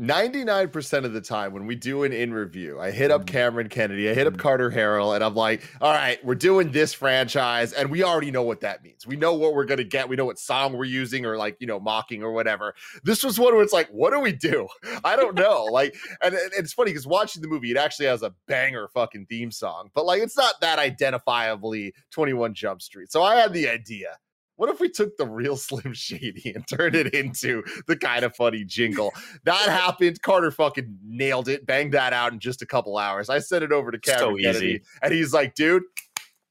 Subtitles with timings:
[0.00, 3.26] 99% of the time when we do an in review, I hit up mm.
[3.26, 4.38] Cameron Kennedy, I hit up mm.
[4.38, 8.42] Carter Harrell, and I'm like, all right, we're doing this franchise, and we already know
[8.42, 9.06] what that means.
[9.06, 11.66] We know what we're gonna get, we know what song we're using, or like, you
[11.66, 12.74] know, mocking or whatever.
[13.04, 14.66] This was one where it's like, what do we do?
[15.04, 15.64] I don't know.
[15.64, 19.26] like, and, and it's funny because watching the movie, it actually has a banger fucking
[19.26, 23.12] theme song, but like, it's not that identifiably 21 Jump Street.
[23.12, 24.16] So I had the idea
[24.60, 28.36] what if we took the real Slim Shady and turned it into the kind of
[28.36, 29.10] funny jingle?
[29.44, 30.20] That happened.
[30.20, 33.30] Carter fucking nailed it, banged that out in just a couple hours.
[33.30, 34.82] I sent it over to Cameron So Kennedy, easy.
[35.00, 35.84] and he's like, dude,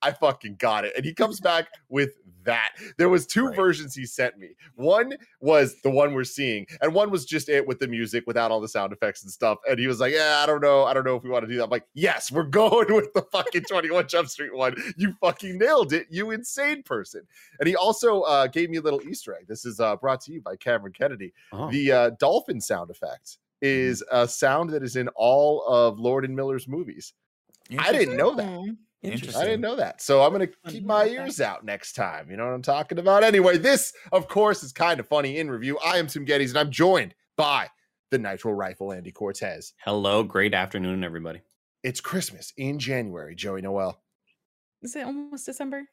[0.01, 0.93] I fucking got it.
[0.95, 2.11] And he comes back with
[2.45, 2.71] that.
[2.97, 3.55] There was two Right.
[3.55, 4.55] versions he sent me.
[4.75, 8.49] One was the one we're seeing, and one was just it with the music without
[8.49, 9.57] all the sound effects and stuff.
[9.69, 10.85] And he was like, "Yeah, I don't know.
[10.85, 13.11] I don't know if we want to do that." I'm like, "Yes, we're going with
[13.13, 14.75] the fucking 21 Jump Street one.
[14.95, 17.27] You fucking nailed it, you insane person."
[17.59, 19.47] And he also uh, gave me a little Easter egg.
[19.47, 21.33] This is uh, brought to you by Cameron Kennedy.
[21.51, 21.69] Oh.
[21.69, 26.33] The uh, dolphin sound effect is a sound that is in all of Lord and
[26.33, 27.13] Miller's movies.
[27.77, 28.75] I didn't know that.
[29.01, 29.41] Interesting.
[29.41, 30.01] I didn't know that.
[30.01, 32.29] So I'm going to keep my ears out next time.
[32.29, 33.23] You know what I'm talking about?
[33.23, 35.79] Anyway, this, of course, is kind of funny in review.
[35.83, 37.69] I am Tim Geddes, and I'm joined by
[38.11, 39.73] the Nitro Rifle Andy Cortez.
[39.85, 41.41] Hello, great afternoon, everybody.
[41.83, 44.01] It's Christmas in January, Joey Noel.
[44.81, 45.83] Is it almost December?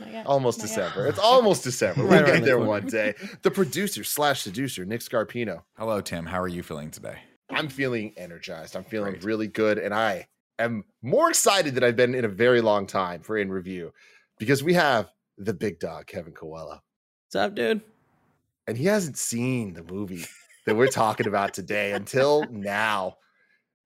[0.00, 0.26] Not yet.
[0.26, 0.76] Almost Not yet.
[0.76, 1.06] December.
[1.06, 2.02] It's almost December.
[2.06, 2.68] We'll Right get there corner.
[2.70, 3.14] one day.
[3.42, 5.62] The producer slash seducer, Nick Scarpino.
[5.78, 6.26] Hello, Tim.
[6.26, 7.18] How are you feeling today?
[7.50, 8.74] I'm feeling energized.
[8.74, 9.24] I'm feeling Great.
[9.24, 10.26] really good, and I
[10.58, 13.92] am more excited than I've been in a very long time for in review
[14.38, 16.80] because we have the big dog, Kevin Coelho.
[17.26, 17.82] What's up, dude?
[18.66, 20.24] and he hasn't seen the movie
[20.66, 23.16] that we're talking about today until now.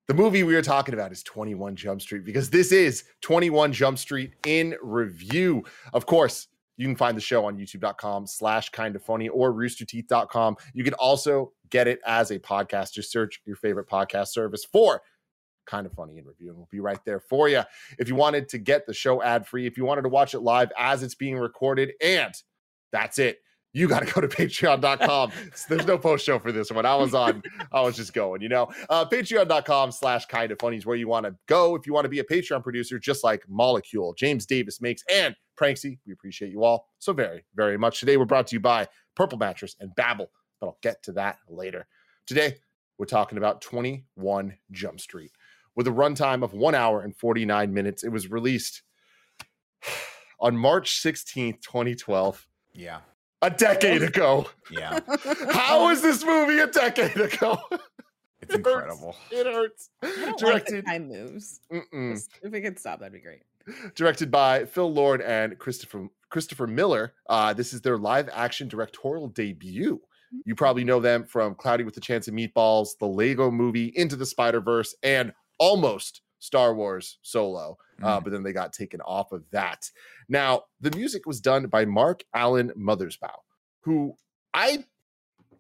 [0.09, 3.99] The movie we are talking about is 21 Jump Street because this is 21 Jump
[3.99, 5.63] Street in review.
[5.93, 10.57] Of course, you can find the show on youtube.com slash kind of funny or roosterteeth.com.
[10.73, 12.93] You can also get it as a podcast.
[12.95, 15.03] Just search your favorite podcast service for
[15.67, 17.63] kind of funny in review and we'll be right there for you.
[17.99, 20.41] If you wanted to get the show ad free, if you wanted to watch it
[20.41, 22.35] live as it's being recorded, and
[22.93, 23.39] that's it
[23.73, 25.33] you got to go to patreon.com.
[25.69, 26.87] There's no post show for this one.
[26.87, 28.69] I was on, I was just going, you know.
[28.89, 32.05] Uh, patreon.com slash kind of funny is where you want to go if you want
[32.05, 35.99] to be a Patreon producer, just like Molecule, James Davis makes, and Pranksy.
[36.07, 38.01] We appreciate you all so very, very much.
[38.01, 40.27] Today, we're brought to you by Purple Mattress and Babbel,
[40.61, 41.87] but I'll get to that later.
[42.27, 42.57] Today,
[42.99, 45.33] we're talking about 21 Jump Street.
[45.81, 48.83] With a runtime of one hour and 49 minutes, it was released
[50.39, 52.99] on March 16th, 2012 Yeah.
[53.41, 54.47] a decade ago.
[54.71, 55.01] Yeah.
[55.53, 57.59] How is this movie a decade ago?
[57.73, 57.81] It's
[58.43, 58.57] It hurts.
[58.57, 59.17] incredible.
[59.31, 59.89] It hurts.
[60.03, 61.61] I don't like the Directed, time moves.
[61.73, 62.23] Mm-mm.
[62.43, 63.41] If we could stop, that'd be great.
[63.95, 67.15] directed by Phil Lord and Christopher Christopher Miller.
[67.27, 69.99] Uh, this is their live action directorial debut.
[70.45, 74.15] You probably know them from Cloudy with a Chance of Meatballs, the Lego Movie, Into
[74.17, 77.79] the Spider Verse, and almost Star Wars Solo.
[78.03, 78.25] Uh, Mm.
[78.25, 79.89] but then they got taken off of that.
[80.29, 83.39] Now, the music was done by Mark Allen Mothersbaugh,
[83.83, 84.15] who
[84.55, 84.85] I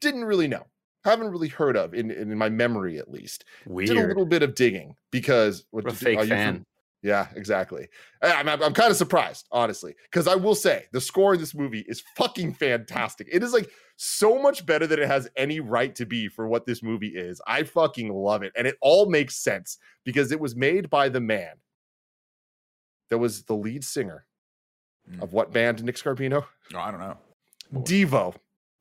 [0.00, 0.65] didn't really know,
[1.05, 3.44] haven't really heard of in, in my memory at least.
[3.66, 6.66] Did a little bit of digging because what a fake are you fam- fan.
[7.03, 7.88] Yeah, exactly.
[8.22, 11.55] I'm, I'm, I'm kind of surprised, honestly, because I will say the score in this
[11.55, 13.28] movie is fucking fantastic.
[13.33, 16.66] It is like so much better than it has any right to be for what
[16.66, 17.41] this movie is.
[17.47, 18.53] I fucking love it.
[18.56, 21.55] And it all makes sense because it was made by the man
[23.09, 24.27] that was the lead singer
[25.10, 25.22] Mm.
[25.22, 26.45] of what band, Nick Scarpino?
[26.74, 27.16] Oh, I don't know.
[27.72, 28.34] Devo,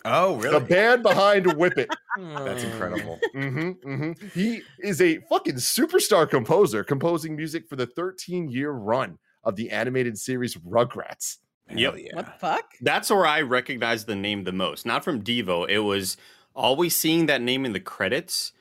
[0.06, 0.60] Oh, really?
[0.60, 1.90] the band behind Whip It.
[2.18, 3.20] That's incredible.
[3.34, 9.18] hmm hmm He is a fucking superstar composer, composing music for the 13 year run
[9.44, 11.38] of the animated series Rugrats.
[11.68, 11.96] Hell Yep.
[11.98, 12.16] yeah.
[12.16, 12.66] What the fuck?
[12.82, 14.86] That's where I recognize the name the most.
[14.86, 15.70] Not from Devo.
[15.70, 16.18] It was
[16.56, 18.54] always seeing that name in the credits.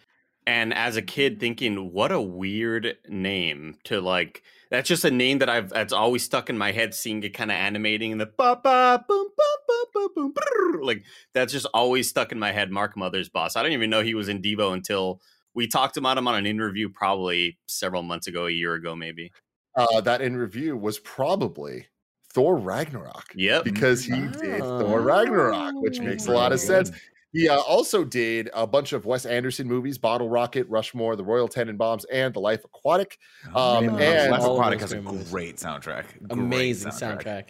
[0.46, 5.38] And as a kid thinking, what a weird name to like that's just a name
[5.38, 8.26] that I've that's always stuck in my head, seeing it kind of animating in the
[8.26, 10.85] ba ba boom ba ba ba boom brrr.
[10.85, 12.70] like that's just always stuck in my head.
[12.70, 13.56] Mark Mothersbaugh.
[13.56, 15.20] I didn't even know he was in Devo until
[15.55, 19.32] we talked about him on an interview probably several months ago, a year ago, maybe.
[19.75, 21.87] Uh, that in review was probably
[22.32, 23.32] Thor Ragnarok.
[23.35, 23.65] Yep.
[23.65, 26.91] because he did Thor Ragnarok, which makes a lot of sense.
[27.33, 31.49] He uh, also did a bunch of Wes Anderson movies: Bottle Rocket, Rushmore, The Royal
[31.49, 33.19] Tenenbaums, and The Life Aquatic.
[33.55, 34.07] Um, Great movies.
[34.09, 36.05] and- Life Aquatic has a great soundtrack.
[36.19, 37.45] Great Amazing soundtrack.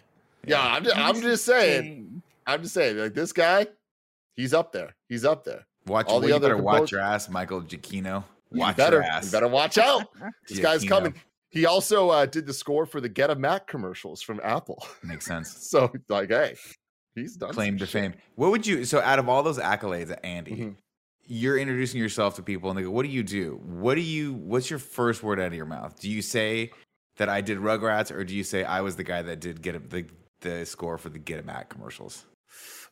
[0.45, 2.21] Yeah, I'm just, I'm just saying.
[2.47, 2.97] I'm just saying.
[2.97, 3.67] Like this guy,
[4.35, 4.95] he's up there.
[5.07, 5.65] He's up there.
[5.85, 8.23] Watch All all the you other better watch your ass, Michael Giacchino.
[8.51, 9.25] You Watch better, your ass.
[9.25, 10.07] you better watch out.
[10.47, 11.13] This guy's coming.
[11.51, 14.85] He also uh, did the score for the Get a Mac commercials from Apple.
[15.03, 15.51] Makes sense.
[15.69, 16.55] So, like, hey,
[17.15, 17.91] he's done Claim to shit.
[17.93, 18.13] fame.
[18.35, 18.85] What would you?
[18.85, 20.75] So, out of all those accolades, Andy, Mhm.
[21.25, 23.59] you're introducing yourself to people, and they go, "What do you do?
[23.63, 24.33] What do you?
[24.33, 25.99] What's your first word out of your mouth?
[25.99, 26.71] Do you say
[27.17, 29.75] that I did Rugrats, or do you say I was the guy that did get
[29.75, 30.05] a, the
[30.41, 32.25] the score for the Get a Mac commercials?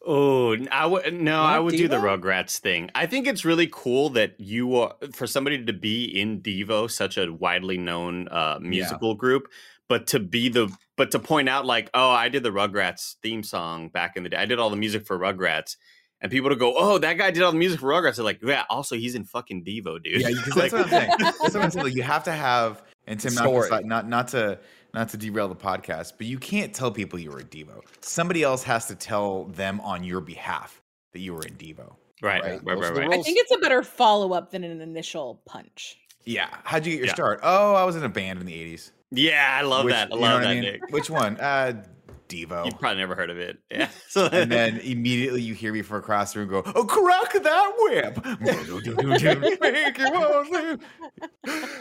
[0.06, 2.20] Oh, n- I would no, I Not would do the Devo?
[2.22, 2.92] Rugrats thing.
[2.94, 7.18] I think it's really cool that you are for somebody to be in Devo, such
[7.18, 9.50] a widely known uh, musical group,
[9.90, 13.44] but to be the but to point out like, oh, I did the Rugrats theme
[13.44, 14.38] song back in the day.
[14.38, 15.78] I did all the music for Rugrats.
[16.20, 18.16] And people to go, oh, that guy did all the music for Rugrats.
[18.16, 20.22] They're like, yeah, also he's in fucking Devo, dude.
[20.22, 21.12] Yeah, because Like- that's what I'm saying.
[21.20, 21.86] That's what I'm saying.
[21.86, 24.60] Like, you have to have, and Tim, not to, not not to
[24.96, 27.82] not to derail the podcast, but you can't tell people you were a Devo.
[28.02, 30.82] Somebody else has to tell them on your behalf
[31.14, 31.94] that you were in Devo.
[32.24, 33.14] right, Right, right, right, right.
[33.14, 35.98] I think it's a better follow up than an initial punch.
[36.26, 36.48] Yeah.
[36.64, 37.14] How'd you get your Yeah.
[37.14, 37.40] start?
[37.44, 38.92] Oh, I was in a band in the '80s.
[39.12, 40.12] Yeah, I love Which- that.
[40.12, 40.62] I you know love that, mean?
[40.64, 40.82] Nick.
[40.90, 41.38] Which one?
[41.40, 41.84] Uh,
[42.28, 42.66] Devo.
[42.66, 43.60] You've probably never heard of it.
[43.72, 43.90] Yeah.
[44.10, 47.74] So and then immediately you hear me from across the room go, "Oh, crack that
[47.78, 50.80] whip!" Make you want to.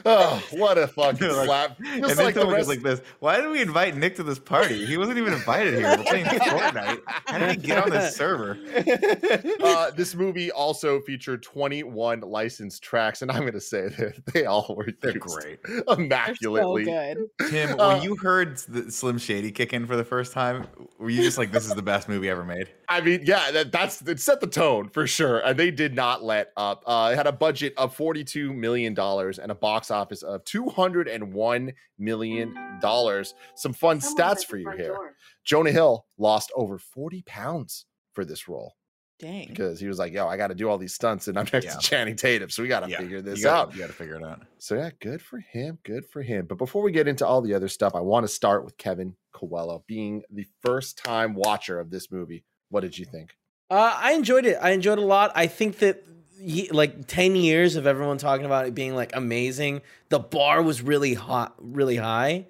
[0.04, 1.78] Oh, what a fucking Like- slap!
[1.84, 2.68] and Just then like the rest.
[2.68, 3.00] like this.
[3.20, 4.84] Why did we invite Nick to this party?
[4.86, 5.96] He wasn't even invited here.
[5.96, 7.00] We're playing Fortnite.
[7.06, 8.58] How did he get on this server?
[9.62, 14.44] uh, this movie also featured 21 licensed tracks, and I'm going to say that they
[14.44, 15.62] all were They're used great.
[15.64, 16.84] They're so immaculately.
[16.84, 17.18] good.
[17.50, 20.66] Tim, Uh, when you heard the Slim Shady kick in for the first time,
[20.98, 22.68] were you just like, "This is the best movie ever made"?
[22.88, 26.22] I mean, yeah, that, that's it set the tone for sure, and they did not
[26.22, 26.82] let up.
[26.86, 31.72] Uh, it had a budget of 42 million dollars and a box office of 201
[31.98, 33.34] million dollars.
[33.54, 34.96] Some fun stats for you here.
[35.44, 38.74] Jonah Hill lost over 40 pounds for this role
[39.18, 39.46] Dang.
[39.48, 41.64] because he was like, "Yo, I got to do all these stunts, and I'm next
[41.66, 41.74] Yeah.
[41.74, 43.86] to Channing Tatum, so we got to Yeah, figure this you gotta, out." You got
[43.88, 44.42] to figure it out.
[44.58, 45.78] So yeah, good for him.
[45.84, 46.46] Good for him.
[46.46, 49.14] But before we get into all the other stuff, I want to start with Kevin
[49.36, 52.44] Coelho being the first time watcher of this movie.
[52.70, 53.36] What did you think?
[53.70, 54.58] Uh, I enjoyed it.
[54.60, 55.32] I enjoyed it a lot.
[55.34, 56.02] I think that
[56.40, 59.82] he, like ten years of everyone talking about it being like amazing.
[60.08, 62.46] The bar was really hot, really high.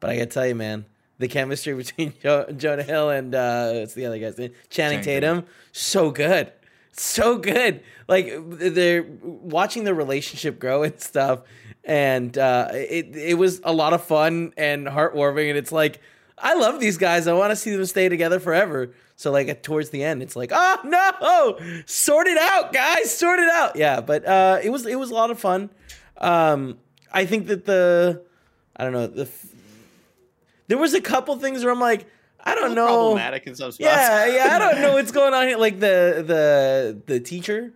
[0.00, 0.86] But I gotta tell you, man,
[1.18, 4.52] the chemistry between jo- Jonah Hill and uh, what's the other guy's name?
[4.70, 6.52] Channing Channing Tatum, so good,
[6.92, 7.82] so good.
[8.08, 11.40] Like they're watching the relationship grow and stuff,
[11.84, 15.50] and uh, it it was a lot of fun and heartwarming.
[15.50, 16.00] And it's like
[16.38, 17.26] I love these guys.
[17.26, 18.90] I want to see them stay together forever.
[19.16, 23.48] So like towards the end, it's like, oh no, sort it out, guys, sort it
[23.48, 23.76] out.
[23.76, 25.70] Yeah, but uh, it was it was a lot of fun.
[26.18, 26.78] Um,
[27.12, 28.22] I think that the
[28.76, 29.46] I don't know the f-
[30.66, 32.06] there was a couple things where I'm like,
[32.40, 32.86] I don't know.
[32.86, 33.78] Problematic in some spots.
[33.84, 35.58] Yeah, yeah, I don't know what's going on here.
[35.58, 37.72] Like the the the teacher,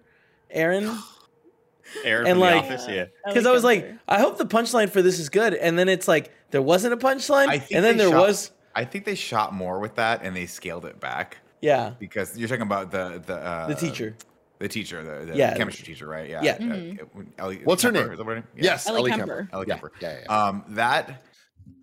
[0.51, 0.91] Erin.
[2.05, 3.05] Erin And from like- the office, yeah.
[3.27, 6.09] Because I was like, I hope the punchline for this is good, and then it's
[6.09, 8.51] like there wasn't a punchline, and then there shot- was.
[8.75, 12.49] I think they shot more with that and they scaled it back Yeah, because you're
[12.49, 14.17] talking about the the uh, the teacher.
[14.61, 15.57] the teacher, the, the Yeah.
[15.57, 16.29] chemistry teacher, right?
[16.29, 16.43] Yeah.
[16.43, 16.53] Yeah.
[16.53, 17.27] Uh, Mhm.
[17.39, 18.11] Ellie- What's her name?
[18.13, 18.45] is that her name?
[18.57, 18.65] Yeah.
[18.65, 19.27] Yes, Ellie Ellie Kemper.
[19.27, 19.49] Kemper.
[19.53, 19.93] Ellie yeah, Kemper.
[20.01, 20.45] Yeah, yeah, yeah.
[20.49, 21.23] Um, that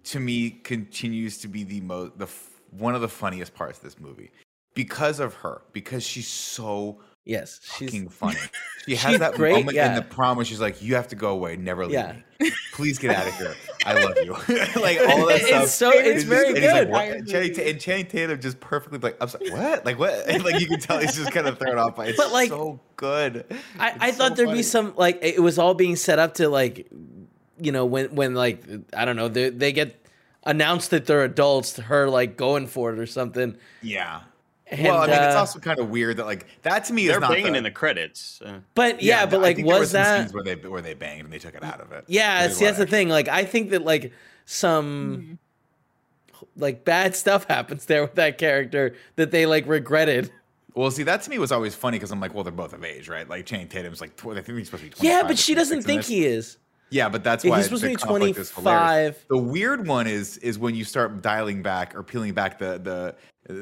[0.06, 3.84] to me continues to be the most the f- one of the funniest parts of
[3.84, 4.32] this movie
[4.74, 8.38] because of her because she's so Yes, she's fucking funny.
[8.88, 11.30] She has that great, moment in the prom where she's like, "You have to go
[11.32, 12.18] away, never leave Yeah.
[12.40, 12.52] me.
[12.74, 13.56] Please get out of here.
[13.84, 14.34] I love you."
[14.80, 15.68] like all that It's stuff.
[15.70, 16.62] so- it's just- very like,
[17.10, 17.18] good.
[17.18, 19.84] And Channing, Ta- and Channing Tatum just perfectly like, "I'm sorry, what?
[19.86, 22.06] Like what?" And like you can tell he's just kind of thrown off by.
[22.06, 22.10] it.
[22.10, 23.46] It's But, like, so good.
[23.80, 24.60] I, I It's thought there'd funny.
[24.60, 26.88] be some like it was all being set up to like,
[27.60, 28.64] you know, when when like
[28.96, 30.00] I don't know they they get
[30.44, 33.58] announced that they're adults, her like going for it or something.
[33.82, 34.22] Yeah.
[34.68, 37.06] And, well, I mean, it's uh, also kind of weird that like that to me
[37.06, 38.42] They're is not banging the, in the credits.
[38.44, 40.22] uh, But yeah, but I like think there was some that?
[40.22, 42.06] scenes where they where they banged and they took it out of it?
[42.08, 43.08] Yeah, They see that's the thing.
[43.10, 44.12] Like I think that like
[44.46, 45.38] some
[46.58, 50.32] like bad stuff happens there with that character that they like regretted.
[50.74, 52.84] Well, see, that to me was always funny because I'm like, well, they're both of
[52.84, 53.30] age, right?
[53.30, 54.96] Like Channing Tatum's like, tw- I think he's supposed to be.
[54.96, 56.08] 25 Yeah, but she doesn't think this.
[56.10, 56.58] he is.
[56.96, 59.16] Yeah, but that's Yeah, why he's supposed to the be conflict is hilarious.
[59.18, 59.26] 25.
[59.30, 63.16] The weird one is is when you start dialing back or peeling back the the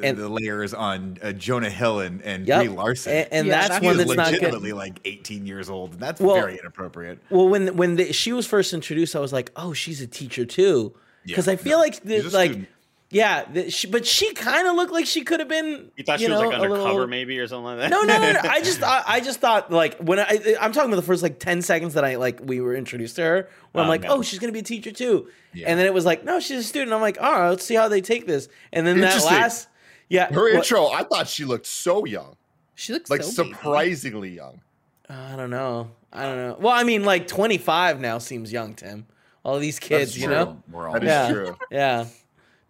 [0.07, 2.59] And- the layers on uh, Jonah Hill and and Yep.
[2.65, 3.11] Brie Larson.
[3.13, 4.33] And, and Yeah, that's that's- one is that's not good.
[4.41, 7.17] legitimately like 18 years old, and that's Well- very inappropriate.
[7.31, 10.45] Well, when when the, she was first introduced, I was like, oh, she's a teacher
[10.45, 10.93] too,
[11.25, 12.67] because Yeah, I feel no, like the, like student.
[13.13, 15.91] Yeah, the, she, but she kind of looked like she could have been.
[15.95, 17.89] You thought she know, was like undercover, little- maybe or something like that.
[17.89, 18.39] No, no, no, no.
[18.43, 21.39] I just I, I just thought like when I I'm talking about the first like
[21.39, 23.49] ten seconds that I like we were introduced to her.
[23.71, 24.09] When I'm Oh, like, no.
[24.15, 25.69] oh, she's gonna be a teacher too, Yeah.
[25.69, 26.91] and then it was like, no, she's a student.
[26.93, 28.49] I'm like, all right, let's see how they take this.
[28.71, 29.33] And then that Interesting.
[29.37, 29.67] last,
[30.09, 32.35] yeah, Her what- intro, I thought she looked so young,
[32.75, 33.55] She looks like so baby.
[33.55, 34.61] surprisingly young.
[35.09, 36.57] I don't know, I don't know.
[36.59, 39.05] Well, I mean, like 25 now seems young, Tim.
[39.43, 40.35] All these kids, That's you true.
[40.35, 40.63] know.
[40.71, 41.31] we're all That is Yeah.
[41.31, 41.57] true.
[41.69, 42.05] Yeah,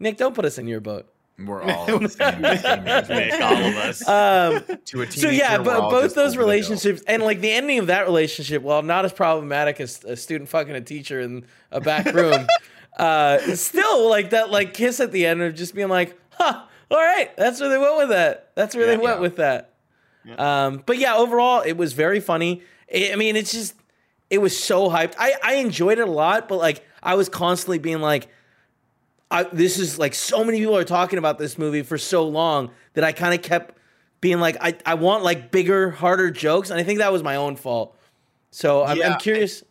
[0.04, 1.08] Nick, don't put us in your boat.
[1.40, 2.84] we're all the same, same.
[2.84, 4.08] Nick, all of us.
[4.08, 6.40] Um, To a so yeah, but both those over the hill.
[6.42, 10.50] relationships and like the ending of that relationship, while not as problematic as a student
[10.50, 12.46] fucking a teacher in a back room,
[13.00, 16.98] uh, still like that like kiss at the end of just being like, huh, all
[16.98, 18.52] right, that's where they went with that.
[18.56, 19.10] That's where they Yeah.
[19.10, 19.72] went with that.
[20.38, 22.62] Um, but yeah, overall, it was very funny.
[22.94, 23.74] I I mean, it's just
[24.30, 25.16] it was so hyped.
[25.18, 28.28] I I enjoyed it a lot, but like I was constantly being like.
[29.34, 32.70] I, this is like so many people are talking about this movie for so long
[32.94, 33.78] that I kind of kept
[34.22, 37.36] being like, I, I want like bigger, harder jokes, and I think that was my
[37.36, 37.98] own fault.
[38.52, 39.64] So I'm, Yeah, I'm curious.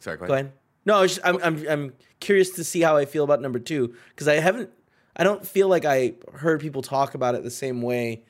[0.00, 0.46] Sorry, go Go ahead.
[0.46, 0.52] ahead.
[0.84, 3.94] No, I just, I'm, I'm I'm curious to see how I feel about number two
[4.10, 4.70] because I haven't,
[5.16, 8.22] I don't feel like I heard people talk about it the same way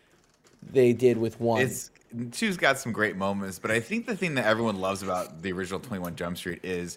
[0.73, 1.61] they did with one.
[1.61, 1.91] It's
[2.33, 5.53] two's got some great moments, but I think the thing that everyone loves about the
[5.53, 6.97] original Twenty One Jump Street is,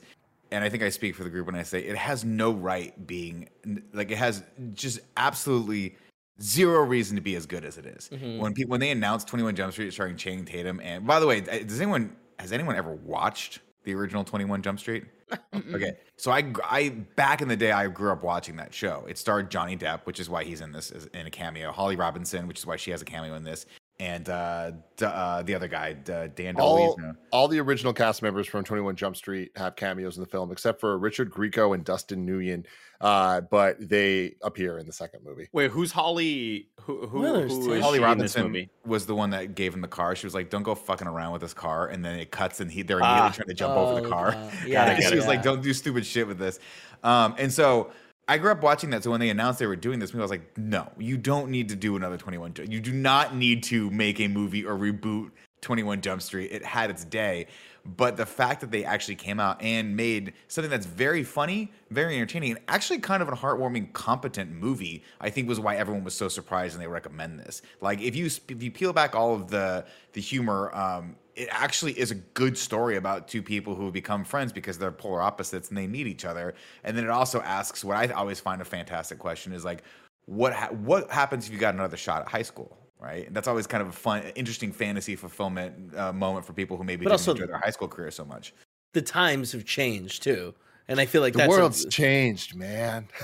[0.51, 3.08] and I think I speak for the group when I say it has no right
[3.08, 3.50] being
[3.94, 5.96] like it has just absolutely
[6.41, 8.10] zero reason to be as good as it is.
[8.12, 8.39] Mm-hmm.
[8.39, 11.27] When people when they announced Twenty One Jump Street starring Channing Tatum, and by the
[11.27, 15.06] way, does anyone has anyone ever watched the original Twenty One Jump Street?
[15.74, 19.06] okay, so I, I back in the day I grew up watching that show.
[19.08, 21.72] It starred Johnny Depp, which is why he's in this in a cameo.
[21.72, 23.68] Holly Robinson, which is why she has a cameo in this,
[24.00, 27.15] and uh, d- uh, the other guy, d- Dan All, DeLuise.
[27.32, 30.79] all the original cast members from 21 Jump Street have cameos in the film, except
[30.79, 32.65] for Richard Grieco and Dustin Nguyen,
[33.01, 35.50] uh, but they appear in the second movie.
[35.51, 36.70] Wait, who's Holly?
[36.84, 37.74] Who, who, Well, there's who two.
[37.74, 38.70] is Holly she in this Robinson movie?
[38.86, 40.15] was the one that gave him the car.
[40.15, 42.72] She was like, "Don't go fucking around with this car," and then it cuts, and
[42.72, 43.32] he they're immediately Ah.
[43.32, 44.29] trying to jump over the Oh, car.
[44.29, 45.15] uh, yeah, I she it.
[45.18, 46.58] was like, "Don't do stupid shit with this."
[47.03, 47.91] Um, and so
[48.29, 49.03] I grew up watching that.
[49.03, 51.50] So when they announced they were doing this movie, I was like, "No, you don't
[51.50, 52.53] need to do another Twenty One.
[52.53, 52.71] Jump.
[52.71, 55.31] You do not need to make a movie or reboot
[55.62, 56.51] Twenty One Jump Street.
[56.51, 57.48] It had its day."
[57.86, 62.15] But the fact that they actually came out and made something that's very funny, very
[62.15, 66.15] entertaining, and actually kind of a heartwarming, competent movie, I think was why everyone was
[66.15, 67.62] so surprised and they recommend this.
[67.81, 71.98] Like if you if you peel back all of the the humor, um, it actually
[71.98, 75.77] is a good story about two people who become friends because they're polar opposites and
[75.77, 76.53] they need each other.
[76.83, 79.83] And then it also asks what I always find a fantastic question is like,
[80.25, 82.77] what ha- what happens if you got another shot at high school?
[83.10, 86.78] Right, and that's always kind of a fun, interesting fantasy fulfillment uh, moment for people
[86.78, 88.54] who maybe But didn't also- enjoy their high school career so much.
[88.94, 90.54] the times have changed too,
[90.88, 93.08] and I feel like The that's a- world's changed, man.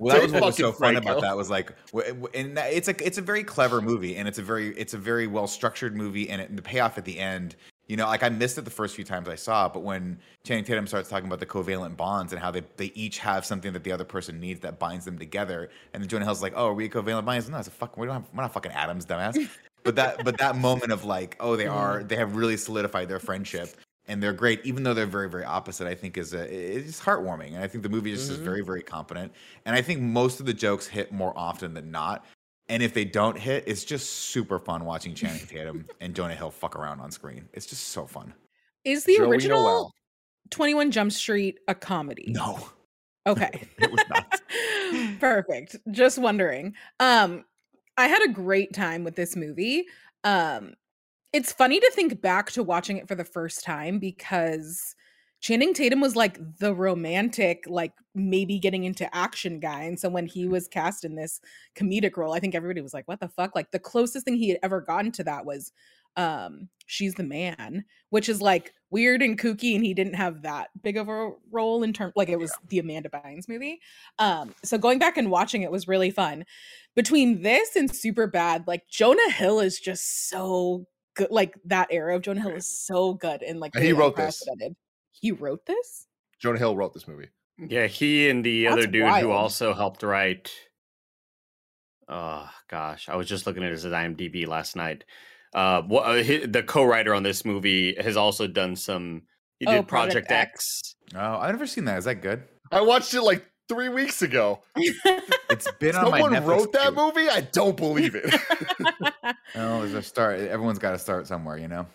[0.00, 1.00] Well, that was what was so fun Franco.
[1.10, 4.26] about that was like, w- w- and it's a it's a very clever movie, and
[4.26, 7.18] it's a very it's a very well structured movie, and it, the payoff at the
[7.18, 7.56] end,
[7.92, 10.18] you know, like I missed it the first few times I saw it, but when
[10.44, 13.74] Channing Tatum starts talking about the covalent bonds and how they they each have something
[13.74, 16.68] that the other person needs that binds them together, and then Jonah Hill's like, oh,
[16.68, 17.50] are we covalent bonds?
[17.50, 17.98] No, it's a fuck.
[17.98, 19.46] We don't have we're not fucking atoms, dumbass.
[19.84, 22.06] But that but that moment of like, oh, they are mm-hmm.
[22.06, 23.76] they have really solidified their friendship.
[24.06, 25.86] And they're great, even though they're very, very opposite.
[25.86, 28.82] I think is a, it's heartwarming, and I think the movie just is very, very
[28.82, 29.32] competent.
[29.66, 32.24] And I think most of the jokes hit more often than not.
[32.68, 36.50] And if they don't hit, it's just super fun watching Channing Tatum and Jonah Hill
[36.50, 37.48] fuck around on screen.
[37.52, 38.32] It's just so fun.
[38.84, 39.94] Is the Joey original Noel.
[40.50, 42.26] 21 Jump Street a comedy?
[42.28, 42.58] No,
[43.26, 43.68] Okay.
[43.78, 44.40] it was not.
[45.20, 45.76] Perfect.
[45.90, 46.74] Just wondering.
[47.00, 47.44] Um
[47.96, 49.84] I had a great time with this movie.
[50.24, 50.74] Um
[51.32, 54.94] it's funny to think back to watching it for the first time because
[55.42, 59.82] Channing Tatum was like the romantic, like maybe getting into action guy.
[59.82, 61.40] And so when he was cast in this
[61.76, 63.54] comedic role, I think everybody was like, what the fuck?
[63.54, 65.72] Like the closest thing he had ever gotten to that was
[66.16, 70.68] um She's the Man, which is like weird and kooky, and he didn't have that
[70.82, 73.80] big of a role in terms like it was the Amanda Bynes movie.
[74.18, 76.44] Um, so going back and watching it was really fun.
[76.94, 80.84] Between this and Super Bad, like Jonah Hill is just so
[81.14, 81.30] good.
[81.30, 84.46] Like that era of Jonah Hill is so good and like he wrote this.
[85.22, 85.38] Unprecedented.
[85.38, 86.06] He wrote this.
[86.40, 87.28] Jonah Hill wrote this movie.
[87.58, 89.22] Yeah, he and the other dude wild.
[89.22, 90.50] who also helped write.
[92.08, 95.04] Oh gosh, I was just looking at his IMDb last night.
[95.54, 99.22] Uh, what uh, hi- the co-writer on this movie has also done some,
[99.58, 100.94] He Oh, did Project, Project X.
[101.14, 101.98] Oh, I've never seen that.
[101.98, 102.42] Is that good?
[102.72, 104.62] I watched it like three weeks ago.
[105.50, 106.96] It's been on my Someone Netflix wrote that queue.
[106.96, 107.28] movie.
[107.28, 108.24] I don't believe it.
[109.54, 110.40] Oh, there's a start.
[110.40, 111.86] Everyone's got to start somewhere, you know.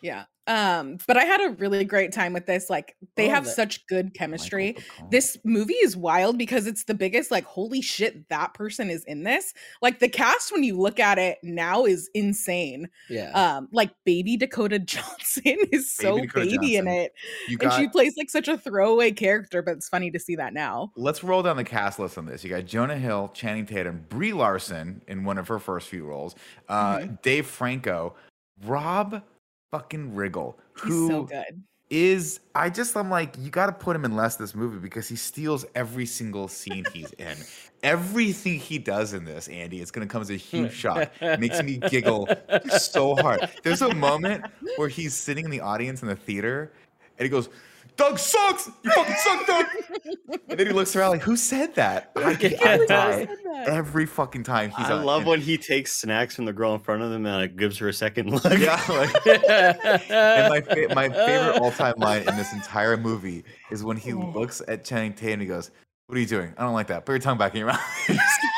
[0.00, 0.24] yeah.
[0.48, 2.68] Um, but I had a really great time with this.
[2.68, 4.76] Like they Oh, have that- such good chemistry.
[5.10, 9.22] This movie is wild because it's the biggest, like, holy shit, that person is in
[9.22, 9.54] this.
[9.82, 12.88] Like the cast, when you look at it now, is insane.
[13.08, 13.30] Yeah.
[13.32, 17.12] Um, like baby Dakota Johnson is so Baby in it.
[17.48, 20.52] you and she plays like such a throwaway character, but it's funny to see that
[20.52, 20.90] now.
[20.96, 22.42] let's roll down the cast list on this.
[22.42, 26.34] You got Jonah Hill, Channing Tatum, Brie Larson in one of her first few roles,
[26.68, 27.14] uh, Mm-hmm.
[27.22, 28.14] Dave Franco,
[28.64, 29.22] Rob
[29.72, 31.62] fucking Riggle, He's who so good.
[31.90, 35.08] is I just I'm like you got to put him in less this movie because
[35.08, 37.36] he steals every single scene he's in.
[37.82, 41.10] Everything he does in this, Andy, it's gonna come as a huge shock.
[41.20, 42.28] Makes me giggle
[42.78, 43.48] so hard.
[43.64, 44.44] There's a moment
[44.76, 46.72] where he's sitting in the audience in the theater
[47.18, 47.48] and he goes,
[47.96, 48.70] Doug sucks!
[48.82, 49.66] You fucking suck, Doug!
[50.48, 52.10] and then he looks around like, who said that?
[52.16, 52.30] I,
[52.64, 53.28] I die
[53.66, 55.04] every fucking time he's I on.
[55.04, 57.56] love and- when he takes snacks from the girl in front of him and like,
[57.56, 58.44] gives her a second look.
[58.44, 59.26] Yeah, like,
[60.10, 64.12] and my fa- my favorite all time line in this entire movie is when he
[64.14, 65.70] looks at Channing Tatum and he goes,
[66.06, 66.54] "What are you doing?
[66.56, 67.04] I don't like that.
[67.06, 67.80] Put your tongue back in your mouth."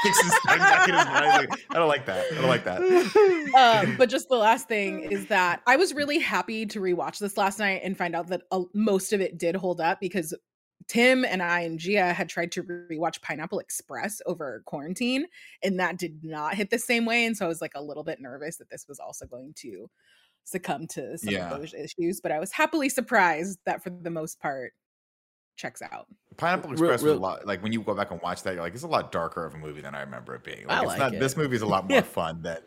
[0.04, 1.24] Sticks his tongue back in his mouth.
[1.50, 2.24] Like, I don't like that.
[2.32, 3.84] I don't like that.
[3.88, 7.36] um, but just the last thing is that I was really happy to rewatch this
[7.36, 10.34] last night and find out that uh, most of it did hold up because
[10.88, 15.24] Tim and I and Gia had tried to rewatch Pineapple Express over quarantine,
[15.62, 17.24] and that did not hit the same way.
[17.24, 19.88] And so I was like a little bit nervous that this was also going to
[20.44, 21.50] succumb to some Yeah.
[21.50, 22.20] of those issues.
[22.20, 24.72] But I was happily surprised that for the most part,
[25.56, 26.06] checks out.
[26.36, 27.46] Pineapple Real- Express was a lot.
[27.46, 29.54] Like when you go back and watch that, you're like, it's a lot darker of
[29.54, 30.66] a movie than I remember it being.
[30.66, 31.14] Like, I it's like not.
[31.14, 31.20] it.
[31.20, 32.02] This movie's a lot more Yeah.
[32.02, 32.58] fun than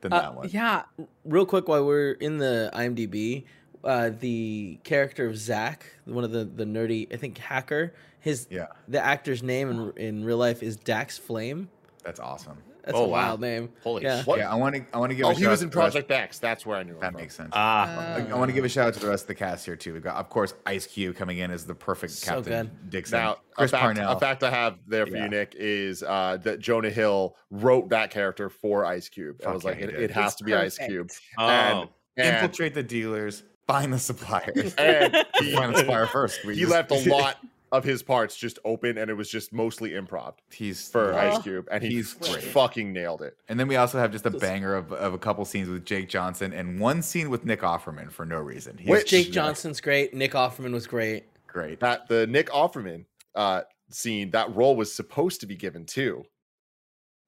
[0.00, 0.48] than Uh, that one.
[0.50, 0.82] Yeah,
[1.24, 3.44] Real quick, while we're in the IMDb,
[3.84, 8.66] uh, the character of Zach, one of the the nerdy, I think hacker, his Yeah,
[8.88, 11.68] the actor's name in in real life is Dax Flame.
[12.02, 12.58] that's awesome.
[12.84, 13.26] That's Oh, a wow.
[13.28, 13.68] wild name.
[13.84, 14.24] Holy yeah.
[14.24, 14.38] What?
[14.40, 14.84] Yeah, I want to.
[14.92, 15.24] I want to give.
[15.26, 16.38] oh, a he shout was out in to the rest- Project X.
[16.40, 16.94] That's where I knew.
[16.94, 17.20] him That from.
[17.20, 17.50] makes sense.
[17.52, 19.64] Ah, I, I want to give a shout out to the rest of the cast
[19.64, 19.92] here too.
[19.92, 22.90] We've got, of course, Ice Cube coming in as the perfect So Captain good.
[22.90, 23.18] Dixon.
[23.20, 24.12] Now, Chris a fact, Parnell.
[24.16, 25.24] a fact I have there for Yeah.
[25.24, 29.40] you, Nick, is uh, that Jonah Hill wrote that character for Ice Cube.
[29.46, 30.76] I was yeah, like, it, it has It's to be Ice.
[30.78, 31.08] Cube.
[31.38, 31.46] oh.
[31.48, 34.74] And, and, infiltrate the dealers, find the suppliers.
[34.74, 36.44] and he, find the supplier first.
[36.44, 37.36] We he just- left a lot
[37.72, 41.18] of his parts just open, and it was just mostly improv He's for great.
[41.32, 42.42] Ice Cube, and he He's great.
[42.44, 43.36] fucking nailed it.
[43.48, 46.08] And then we also have just a banger of, of a couple scenes with Jake
[46.08, 48.76] Johnson and one scene with Nick Offerman for no reason.
[48.78, 50.14] He's Which- Jake just Johnson's great.
[50.14, 51.24] Nick Offerman was great.
[51.48, 51.80] great.
[51.80, 56.24] That the Nick Offerman uh, scene, that role was supposed to be given to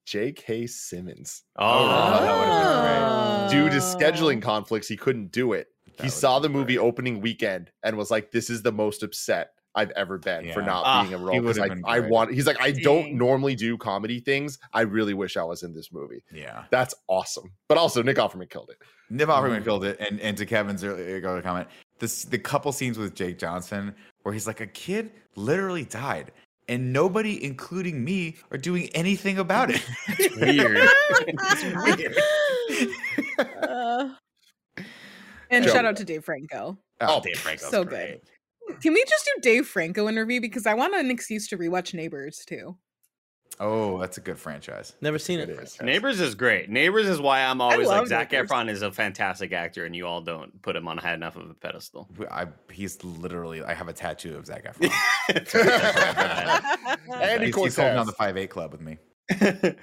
[0.06, 0.66] J.K.
[0.66, 1.42] Simmons.
[1.56, 1.88] oh.
[2.20, 3.50] that would've been great.
[3.50, 3.96] Due to Oh.
[3.96, 5.68] scheduling conflicts, he couldn't do it.
[5.96, 6.84] That he saw the movie great.
[6.86, 10.82] opening weekend and was like, "This is the most upset I've ever been for not
[10.86, 12.32] Ah, being a role." Because I, I want.
[12.32, 14.58] He's like, I don't normally do comedy things.
[14.72, 16.22] I really wish I was in this movie.
[16.32, 16.64] Yeah.
[16.70, 17.52] That's awesome.
[17.68, 18.78] But also, Nick Offerman killed it.
[19.10, 19.64] Nick Offerman Mm-hmm.
[19.64, 19.98] killed it.
[20.00, 24.32] And, and to Kevin's earlier earlier comment, this, the couple scenes with Jake Johnson where
[24.32, 26.32] he's like, a kid literally died.
[26.66, 29.84] And nobody, including me, are doing anything about it.
[30.18, 30.78] It's weird.
[31.28, 31.62] it's
[33.38, 33.68] weird.
[33.68, 34.14] Uh,
[35.50, 35.72] and Joe.
[35.72, 36.78] shout out to Dave Franco.
[37.02, 37.66] Oh, Dave Franco.
[37.70, 38.22] so great.
[38.22, 38.30] good.
[38.80, 42.44] Can we just do Dave Franco interview because I want an excuse to rewatch Neighbors
[42.46, 42.76] too.
[43.60, 44.94] Oh, that's a good franchise.
[45.00, 45.58] Never seen It it.
[45.60, 45.80] is.
[45.80, 46.68] Neighbors is great.
[46.70, 48.50] Neighbors is why I'm always like Zac Neighbors.
[48.50, 51.48] Efron is a fantastic actor, and you all don't put him on high enough of
[51.50, 52.08] a pedestal.
[52.30, 54.90] I, he's literally, I have a tattoo of Zac Efron.
[57.20, 58.98] Andy he's, he's holding on the five eight club with me.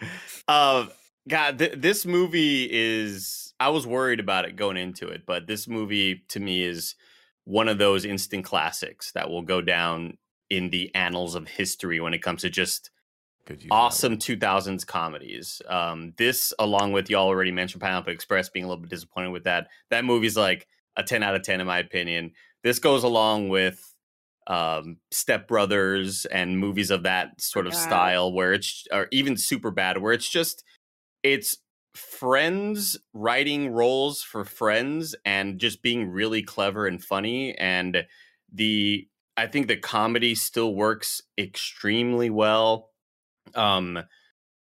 [0.48, 0.88] uh,
[1.30, 3.54] God, th- this movie is.
[3.60, 6.96] I was worried about it going into it, but this movie to me is
[7.46, 10.18] one of those instant classics that will go down
[10.50, 12.92] in the annals of history when it comes to just
[13.46, 15.62] Good that awesome 2000s comedies.
[15.68, 19.46] Um, this, along with y'all already mentioned Pineapple Express, being a little bit disappointed with
[19.46, 19.68] that.
[19.90, 22.32] That movie's like a 10 out of 10 in my opinion.
[22.64, 23.96] This goes along with
[24.48, 27.84] um, Step Brothers and movies of that sort of Forgot.
[27.84, 30.64] style, where it's or even Super Bad, where it's just
[31.24, 31.58] it's
[31.94, 38.06] friends writing roles for friends and just being really clever and funny and
[38.52, 42.90] the I think the comedy still works extremely well.
[43.56, 44.00] Um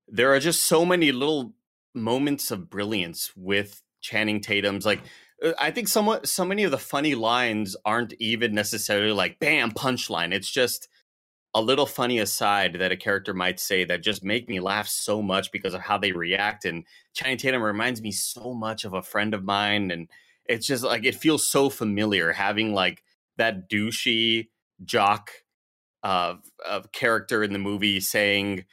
[0.08, 1.54] there are just so many little
[1.96, 5.02] moments of brilliance with Channing Tatum's like
[5.44, 9.72] uh, I think somewhat so many of the funny lines aren't even necessarily like bam
[9.72, 10.34] punchline.
[10.34, 10.90] It's just
[11.56, 15.22] a little funny aside that a character might say that just make me laugh so
[15.22, 16.66] much because of how they react.
[16.66, 20.10] And Channing Tatum reminds me so much of a friend of mine, and
[20.46, 23.04] it's just like it feels so familiar having like
[23.38, 24.50] that douchey
[24.84, 25.32] jock
[26.04, 26.36] uh,
[26.68, 28.66] of character in the movie saying,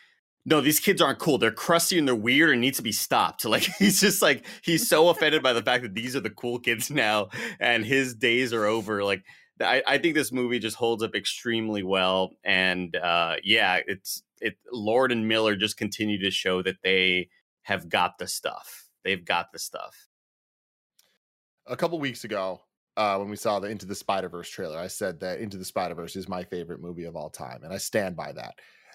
[0.47, 1.37] "No, these kids aren't cool.
[1.37, 4.89] They're crusty and they're weird and need to be stopped." Like he's just like he's
[4.89, 7.29] so offended by the fact that these are the cool kids now
[7.61, 9.05] and his days are over.
[9.05, 9.23] Like
[9.61, 14.57] I, I think this movie just holds up extremely well, and uh, yeah, it's it.
[14.73, 17.29] Lord and Miller just continue to show that they
[17.63, 18.89] have got the stuff.
[19.05, 20.09] They've got the stuff.
[21.67, 22.63] A couple weeks ago,
[22.97, 25.65] uh, when we saw the Into the Spider Verse trailer, I said that Into the
[25.65, 28.55] Spider Verse is my favorite movie of all time, and I stand by that.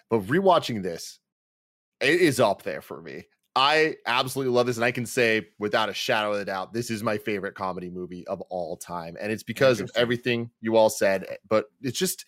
[0.09, 1.19] But rewatching this,
[2.01, 3.25] it is up there for me.
[3.55, 6.89] I absolutely love this, and I can say without a shadow of a doubt, this
[6.91, 10.89] is my favorite comedy movie of all time, and it's because of everything you all
[10.89, 11.25] said.
[11.29, 12.25] Eh, but it's just,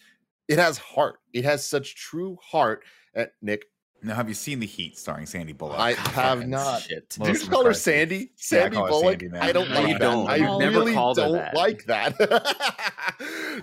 [0.48, 1.20] it has heart.
[1.34, 2.84] It has such true heart.
[3.16, 3.66] Uh, Nick,
[4.04, 5.80] now, have you seen The Heat starring Sandy Bullock?
[5.80, 6.84] I God, have not.
[6.84, 7.10] shit.
[7.10, 7.80] Did you just call her McCarthy.
[7.80, 8.16] Sandy?
[8.18, 9.10] Yeah, I Sandy call her Bullock?
[9.20, 9.42] Sandy, man.
[9.42, 10.00] I don't No, like you that.
[10.00, 10.30] don't.
[10.30, 11.56] I I've never really don't that.
[11.56, 12.16] like that.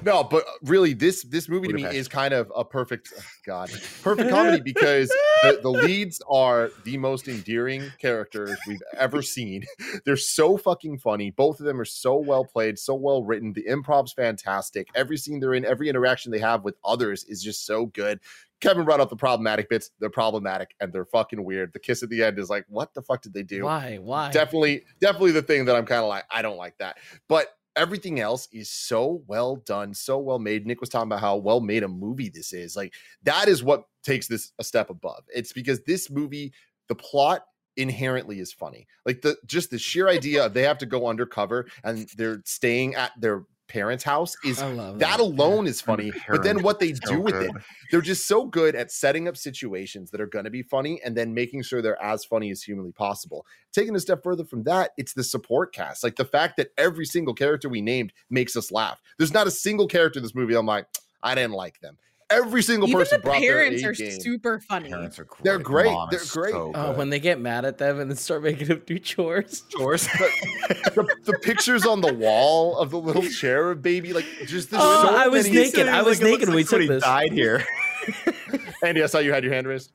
[0.02, 3.22] no, but uh, really, this this movie to me is kind of a perfect oh,
[3.46, 3.70] God,
[4.02, 5.09] perfect comedy because
[5.42, 9.64] the, the leads are the most endearing characters we've ever seen.
[10.04, 11.30] They're so fucking funny.
[11.30, 13.52] Both of them are so well played, so well written.
[13.52, 14.88] The improv's fantastic.
[14.94, 18.20] Every scene they're in, every interaction they have with others is just so good.
[18.61, 19.90] Kevin brought up the problematic bits.
[20.00, 21.72] They're problematic and they're fucking weird.
[21.74, 23.64] The kiss at the end is like, what the fuck did they do?
[23.64, 23.98] Why?
[24.00, 24.30] Why?
[24.30, 26.96] Definitely, definitely the thing that I'm kind of like, I don't like that.
[27.28, 30.66] But everything else is so well done, so well made.
[30.66, 32.76] Nick was talking about how well made a movie this is.
[32.76, 35.24] Like, that is what takes this a step above.
[35.34, 36.52] It's because this movie,
[36.88, 37.44] the plot
[37.76, 38.87] inherently is funny.
[39.04, 42.94] Like the just the sheer idea of they have to go undercover and they're staying
[42.94, 46.12] at their parents' house is that alone is funny.
[46.29, 47.53] But then what they So do with it,
[47.90, 51.16] they're just so good at setting up situations that are going to be funny and
[51.16, 53.46] then making sure they're as funny as humanly possible.
[53.72, 56.05] Taking a step further from that, it's the support cast.
[56.05, 59.00] Like the fact that every single character we named makes us laugh.
[59.18, 60.87] There's not a single character in this movie I'm like,
[61.22, 61.96] I didn't like them.
[62.30, 64.20] Every single Even person the brought their parents are game.
[64.20, 64.88] super funny.
[64.88, 65.44] Parents are great.
[65.44, 65.92] They're great.
[65.92, 66.52] Mom They're great.
[66.52, 66.96] so Oh, good.
[66.96, 69.62] when they get mad at them and then start making them do chores.
[69.68, 70.06] chores.
[70.06, 75.06] the, the pictures on the wall of the little cherub baby, like just there's Oh,
[75.08, 75.87] so I was many- naked.
[75.88, 77.02] I was naked when we took this.
[77.02, 77.64] died here.
[78.82, 79.92] Andy, I saw you had your hand raised.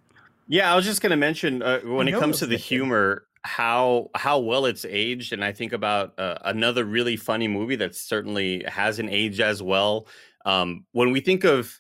[0.48, 2.66] Yeah, I was just going to mention uh, when it comes to the naked.
[2.66, 7.76] humor, how how well it's aged, and I think about uh, another really funny movie
[7.78, 10.08] that certainly hasn't aged as well.
[10.46, 11.80] Um, when we think of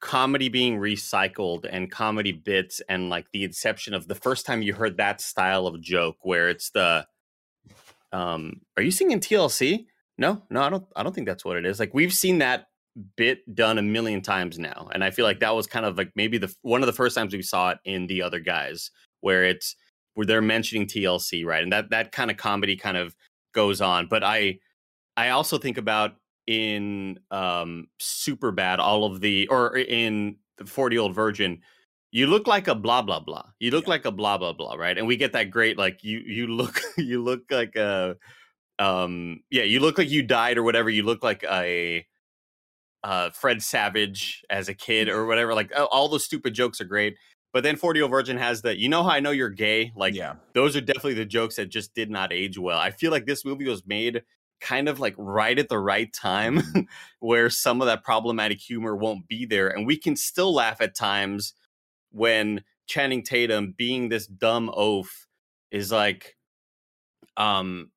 [0.00, 4.74] comedy being recycled and comedy bits, and like the inception of the first time you
[4.74, 7.06] heard that style of joke, where it's the,
[8.12, 9.86] um, are you singing TLC?
[10.18, 10.86] No, no, I don't.
[10.94, 11.80] I don't think that's what it is.
[11.80, 12.68] Like we've seen that
[13.16, 16.12] bit done a million times now and i feel like that was kind of like
[16.14, 19.44] maybe the one of the first times we saw it in the other guys where
[19.44, 19.74] it's
[20.14, 23.16] where they're mentioning tlc right and that that kind of comedy kind of
[23.52, 24.56] goes on but i
[25.16, 26.12] i also think about
[26.46, 31.60] in um super bad all of the or in the 40 year old virgin
[32.12, 34.98] you look like a blah blah blah you look like a blah blah blah right
[34.98, 38.16] and we get that great like you you look you look like a
[38.78, 42.04] um yeah you look like you died or whatever you look like a
[43.04, 45.54] uh, Fred Savage as a kid or whatever.
[45.54, 47.16] Like all those stupid jokes are great.
[47.52, 49.92] But then 40 Year Old Virgin has the, you know how I know you're gay?
[49.94, 52.78] Like yeah, those are definitely the jokes that just did not age well.
[52.78, 54.22] I feel like this movie was made
[54.60, 56.62] kind of like right at the right time
[57.20, 59.68] where some of that problematic humor won't be there.
[59.68, 61.52] And we can still laugh at times
[62.10, 65.26] when Channing Tatum being this dumb oaf
[65.70, 66.36] is like,
[67.36, 67.90] um,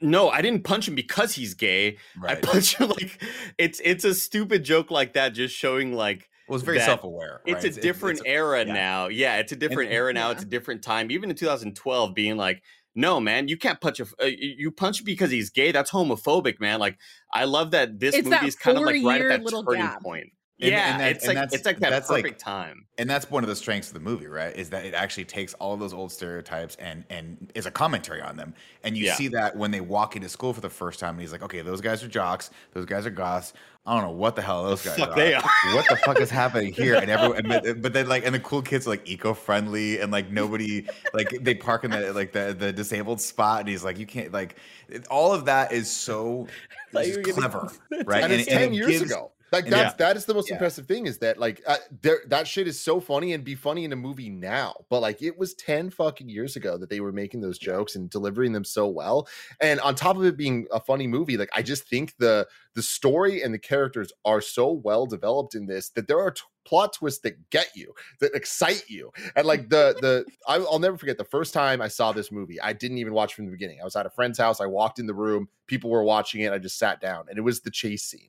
[0.00, 1.98] no, I didn't punch him because he's gay.
[2.16, 2.42] I right.
[2.42, 3.22] punch him like
[3.58, 7.42] it's it's a stupid joke like that, just showing like Well, it's very self-aware.
[7.46, 7.76] it's right?
[7.76, 8.72] a different era yeah.
[8.72, 9.08] now.
[9.08, 10.30] Yeah, it's a different era now.
[10.30, 11.10] It's a different time.
[11.10, 12.62] Even in 2012, being like,
[12.94, 14.04] no, man, you can't punch a.
[14.20, 15.72] Uh, you you punch because he's gay.
[15.72, 16.80] That's homophobic, man.
[16.80, 16.98] Like,
[17.32, 19.64] I love that this It's movie that is kind of like right at that little
[19.64, 20.02] turning gap.
[20.02, 20.32] point.
[20.62, 22.84] And- yeah, and that- it's and like that's- it's like that that's like- perfect time.
[22.98, 24.54] and that's one of the strengths of the movie, right?
[24.54, 28.20] Is that it actually takes all of those old stereotypes and and is a commentary
[28.20, 28.52] on them.
[28.84, 29.14] And you Yeah.
[29.14, 31.62] see that when they walk into school for the first time, and he's like, "Okay,
[31.62, 32.50] those guys are jocks.
[32.74, 33.54] Those guys are goths.
[33.86, 35.16] I don't know what the hell those guys fuck are.
[35.16, 35.42] they are."
[35.74, 38.62] What the fuck is happening here?" And everyone, but, but then like, and the cool
[38.62, 42.72] kids are like eco-friendly, and like nobody, like they park in the like the the
[42.72, 44.56] disabled spot, and he's like, "You can't like."
[44.88, 46.46] it- All of that is so
[46.92, 48.24] thought it's you just were gonna- clever, right?
[48.24, 49.70] and, it's it 10 years gives- ago like Yeah.
[49.70, 50.54] that's that is the most Yeah.
[50.54, 53.84] impressive thing is that like uh, there that shit is so funny and be funny
[53.84, 57.12] in a movie now but like it was 10 fucking years ago that they were
[57.12, 59.28] making those jokes and delivering them so well.
[59.60, 62.82] And on top of it being a funny movie like i just think the the
[62.82, 66.92] story and the characters are so well developed in this that there are t- plot
[66.92, 69.10] twists that get you that excite you.
[69.34, 72.60] And like the the I, i'll never forget the first time i saw this movie
[72.60, 73.80] i didn't even watch from the beginning.
[73.80, 76.52] I was at a friend's house i walked in the room people were watching it
[76.52, 78.28] i just sat down and it was the chase scene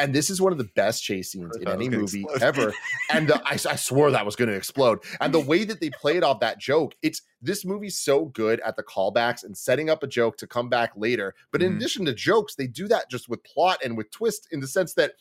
[0.00, 2.42] And this is one of the best chase scenes in it any movie explode.
[2.42, 2.72] ever.
[3.10, 5.00] And the, I, I swore that was going to explode.
[5.20, 8.76] And the way that they played off that joke, it's this movie's so good at
[8.76, 11.34] the callbacks and setting up a joke to come back later.
[11.50, 11.76] But in Mhm.
[11.76, 14.94] addition to jokes, they do that just with plot and with twist in the sense
[14.94, 15.12] that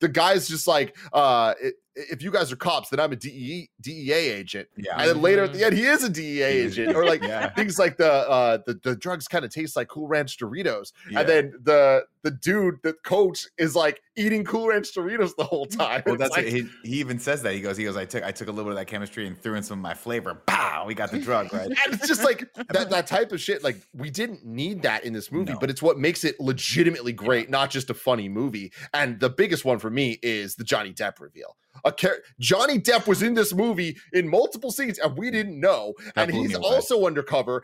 [0.00, 3.68] the guy's just like, uh, i- if you guys are cops, then I'm a DEA,
[3.80, 4.68] DEA agent.
[4.76, 5.00] Yeah.
[5.00, 6.94] And then later at the end, he is a DEA agent.
[6.94, 7.48] Or like Yeah.
[7.54, 10.92] things like the uh the, the drugs kind of taste like Cool Ranch Doritos.
[11.10, 11.20] Yeah.
[11.20, 15.64] And then the the dude, the coach, is like eating Cool Ranch Doritos the whole
[15.66, 16.02] time.
[16.04, 16.52] Well, It's that's like, it.
[16.52, 17.54] He, he even says that.
[17.54, 19.36] He goes, he goes, I took I took a little bit of that chemistry and
[19.40, 20.34] threw in some of my flavor.
[20.46, 20.84] Pow!
[20.86, 21.66] We got the drug, right?
[21.66, 23.64] and it's just like that that type of shit.
[23.64, 25.58] Like we didn't need that in this movie, No.
[25.58, 28.72] but it's what makes it legitimately great, not just a funny movie.
[28.92, 31.56] And the biggest one for me is the Johnny Depp reveal.
[31.84, 35.94] A char- Johnny Depp was in this movie in multiple scenes, and we didn't know.
[36.14, 36.66] That and he's away.
[36.66, 37.62] also undercover.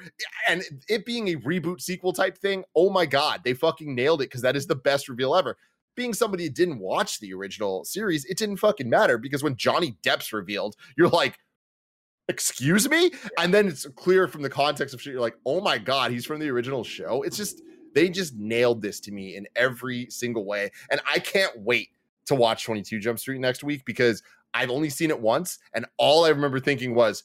[0.48, 4.26] And it being a reboot sequel type thing, oh my god, they fucking nailed it
[4.26, 5.56] because that is the best reveal ever.
[5.94, 9.96] Being somebody who didn't watch the original series, it didn't fucking matter because when Johnny
[10.02, 11.38] Depp's revealed, you're like,
[12.28, 15.76] excuse me and then it's clear from the context of shit you're like oh my
[15.76, 17.62] god he's from the original show it's just
[17.94, 21.88] they just nailed this to me in every single way and i can't wait
[22.26, 24.22] to watch 22 jump street next week because
[24.54, 27.24] i've only seen it once and all i remember thinking was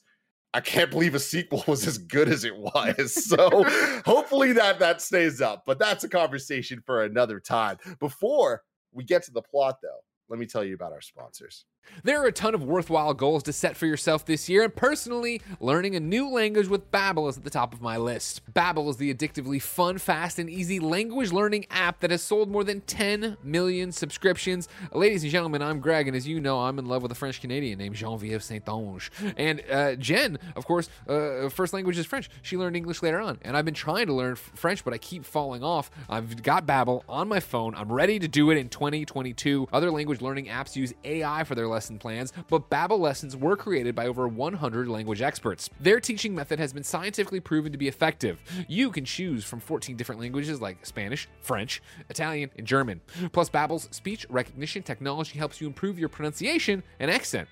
[0.54, 3.14] i can't believe a sequel was as good as it was.
[3.28, 3.64] So
[4.04, 7.76] hopefully that that stays up but that's a conversation for another time.
[8.00, 11.64] Before we get to the plot though let me tell you about our sponsors
[12.04, 15.42] There are a ton of worthwhile goals to set for yourself this year, and personally,
[15.58, 18.40] learning a new language with Babbel is at the top of my list.
[18.52, 22.62] Babbel is the addictively fun, fast, and easy language learning app that has sold more
[22.62, 24.68] than 10 million subscriptions.
[24.92, 27.40] Ladies and gentlemen, I'm Greg, and as you know, I'm in love with a French
[27.40, 29.10] Canadian named Genevieve Saint-Onge.
[29.36, 32.30] And uh, Jen, of course, uh, first language is French.
[32.42, 35.24] She learned English later on, and I've been trying to learn French, but I keep
[35.24, 35.90] falling off.
[36.08, 37.74] I've got Babbel on my phone.
[37.74, 39.68] I'm ready to do it in 2022.
[39.72, 43.94] Other language learning apps use AI for their lesson plans, but Babbel lessons were created
[43.94, 45.70] by over 100 language experts.
[45.78, 48.40] Their teaching method has been scientifically proven to be effective.
[48.66, 53.00] You can choose from 14 different languages like Spanish, French, Italian, and German.
[53.30, 57.48] Plus, Babbel's speech recognition technology helps you improve your pronunciation and accent.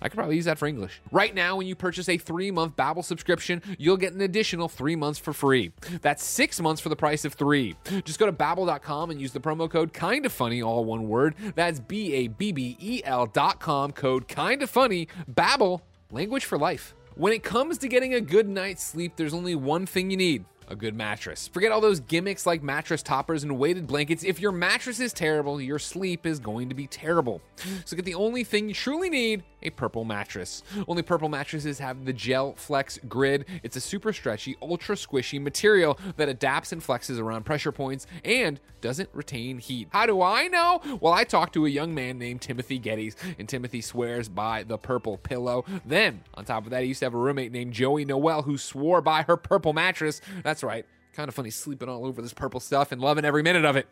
[0.00, 1.00] I could probably use that for English.
[1.12, 5.18] Right now, when you purchase a three-month Babbel subscription, you'll get an additional three months
[5.18, 5.72] for free.
[6.02, 7.76] That's six months for the price of three.
[8.04, 11.34] Just go to babbel.com and use the promo code Kinda Funny, all one word.
[11.54, 15.08] That's B-A-B-B-E-L E dot com code Kinda Funny.
[15.30, 15.80] Babbel,
[16.10, 16.94] language for life.
[17.14, 20.44] When it comes to getting a good night's sleep, there's only one thing you need
[20.70, 21.48] a good mattress.
[21.48, 24.22] Forget all those gimmicks like mattress toppers and weighted blankets.
[24.22, 27.40] If your mattress is terrible, your sleep is going to be terrible.
[27.84, 30.62] So get the only thing you truly need a purple mattress.
[30.86, 33.44] Only purple mattresses have the Gel Flex Grid.
[33.62, 38.60] It's a super stretchy, ultra squishy material that adapts and flexes around pressure points and
[38.80, 39.88] doesn't retain heat.
[39.90, 40.80] How do I know?
[41.00, 44.78] Well, I talked to a young man named Timothy Geddes, and Timothy swears by the
[44.78, 45.64] purple pillow.
[45.84, 48.56] Then, on top of that, he used to have a roommate named Joey Noel who
[48.56, 50.20] swore by her purple mattress.
[50.42, 50.86] That's right.
[51.18, 53.88] Kind of funny sleeping all over this purple stuff and loving every minute of it.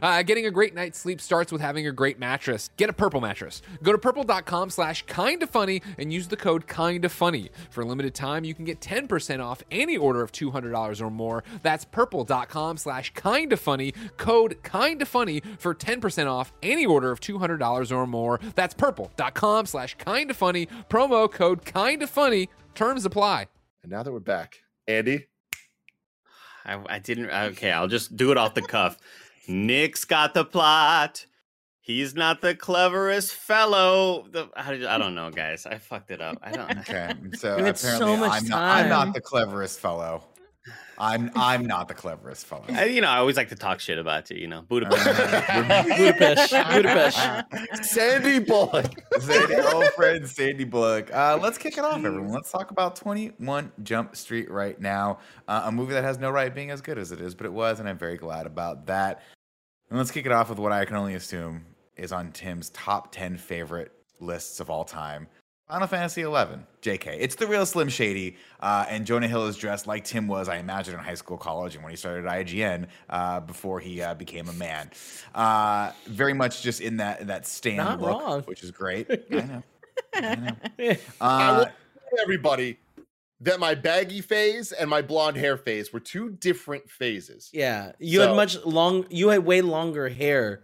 [0.00, 2.70] Uh, getting a great night's sleep starts with having a great mattress.
[2.76, 3.60] Get a purple mattress.
[3.82, 7.50] Go to purple.com slash kinda funny and use the code kinda funny.
[7.70, 11.42] For a limited time, you can get 10% off any order of $200 or more.
[11.64, 13.92] That's purple.com slash kinda funny.
[14.16, 18.38] Code kinda funny for 10% off any order of $200 or more.
[18.54, 20.68] That's purple.com slash kinda funny.
[20.88, 22.48] Promo code kinda funny.
[22.76, 23.48] Terms apply.
[23.82, 25.26] and now that we're back andy
[26.64, 27.30] I, I didn't.
[27.30, 28.98] Okay, I'll just do it off the cuff.
[29.48, 31.26] Nick's got the plot.
[31.80, 34.26] He's not the cleverest fellow.
[34.30, 35.66] The, how did, I don't know, guys.
[35.66, 36.38] I fucked it up.
[36.42, 36.78] I don't.
[36.80, 40.22] Okay, so We had so apparently much I'm, not, I'm not the cleverest fellow.
[40.98, 42.66] I'm I'm not the cleverest fellow.
[42.68, 44.36] You know, I always like to talk shit about you.
[44.36, 45.04] You know, Uh, Budapest.
[45.88, 46.52] Budapest.
[46.52, 47.84] Budapest.
[47.84, 51.12] sandy bullock Sandy, old friend Sandy Bullock.
[51.14, 52.28] Uh, let's kick it off, everyone.
[52.30, 55.18] Let's talk about 21 Jump Street right now.
[55.48, 57.52] Uh, a movie that has no right being as good as it is, but it
[57.52, 59.22] was, and I'm very glad about that.
[59.88, 61.64] And let's kick it off with what I can only assume
[61.96, 65.26] is on Tim's top 10 favorite lists of all time.
[65.70, 66.26] Final Fantasy XI,
[66.82, 67.16] JK.
[67.20, 70.56] It's the real Slim Shady, uh, and Jonah Hill is dressed like Tim was, I
[70.56, 74.14] imagine, in high school, college, and when he started at IGN uh, before he uh,
[74.14, 74.90] became a man.
[75.32, 78.40] Uh, very much just in that that stand Not look, wrong.
[78.42, 79.06] which is great.
[79.30, 79.62] I know.
[80.14, 80.56] I know.
[80.76, 80.96] Yeah.
[81.20, 81.72] I Uh, will tell
[82.22, 82.78] everybody
[83.42, 87.48] that my baggy phase and my blonde hair phase were two different phases.
[87.52, 89.06] Yeah, you So- had much long.
[89.08, 90.62] You had way longer hair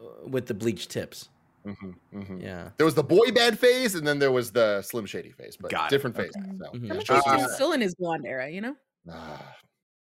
[0.00, 1.28] uh, with the bleached tips.
[1.66, 2.42] Mhm, mhm.
[2.42, 2.70] Yeah.
[2.76, 5.70] There was the boy band phase, and then there was the Slim Shady phase, but
[5.70, 5.90] Got it.
[5.96, 6.28] different Okay.
[6.34, 7.02] phases.
[7.08, 7.14] So.
[7.24, 8.76] How Uh, was still in his blonde era, you know?
[9.10, 9.56] Ah,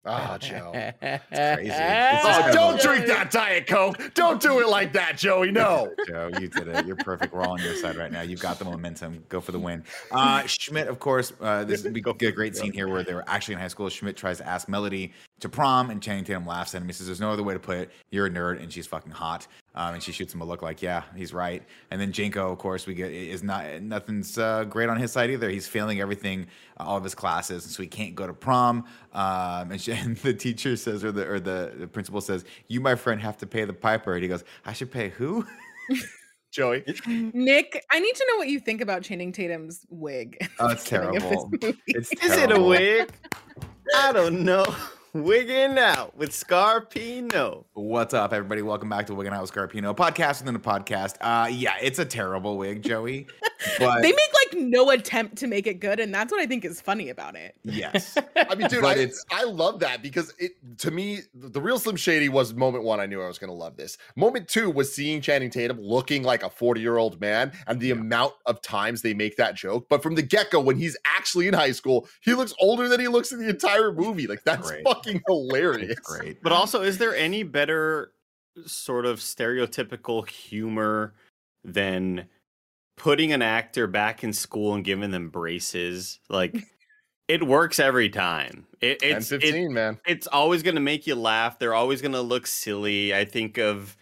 [0.04, 0.72] Ah, Joe.
[1.00, 1.20] crazy.
[1.30, 4.00] It's Oh, don't drink that Diet Coke.
[4.14, 5.52] Don't do it like that, Joey.
[5.52, 5.94] No.
[6.08, 6.86] Joe, you did it.
[6.86, 7.32] You're perfect.
[7.32, 8.22] We're all on your side right now.
[8.22, 9.22] You've got the momentum.
[9.28, 9.84] Go for the win.
[10.10, 13.22] Uh, Schmidt, of course, uh, this we get a great scene here where they were
[13.28, 13.88] actually in high school.
[13.88, 15.12] Schmidt tries to ask Melody
[15.42, 16.88] to prom, and Channing Tatum laughs at him.
[16.88, 17.90] He says, "There's no other way to put it.
[18.10, 20.82] You're a nerd, and she's fucking hot." Um, and she shoots him a look like,
[20.82, 24.88] "Yeah, he's right." And then Jenko, of course, we get is not nothing's uh, great
[24.88, 25.50] on his side either.
[25.50, 26.46] He's failing everything,
[26.78, 28.84] uh, all of his classes, and so he can't go to prom.
[29.12, 32.80] Um, and, she, and the teacher says, or the or the, the principal says, "You,
[32.80, 35.46] my friend, have to pay the piper." And he goes, "I should pay who?"
[36.52, 36.84] Joey.
[37.06, 40.36] Nick, I need to know what you think about Channing Tatum's wig.
[40.58, 41.50] Oh, the it's beginning of terrible.
[41.86, 43.10] It's Is it a wig?
[43.96, 44.66] I don't know.
[45.14, 47.64] Wigging out with Scarpino.
[47.74, 48.62] What's up, everybody?
[48.62, 51.16] Welcome back to Wigging Out with Scarpino, a podcast within a podcast.
[51.20, 53.26] Uh, yeah, it's a terrible wig, Joey.
[53.78, 56.64] But They make like no attempt to make it good, and that's what I think
[56.64, 57.54] is funny about it.
[57.62, 61.60] yes, I mean, dude, I, it's- I love that because it to me, the the
[61.60, 62.98] real Slim Shady was moment one.
[62.98, 63.98] I knew I was going to love this.
[64.16, 67.92] Moment two was seeing Channing Tatum looking like a 40 year old man and the
[67.92, 69.86] amount of times they make that joke.
[69.88, 72.98] But from the get go, when he's actually in high school, he looks older than
[72.98, 74.26] he looks in the entire movie.
[74.26, 74.82] Like, that's Great.
[75.04, 75.90] Fucking hilarious.
[75.90, 76.42] it's great.
[76.42, 78.12] But also, is there any better
[78.66, 81.14] sort of stereotypical humor
[81.64, 82.26] than
[82.96, 86.20] putting an actor back in school and giving them braces?
[86.28, 86.54] Like,
[87.28, 88.66] it works every time.
[88.80, 89.98] It, 10 it's it- man.
[90.06, 91.58] it's always going to make you laugh.
[91.58, 93.14] They're always going to look silly.
[93.14, 93.96] I think of,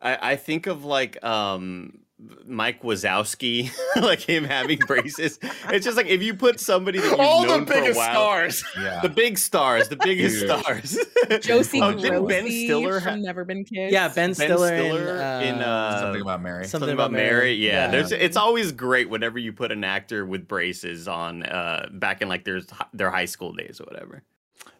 [0.00, 2.00] I, I think of like um
[2.46, 3.70] Mike Wazowski,
[4.02, 5.38] like him having braces.
[5.70, 7.96] It's just like if you put somebody that you've All the known for a biggest
[7.96, 8.64] while, stars.
[8.76, 10.50] Yeah, the big stars, the biggest Huge.
[10.50, 10.98] stars.
[11.40, 13.92] Josie oh, didn't Ben Stiller from ha- Never Been Kissed.
[13.92, 16.64] Yeah, Ben Ben Stiller, Stiller in, in, uh, uh, something about Mary.
[16.64, 17.84] something, Something about Mary, yeah.
[17.84, 17.90] Yeah.
[17.92, 22.28] There's it's always great whenever you put an actor with braces on uh back in
[22.28, 22.60] like their
[22.92, 24.24] their high school days or whatever.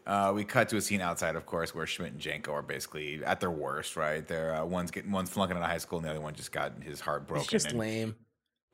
[0.07, 3.23] Uh, we cut to a scene outside, of course, where Schmidt and Jenko are basically
[3.25, 3.95] at their worst.
[3.97, 6.35] Right, they're uh, one's getting one's flunking out of high school, and the other one
[6.35, 7.43] just got his heart broken.
[7.43, 8.17] It's just and lame.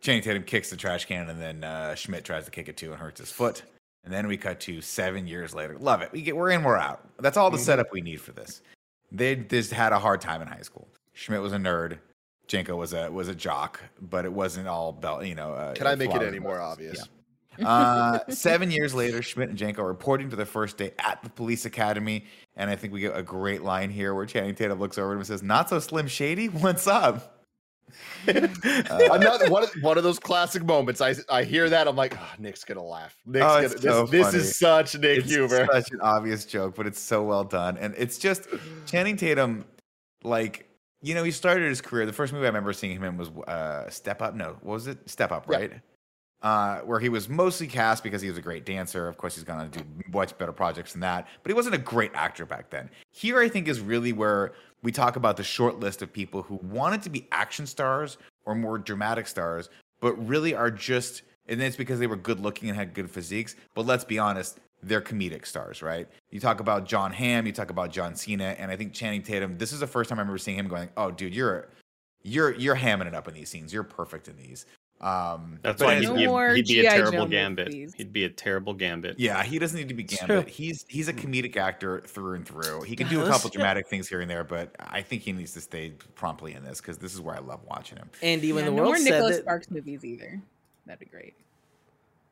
[0.00, 2.92] Channing Tatum kicks the trash can, and then uh, Schmidt tries to kick it too
[2.92, 3.62] and hurts his foot.
[4.04, 5.76] And then we cut to seven years later.
[5.78, 6.12] Love it.
[6.12, 7.08] We get we're in, we're out.
[7.18, 7.62] That's all the Mhm.
[7.62, 8.60] setup we need for this.
[9.10, 10.86] They just had a hard time in high school.
[11.14, 11.98] Schmidt was a nerd.
[12.48, 15.24] Jenko was a was a jock, but it wasn't all belt.
[15.24, 15.54] You know.
[15.54, 16.98] Uh, Can I make it any more obvious?
[16.98, 17.04] Yeah.
[17.62, 21.30] Uh, seven years later, Schmidt and Jenko are reporting for their first day at the
[21.30, 22.24] police academy,
[22.56, 25.18] and I think we get a great line here where Channing Tatum looks over him
[25.18, 26.48] and says, "Not so slim shady.
[26.48, 27.30] What's up?"
[28.26, 31.00] Another one of, one of those classic moments.
[31.00, 31.86] I I hear that.
[31.86, 33.14] I'm like, oh, Nick's gonna laugh.
[33.26, 33.64] Nick's Oh, gonna.
[33.66, 35.66] it's This, so this is such Nick it's humor.
[35.70, 37.76] such an obvious joke, but it's so well done.
[37.76, 38.48] And it's just
[38.86, 39.64] Channing Tatum,
[40.22, 40.66] like,
[41.02, 42.06] you know, he started his career.
[42.06, 44.34] The first movie I remember seeing him in was uh, Step Up.
[44.34, 44.98] No, what was it?
[45.08, 45.68] Step Up, Yeah.
[46.44, 49.08] Uh, where he was mostly cast because he was a great dancer.
[49.08, 51.74] Of course, he's gone on to do much better projects than that, but he wasn't
[51.74, 52.90] a great actor back then.
[53.12, 54.52] Here, I think, is really where
[54.82, 58.54] we talk about the short list of people who wanted to be action stars or
[58.54, 62.76] more dramatic stars, but really are just, and it's because they were good looking and
[62.76, 63.56] had good physiques.
[63.74, 66.06] But let's be honest, they're comedic stars, right?
[66.30, 69.56] You talk about Jon Hamm, you talk about John Cena, and I think Channing Tatum.
[69.56, 71.70] This is the first time I remember seeing him going, "Oh, dude, you're
[72.22, 73.72] you're you're hamming it up in these scenes.
[73.72, 74.66] You're perfect in these."
[75.00, 77.66] Um, That's why he'd No be, more he'd be a terrible Joe gambit.
[77.68, 77.92] movies.
[77.94, 79.18] He'd be a terrible gambit.
[79.18, 80.48] Yeah, he doesn't need to be Gambit.
[80.48, 82.82] He's he's a comedic actor through and through.
[82.82, 85.52] He can do a couple dramatic things here and there, but I think he needs
[85.54, 88.08] to stay promptly in this because this is where I love watching him.
[88.22, 90.40] Andy, when Yeah, the no world more said Nicholas that, Sparks movies either.
[90.86, 91.34] That'd be great.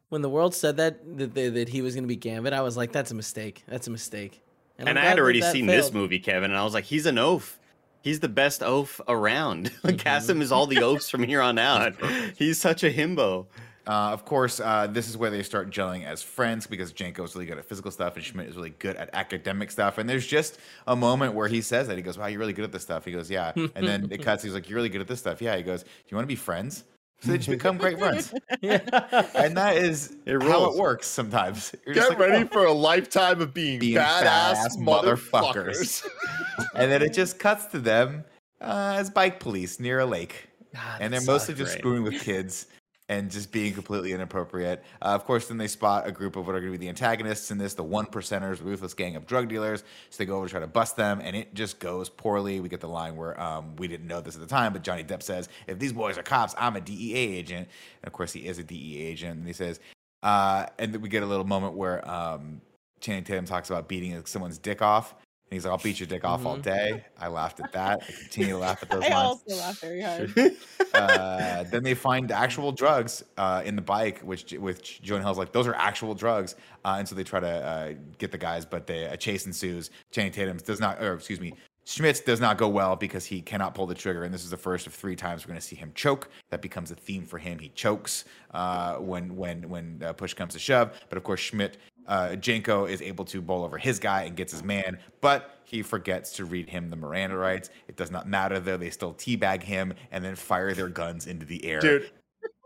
[0.09, 2.63] when the world said that that, that, that he was going to be Gambit, I
[2.63, 3.65] was like, that's a mistake.
[3.67, 4.41] That's a mistake.
[4.79, 7.05] And, I'm I had already that seen this movie, Kevin, and I was like, he's
[7.07, 7.59] an oaf.
[8.03, 9.73] He's the best oaf around.
[9.99, 11.95] Cast him as all the oafs from here on out.
[12.37, 13.47] He's such a himbo.
[13.87, 17.35] Uh, of course, uh, this is where they start gelling as friends because Jenko is
[17.35, 19.99] really good at physical stuff and Schmidt is really good at academic stuff.
[19.99, 22.65] And there's just a moment where he says that he goes, "Wow, you're really good
[22.65, 24.45] at this stuff." He goes, "Yeah," and then it cuts.
[24.45, 25.57] He's like, "You're really good at this stuff." Yeah.
[25.57, 26.85] He goes, "Do you want to be friends?"
[27.23, 31.73] So they just become great friends, and that is It how it works sometimes.
[31.87, 36.05] You're just Get like, ready "Oh." for a lifetime of being, Being badass, badass motherfuckers.
[36.75, 38.25] and then it just cuts to them
[38.61, 41.59] uh, as bike police near a lake, God, and they're mostly sucked.
[41.59, 41.79] just Great.
[41.81, 42.67] screwing with kids
[43.13, 44.83] and just being completely inappropriate.
[45.03, 46.89] Uh, of course, then they spot a group of what are going to be the
[46.89, 49.85] antagonists in this, the one percenters, ruthless gang of drug dealers.
[50.09, 52.61] So they go over to try to bust them, and it just goes poorly.
[52.61, 55.05] We get the line where um, we didn't know this at the time, but Johnny
[55.05, 57.69] Depp says, "If these boys are cops, I'm a DEA agent."
[58.03, 59.79] And of course, he is a DEA agent, and he says,
[60.23, 62.61] uh, and we get a little moment where um,
[63.01, 65.15] Channing Tatum talks about beating someone's dick off.
[65.53, 68.03] He's like, "I'll beat your dick off all day." I laughed at that.
[68.09, 69.43] I continue to laugh at those I lines.
[69.49, 70.57] also laugh very hard.
[70.95, 75.53] uh, then they find actual drugs uh, in the bike, which which Jonah Hill's like,
[75.53, 78.87] those are actual drugs, uh, and so they try to uh, get the guys, but
[78.87, 79.91] they, a chase ensues.
[80.11, 83.75] Channing Tatum does not, or excuse me, Schmidt's does not go well because he cannot
[83.75, 85.75] pull the trigger, and this is the first of three times we're going to see
[85.77, 86.29] him choke.
[86.51, 87.59] That becomes a theme for him.
[87.59, 88.25] He chokes
[88.55, 91.79] uh, when when when uh, push comes to shove, but of course Schmidt.
[92.07, 95.83] Uh, Jenko is able to bowl over his guy and gets his man, but he
[95.83, 97.71] forgets to read him the Miranda rights.
[97.89, 101.47] It does not matter though; they still teabag him and then fire their guns into
[101.47, 101.81] the air.
[101.81, 102.11] Dude,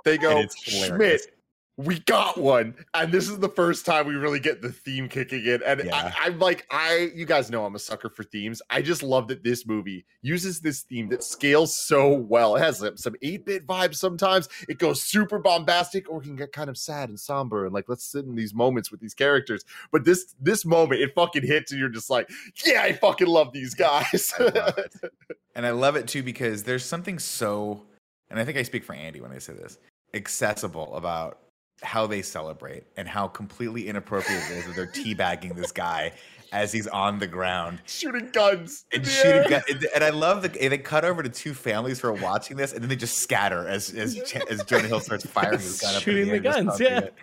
[0.05, 0.47] they go.
[0.63, 1.36] Schmidt,
[1.79, 2.75] we got one.
[2.95, 5.63] And this is the first time we really get the theme kicking in.
[5.63, 5.95] And Yeah.
[6.19, 8.63] I, I'm like, I, you guys know I'm a sucker for themes.
[8.71, 12.57] I just love that this movie uses this theme that scales so well.
[12.57, 14.49] It has some- some 8 bit vibes sometimes.
[14.71, 17.67] It goes super bombastic or can get kind of sad and somber.
[17.67, 19.63] And like, let's sit in these moments with these characters.
[19.93, 22.31] But this, this moment, it fucking hits and you're just like,
[22.65, 24.33] yeah, I fucking love these guys.
[24.39, 24.79] I love
[25.55, 27.83] and I love it too because there's something so,
[28.31, 29.77] and I think I speak for Andy when I say this,
[30.15, 31.39] accessible about
[31.83, 36.13] how they celebrate and how completely inappropriate it is that they're teabagging this guy
[36.53, 38.85] as he's on the ground Shooting guns.
[38.93, 39.33] and the shooting.
[39.33, 39.49] air.
[39.49, 42.57] Gun- and- and I love the they cut over to two families who are watching
[42.57, 44.17] this, and then they just scatter as as
[44.49, 46.99] as Jonah Hill starts firing his gun up in Shooting the, the guns, yeah.
[47.01, 47.15] it.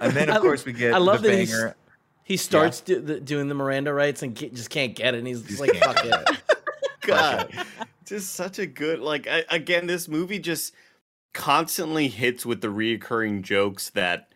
[0.00, 1.76] And then I- of course we get I love the that banger.
[2.22, 5.18] He starts do, the, doing the Miranda rights and get, just can't get it.
[5.18, 6.36] And he's just like, fuck get it.
[7.00, 7.52] God,
[8.04, 9.26] just such a good like.
[9.26, 10.72] I, again, this movie just
[11.32, 14.32] constantly hits with the reoccurring jokes that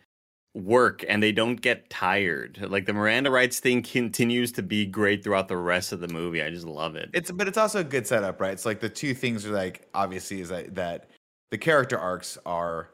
[0.54, 2.64] work and they don't get tired.
[2.68, 6.42] Like the Miranda rights thing continues to be great throughout the rest of the movie.
[6.42, 7.10] I just love it.
[7.12, 8.52] It's but it's also a good setup, right?
[8.52, 11.10] It's like the two things are like obviously is that, that
[11.50, 12.90] the character arcs are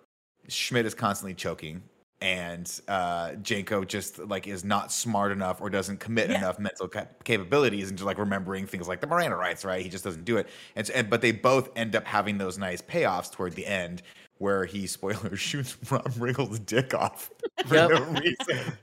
[0.49, 1.83] Schmidt is constantly choking
[2.23, 7.25] and uh Jenko just like is not smart enough or doesn't commit enough mental cap-
[7.25, 9.83] capabilities into like remembering things like the Miranda rights, right?
[9.83, 10.47] He just doesn't do it.
[10.77, 14.03] And, so- and but they both end up having those nice payoffs toward the end
[14.39, 17.31] where he spoiler shoots Rob Riggle's dick off
[17.67, 17.91] for Yep.
[17.91, 18.73] no reason.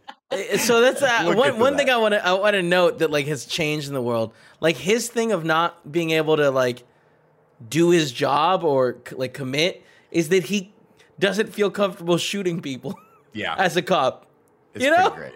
[0.58, 1.94] So that's uh, one one thing that.
[1.96, 4.34] I want to I want to note that like has changed in the world.
[4.60, 6.84] Like his thing of not being able to like
[7.70, 10.74] do his job or like commit is that he
[11.18, 13.00] doesn't feel comfortable shooting people
[13.38, 13.56] Yeah.
[13.58, 14.26] as a cop.
[14.74, 15.16] It's You pretty know?
[15.16, 15.34] great.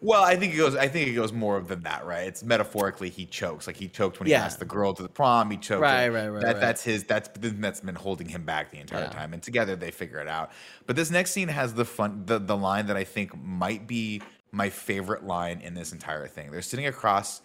[0.00, 0.76] Well, I think it goes.
[0.76, 2.28] I think it goes more than that, right?
[2.28, 4.44] It's metaphorically he chokes, like he choked when he Yeah.
[4.44, 5.50] asked the girl to the prom.
[5.50, 5.80] He choked.
[5.82, 6.60] Right, right, right, That, right.
[6.60, 7.04] That's his.
[7.04, 9.08] That's that's been holding him back the entire Yeah.
[9.10, 10.52] time, and together they figure it out.
[10.86, 14.22] But this next scene has the fun, the the line that I think might be
[14.52, 16.50] my favorite line in this entire thing.
[16.52, 17.40] They're sitting across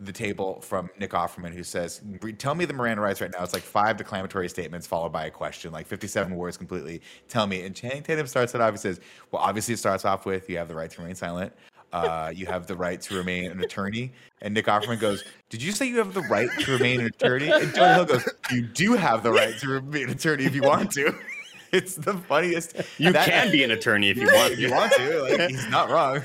[0.00, 2.00] the table from Nick Offerman, who says,
[2.38, 5.30] "Tell me the Miranda rights right now." It's like five declamatory statements followed by a
[5.30, 7.00] question, like fifty-seven words completely.
[7.28, 7.62] Tell me.
[7.62, 8.72] And Channing Tatum starts it off.
[8.72, 9.00] He says,
[9.32, 11.52] "Well, obviously, it starts off with you have the right to remain silent.
[11.92, 15.72] Uh, you have the right to remain an attorney." And Nick Offerman goes, "Did you
[15.72, 18.92] say you have the right to remain an attorney?" And Jonah Hill goes, "You do
[18.94, 21.14] have the right to remain an attorney if you want to."
[21.70, 22.80] It's the funniest.
[22.96, 24.54] you that- can be an attorney if you want.
[24.54, 25.22] if you want to.
[25.22, 26.22] Like, he's not wrong.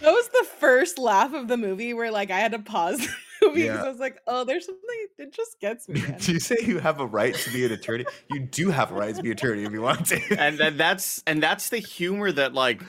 [0.00, 3.08] That was the first laugh of the movie where like I had to pause the
[3.48, 3.84] movie because Yeah.
[3.84, 4.82] I was like, oh, there's something
[5.18, 6.02] it just gets me.
[6.02, 6.18] man.
[6.20, 8.04] Do you say you have a right to be an attorney?
[8.30, 10.20] You do have a right to be an attorney if you want to.
[10.38, 12.82] and then that's and that's the humor that like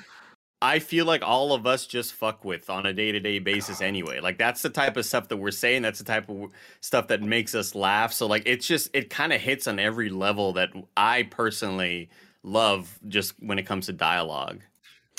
[0.61, 3.79] I feel like all of us just fuck with on a day to day basis
[3.79, 4.19] anyway.
[4.19, 5.83] Like that's the type of stuff that we're saying.
[5.83, 6.51] That's the type of
[6.81, 8.11] stuff that makes us laugh.
[8.11, 12.09] So like it's just it kind of hits on every level that I personally
[12.43, 12.99] love.
[13.07, 14.61] Just when it comes to dialogue.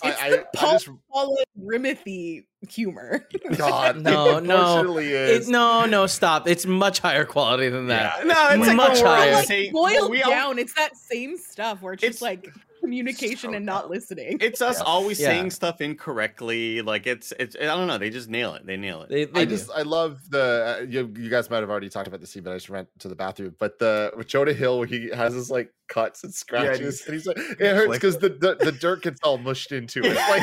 [0.04, 3.26] It's I, the I, I Paul just Paula Rimothy humor.
[3.56, 4.56] God, No, it no.
[4.56, 5.48] unfortunately It, is.
[5.48, 6.46] no, no, stop.
[6.48, 8.26] It's much higher quality than that.
[8.26, 9.32] No, it's like Much when we're higher.
[9.34, 12.48] like boiled we all- down, it's that same stuff where it's just It's like
[12.80, 14.38] communication so and not listening.
[14.42, 14.84] It's us Yeah.
[14.84, 15.28] always Yeah.
[15.28, 16.82] saying stuff incorrectly.
[16.82, 17.98] Like it's it's I don't know.
[17.98, 18.64] They just nail it.
[18.66, 19.08] They nail it.
[19.08, 19.56] They, they I do.
[19.56, 22.42] just I love the uh, you, you guys might have already talked about the scene,
[22.42, 23.54] but I just went to the bathroom.
[23.58, 27.26] But the with Jonah Hill, where he has his like cuts and scratches, and he's
[27.26, 30.16] like, it hurts because the, the the dirt gets all mushed into it.
[30.28, 30.42] Like,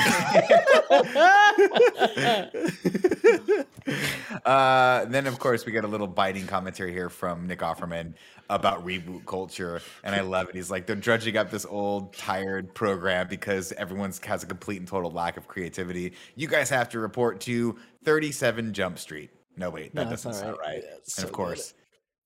[4.45, 8.13] uh, then, of course, we get a little biting commentary here from Nick Offerman
[8.49, 10.55] about reboot culture, and I love it.
[10.55, 14.87] He's like, they're drudging up this old, tired program because everyone's has a complete and
[14.87, 16.13] total lack of creativity.
[16.35, 19.31] You guys have to report to 37 Jump Street.
[19.57, 20.67] No, wait, that No, doesn't sound right.
[20.67, 20.83] right.
[20.85, 21.35] Yeah, and so of good.
[21.35, 21.73] course,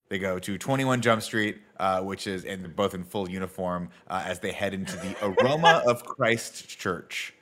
[0.09, 3.89] they go to 21 Jump Street, uh, which is and they're both in full uniform
[4.09, 7.33] uh, as they head into the Aroma of Christ Church.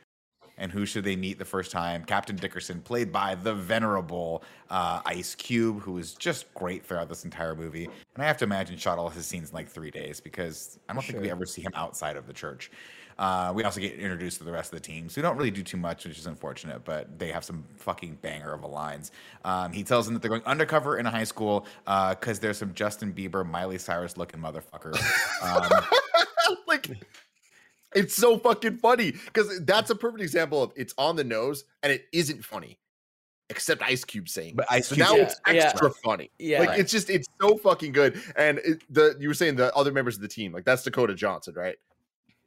[0.58, 2.04] And who should they meet the first time?
[2.04, 7.26] Captain Dickerson, played by the venerable uh, Ice Cube, who is just great throughout this
[7.26, 7.86] entire movie.
[7.86, 10.94] And I have to imagine shot all his scenes in like three days because I
[10.94, 12.72] don't think we ever see him outside of the church.
[13.20, 15.50] Uh, we also get introduced to the rest of the team, so we don't really
[15.50, 19.12] do too much, which is unfortunate, but they have some fucking banger of a lines.
[19.44, 22.74] Um, he tells them that they're going undercover in a high school because there's some
[22.76, 24.96] Justin Bieber, Miley Cyrus looking motherfucker.
[25.40, 25.84] Um,
[26.68, 26.90] like
[27.96, 31.92] it's so fucking funny because that's a perfect example of it's on the nose and
[31.92, 32.78] it isn't funny
[33.50, 34.74] except ice cube saying But it.
[34.76, 35.54] Ice so Cube- now yeah, it's yeah.
[35.54, 36.60] extra funny Yeah.
[36.60, 39.92] like it's just it's so fucking good and it, the you were saying the other
[39.94, 41.78] members of the team like that's dakota johnson right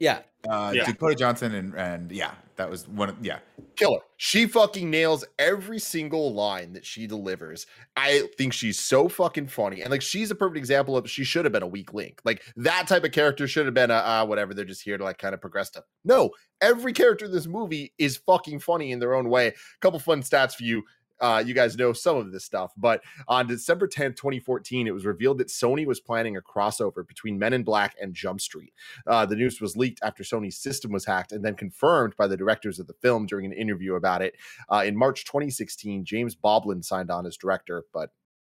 [0.01, 0.21] Yeah.
[0.49, 0.85] uh, Yeah.
[0.85, 3.09] Dakota Johnson and, and yeah, that was one.
[3.09, 3.37] Of, yeah,
[3.75, 3.99] killer.
[4.17, 7.67] She fucking nails every single line that she delivers.
[7.95, 9.81] I think she's so fucking funny.
[9.81, 12.19] And like she's a perfect example of she should have been a weak link.
[12.25, 15.03] Like that type of character should have been a uh, whatever they're just here to
[15.03, 16.31] like kind of progress stuff no
[16.61, 19.47] every character in this movie is fucking funny in their own way.
[19.47, 20.83] A couple fun stats for you
[21.21, 25.05] uh, you guys know some of this stuff, but on December 10th, 2014, it was
[25.05, 28.73] revealed that Sony was planning a crossover between Men in Black and Jump Street.
[29.05, 32.37] Uh, the news was leaked after Sony's system was hacked and then confirmed by the
[32.37, 34.35] directors of the film during an interview about it.
[34.69, 38.09] Uh, in March 2016, James Bobin signed on as director, but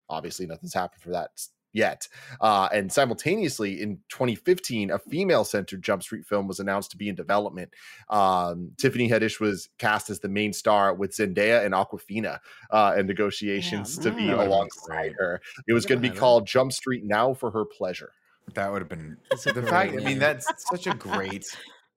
[0.10, 1.32] obviously nothing's happened for that
[1.74, 2.08] yet.
[2.40, 7.10] Uh, and simultaneously, in 2015, a female centered Jump Street film was announced to be
[7.10, 7.74] in development.
[8.10, 12.40] Um, Tiffany Haddish was cast as the main star with Zendaya and Awkwafina
[12.72, 15.42] uh, in negotiations to be that would've been alongside her.
[15.68, 16.20] It was going to be Never had it.
[16.20, 18.14] called Jump Street Now for Her Pleasure.
[18.54, 19.94] that would have been It's the fact.
[19.94, 21.46] I mean, that's such a great.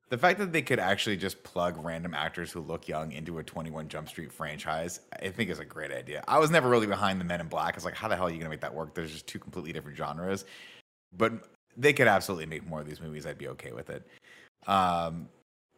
[0.08, 3.42] The fact that they could actually just plug random actors who look young into a
[3.42, 6.22] 21 Jump Street franchise, I think is a great idea.
[6.28, 7.74] I was never really behind the Men in Black.
[7.74, 8.94] I was like, how the hell are you going to make that work?
[8.94, 10.44] There's just two completely different genres.
[11.16, 11.32] But
[11.76, 13.26] they could absolutely make more of these movies.
[13.26, 14.06] I'd be okay with it.
[14.68, 15.28] Um,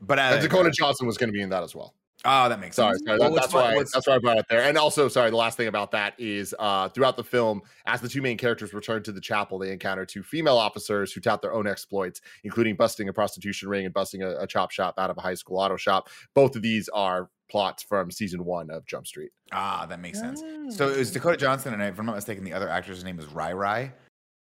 [0.01, 1.95] but as Dakota Johnson was going to be in that as well.
[2.25, 3.07] Oh, that makes Sorry, sense.
[3.07, 4.63] sorry Well, that's fun- why what's- that's why I brought it there.
[4.63, 8.09] And also, sorry, the last thing about that is uh, throughout the film, as the
[8.09, 11.53] two main characters return to the chapel, they encounter two female officers who tout their
[11.55, 15.17] own exploits, including busting a prostitution ring and busting a, a chop shop out of
[15.17, 16.09] a high school auto shop.
[16.35, 19.31] Both of these are plots from season one of Jump Street.
[19.53, 20.43] Ah, that makes sense.
[20.77, 23.27] So it was Dakota Johnson, and if I'm not mistaken, the other actor's name is
[23.27, 23.93] Rye Rye.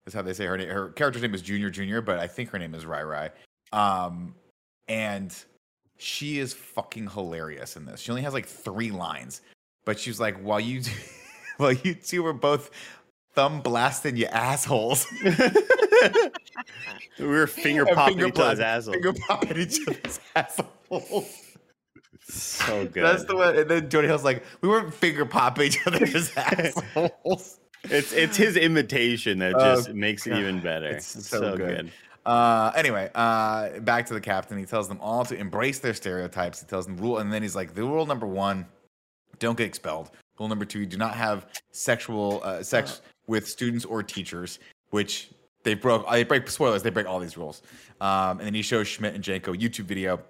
[0.07, 0.71] That's how they say her name.
[0.71, 3.31] Her character's name is Junior Junior, but I think her name is Rye Rye.
[3.73, 4.35] Um,
[4.89, 5.37] and
[5.99, 8.01] she is fucking hilarious in this.
[8.01, 9.41] She only has like three lines,
[9.85, 10.83] but she's like, "While you,
[11.59, 12.71] while you two were both
[13.35, 15.07] thumb blasting you assholes,
[17.19, 18.95] we were finger popping each other's assholes.
[18.97, 21.45] finger popping each other's assholes."
[22.31, 23.05] So good.
[23.05, 23.57] That's the one.
[23.57, 28.57] And then Jody Hill's like, "We weren't finger popping each other's assholes." It's it's his
[28.57, 30.87] imitation that Oh, just makes it even better.
[30.89, 31.77] it's It's, so so, good.
[31.77, 31.93] good.
[32.29, 34.59] Uh, anyway, uh, back to the captain.
[34.59, 36.61] He tells them all to embrace their stereotypes.
[36.61, 38.67] He tells them rule, and then he's like, the rule number one,
[39.39, 40.11] don't get expelled.
[40.39, 44.59] Rule number two, do not have sexual uh, sex with students or teachers,
[44.91, 45.31] which
[45.65, 46.09] they broke.
[46.11, 46.83] They break spoilers.
[46.83, 47.63] They break all these rules.
[48.03, 50.21] Um, and then he shows Schmidt and Jenko a YouTube video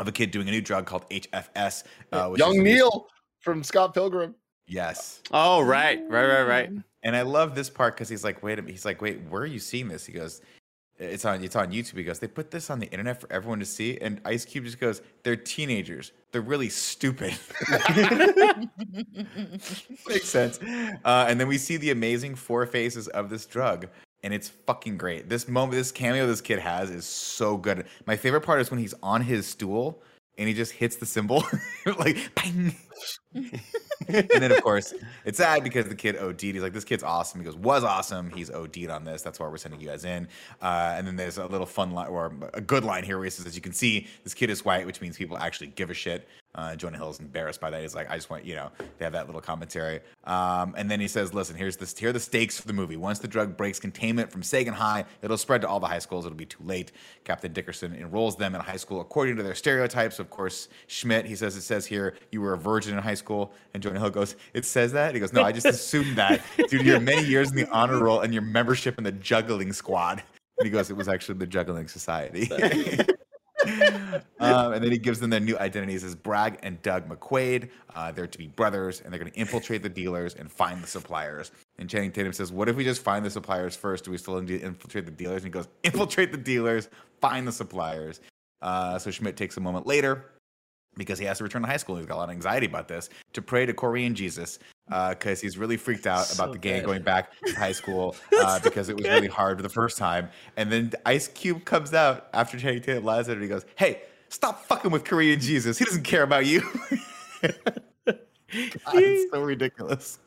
[0.00, 1.84] of a kid doing a new drug called HFS.
[2.10, 3.06] Uh, which Young is- Neil
[3.38, 4.34] from Scott Pilgrim.
[4.66, 5.22] Yes.
[5.30, 6.70] Oh right, right, right, right.
[7.04, 8.72] And I love this part because he's like, wait a minute.
[8.72, 10.04] He's like, wait, where are you seeing this?
[10.04, 10.42] He goes,
[10.98, 11.96] it's on it's on YouTube.
[11.98, 13.98] He goes, they put this on the internet for everyone to see.
[14.00, 16.12] And Ice Cube just goes, they're teenagers.
[16.32, 17.34] They're really stupid.
[20.08, 20.58] Makes sense.
[21.04, 23.88] Uh, and then we see the amazing four faces of this drug.
[24.24, 25.28] And it's fucking great.
[25.28, 27.86] This moment, this cameo this kid has is so good.
[28.06, 30.02] My favorite part is when he's on his stool
[30.36, 31.44] and he just hits the symbol,
[31.98, 32.74] like bang.
[33.34, 34.94] and then of course
[35.24, 36.40] it's sad because the kid OD'd.
[36.40, 37.40] He's like, this kid's awesome.
[37.40, 38.30] He goes, was awesome.
[38.30, 39.22] He's OD'd on this.
[39.22, 40.28] That's why we're sending you guys in.
[40.62, 43.30] Uh, and then there's a little fun line or a good line here where he
[43.30, 45.94] says, as you can see, this kid is white, which means people actually give a
[45.94, 46.28] shit.
[46.54, 47.82] Uh, Jonah Hill's embarrassed by that.
[47.82, 50.00] He's like, I just want, you know, they have that little commentary.
[50.24, 52.96] Um, and then he says, listen, here's this, here are the stakes for the movie.
[52.96, 56.24] Once the drug breaks containment from Sagan High, it'll spread to all the high schools.
[56.24, 56.90] It'll be too late.
[57.24, 60.18] Captain Dickerson enrolls them in high school according to their stereotypes.
[60.18, 63.52] Of course, Schmidt, he says, it says here, you were a virgin in high school.
[63.74, 65.14] And Jonah Hill goes, it says that?
[65.14, 68.02] He goes, no, I just assumed that due to your many years in the honor
[68.02, 70.22] roll and your membership in the juggling squad.
[70.58, 72.50] And he goes, it was actually the juggling society.
[74.38, 77.70] um, and then he gives them their new identities as Bragg and Doug McQuaid.
[77.94, 80.86] Uh, they're to be brothers, and they're going to infiltrate the dealers and find the
[80.86, 81.50] suppliers.
[81.78, 84.04] And Channing Tatum says, "What if we just find the suppliers first?
[84.04, 86.88] Do we still need to infiltrate the dealers?" And he goes, "Infiltrate the dealers,
[87.20, 88.20] find the suppliers."
[88.62, 90.24] Uh, so Schmidt takes a moment later
[90.98, 91.96] because he has to return to high school.
[91.96, 94.58] He's got a lot of anxiety about this to pray to Korean Jesus
[95.08, 96.86] because he's really freaked out So about the gang good.
[96.86, 100.28] going back to high school uh, because it was really hard the first time.
[100.58, 103.34] And then Ice Cube comes out after Channing Tatum lies at it.
[103.34, 105.78] And he goes, "Hey, Stop fucking with Korean Jesus.
[105.78, 106.60] He doesn't care about you.
[107.42, 108.20] God,
[108.94, 110.18] it's so ridiculous.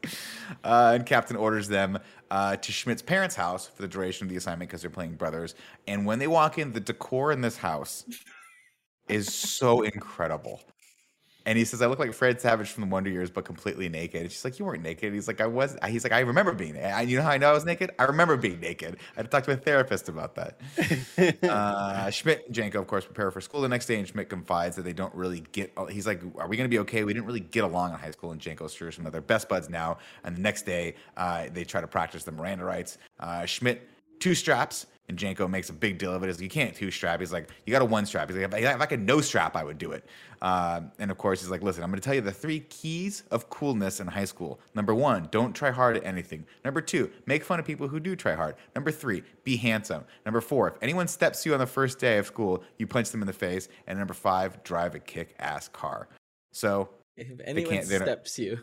[0.64, 2.00] Uh, and Captain orders them
[2.30, 5.56] uh, to Schmidt's parents' house for the duration of the assignment because they're playing brothers.
[5.88, 8.06] And when they walk in, the decor in this house
[9.08, 10.62] is so incredible.
[11.46, 14.22] And he says, "I look like Fred Savage from the Wonder Years, but completely naked."
[14.22, 16.78] And she's like, "You weren't naked." He's like, "I was." He's like, "I remember being.
[16.78, 17.90] And you know how I know I was naked?
[17.98, 18.98] I remember being naked.
[19.18, 20.60] I talked to talk to a therapist about that."
[21.44, 24.76] uh, Schmidt and Jenko, of course, prepare for school the next day, and Schmidt confides
[24.76, 25.74] that they don't really get.
[25.90, 27.04] He's like, "Are we going to be okay?
[27.04, 29.50] We didn't really get along in high school." And Jenko's sure some of their best
[29.50, 29.98] buds now.
[30.24, 33.00] And the next day, uh, they try to practice the Miranda rights.
[33.20, 33.90] Uh, Schmidt
[34.22, 34.86] two straps.
[35.12, 36.28] And Jenko makes a big deal of it.
[36.28, 37.20] He's like, you can't two strap.
[37.20, 38.30] He's like, you got a one strap.
[38.30, 40.06] He's like, if I, if I could no strap, I would do it.
[40.42, 43.24] Uh, and of course, he's like, listen, I'm going to tell you the three keys
[43.30, 44.62] of coolness in high school.
[44.74, 46.46] Number one, don't try hard at anything.
[46.64, 48.56] Number two, make fun of people who do try hard.
[48.74, 50.06] Number three, be handsome.
[50.26, 53.22] Number four, if anyone steps you on the first day of school, you punch them
[53.22, 53.68] in the face.
[53.86, 56.08] And number five, drive a kick ass car.
[56.54, 56.88] So
[57.18, 58.60] If anyone steps you,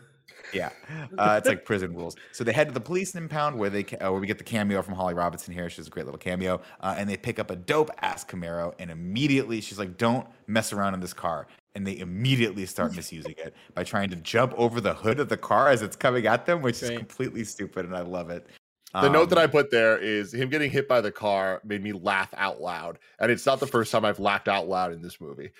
[0.53, 0.69] yeah,
[1.17, 2.15] uh, it's like prison rules.
[2.31, 4.81] So they head to the police impound where they uh, where we get the cameo
[4.81, 5.69] from Holly Robinson here.
[5.69, 8.89] She's a great little cameo, uh, and they pick up a dope ass Camaro, and
[8.91, 13.53] immediately she's like, "Don't mess around in this car." And they immediately start misusing it
[13.75, 16.61] by trying to jump over the hood of the car as it's coming at them,
[16.61, 18.47] which is completely stupid, and I love it.
[18.93, 21.83] The note that Um, I put there is him getting hit by the car made
[21.83, 25.01] me laugh out loud, and it's not the first time I've laughed out loud in
[25.01, 25.51] this movie.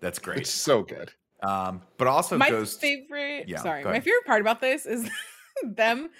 [0.00, 0.40] that's great.
[0.40, 1.12] It's so good.
[1.42, 5.08] Um, but also my goes favorite Yeah, sorry my favorite part about this is
[5.64, 6.10] them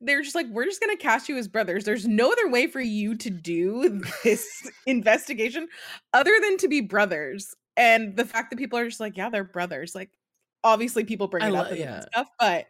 [0.00, 1.84] they're just like we're just gonna cast you as brothers.
[1.84, 5.68] There's no other way for you to do this investigation
[6.12, 7.54] other than to be brothers.
[7.76, 9.94] And the fact that people are just like yeah they're brothers.
[9.94, 10.10] Like
[10.64, 12.00] obviously people bring I it lo- up and yeah.
[12.00, 12.66] stuff but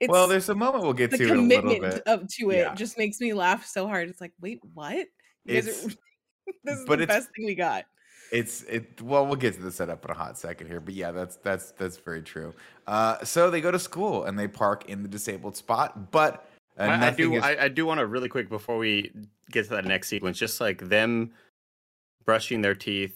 [0.00, 2.02] it's well, there's a moment we'll get the to in a little commitment bit.
[2.06, 2.74] of to it Yeah.
[2.76, 4.08] just makes me laugh so hard.
[4.08, 5.08] It's like wait what?
[5.44, 5.88] You guys are,
[6.64, 7.84] this is but the best thing we got
[8.30, 9.00] It's it.
[9.00, 11.70] Well, we'll get to the setup in a hot second here, but yeah, that's that's
[11.72, 12.52] that's very true.
[12.86, 16.48] Uh, so they go to school and they park in the disabled spot, but
[16.78, 17.34] uh, I, I do.
[17.34, 19.10] is- I, I do want to really quick before we
[19.50, 21.32] get to that next sequence, just like them
[22.24, 23.14] brushing their teeth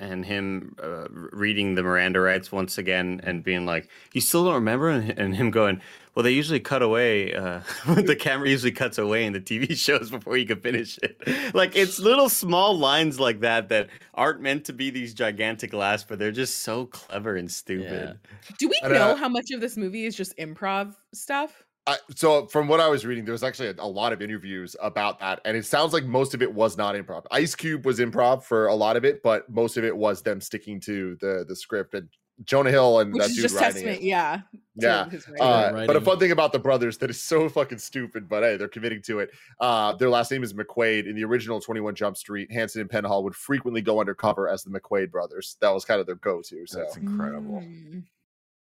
[0.00, 4.54] and him uh, reading the Miranda rights once again and being like, "You still don't
[4.54, 5.80] remember?" And, and him going,
[6.14, 7.34] "Well, they usually cut away.
[7.34, 11.20] Uh, the camera usually cuts away in the TV shows before you can finish it.
[11.54, 16.04] like it's little small lines like that that aren't meant to be these gigantic laughs,
[16.08, 18.18] but they're just so clever and stupid.
[18.58, 22.46] do we know uh, how much of this movie is just improv stuff I, so
[22.46, 25.40] from what I was reading, there was actually a, a lot of interviews about that,
[25.44, 27.24] and it sounds like most of it was not improv.
[27.30, 30.40] Ice Cube was improv for a lot of it, but most of it was them
[30.40, 31.94] sticking to the the script.
[31.94, 32.08] And
[32.44, 34.00] Jonah Hill and which that is dude just writing it.
[34.00, 34.40] yeah
[34.74, 35.08] Yeah.
[35.38, 38.56] Uh, but a fun thing about the brothers that is so fucking stupid, but hey,
[38.56, 39.30] they're committing to it.
[39.60, 41.06] Uh, their last name is McQuaid.
[41.06, 44.70] In the original 21 Jump Street, Hanson and Penhall would frequently go undercover as the
[44.70, 45.56] McQuaid brothers.
[45.60, 46.66] That was kind of their go-to.
[46.66, 48.04] So that's incredible, Mm.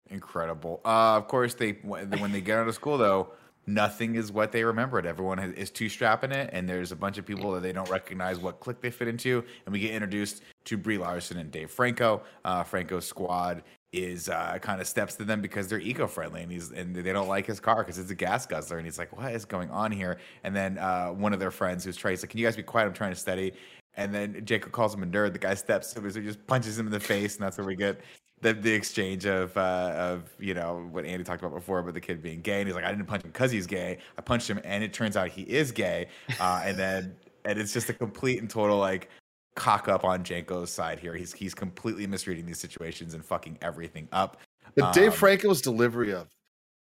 [0.09, 0.81] Incredible.
[0.85, 3.33] Uh, of course, they when they get out of school though.
[3.67, 5.05] Nothing is what they remembered.
[5.05, 8.39] Everyone is two strapping it, and there's a bunch of people that they don't recognize
[8.39, 9.43] what clique they fit into.
[9.65, 12.23] And we get introduced to Brie Larson and Dave Franco.
[12.43, 16.71] Uh, Franco's squad is uh, kind of steps to them because they're eco-friendly and he's
[16.71, 19.33] and they don't like his car because it's a gas guzzler and he's like what
[19.33, 22.29] is going on here and then uh, one of their friends who's Trey, he's like
[22.29, 23.51] can you guys be quiet i'm trying to study
[23.95, 26.77] and then Jacob calls him a nerd the guy steps him so he just punches
[26.77, 27.99] him in the face and that's where we get
[28.41, 32.01] the, the exchange of uh, of you know what Andy talked about before about the
[32.01, 34.49] kid being gay and he's like I didn't punch him because he's gay I punched
[34.49, 36.07] him and it turns out he is gay
[36.39, 37.15] uh, and then
[37.45, 39.09] and it's just a complete and total like
[39.55, 41.15] cock up on Jenko's side here.
[41.15, 44.37] He's he's completely misreading these situations and fucking everything up.
[44.75, 46.29] But Dave Um, Franco's delivery of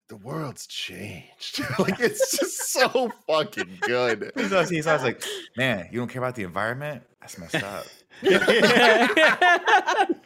[0.08, 1.60] the world's changed.
[1.78, 4.32] like it's just so fucking good.
[4.36, 5.22] He's always, he's always like,
[5.56, 7.02] man, you don't care about the environment?
[7.20, 7.84] That's messed up.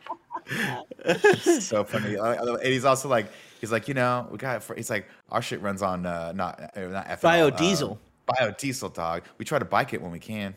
[1.61, 2.17] so funny.
[2.23, 3.27] Uh, uh, And he's also like,
[3.61, 4.63] he's like, you know, we got.
[4.77, 7.99] He's like, our shit runs on uh, not uh, not ethanol, Biodiesel.
[8.29, 9.25] Uh, biodiesel, dog.
[9.39, 10.55] We try to bike it when we can.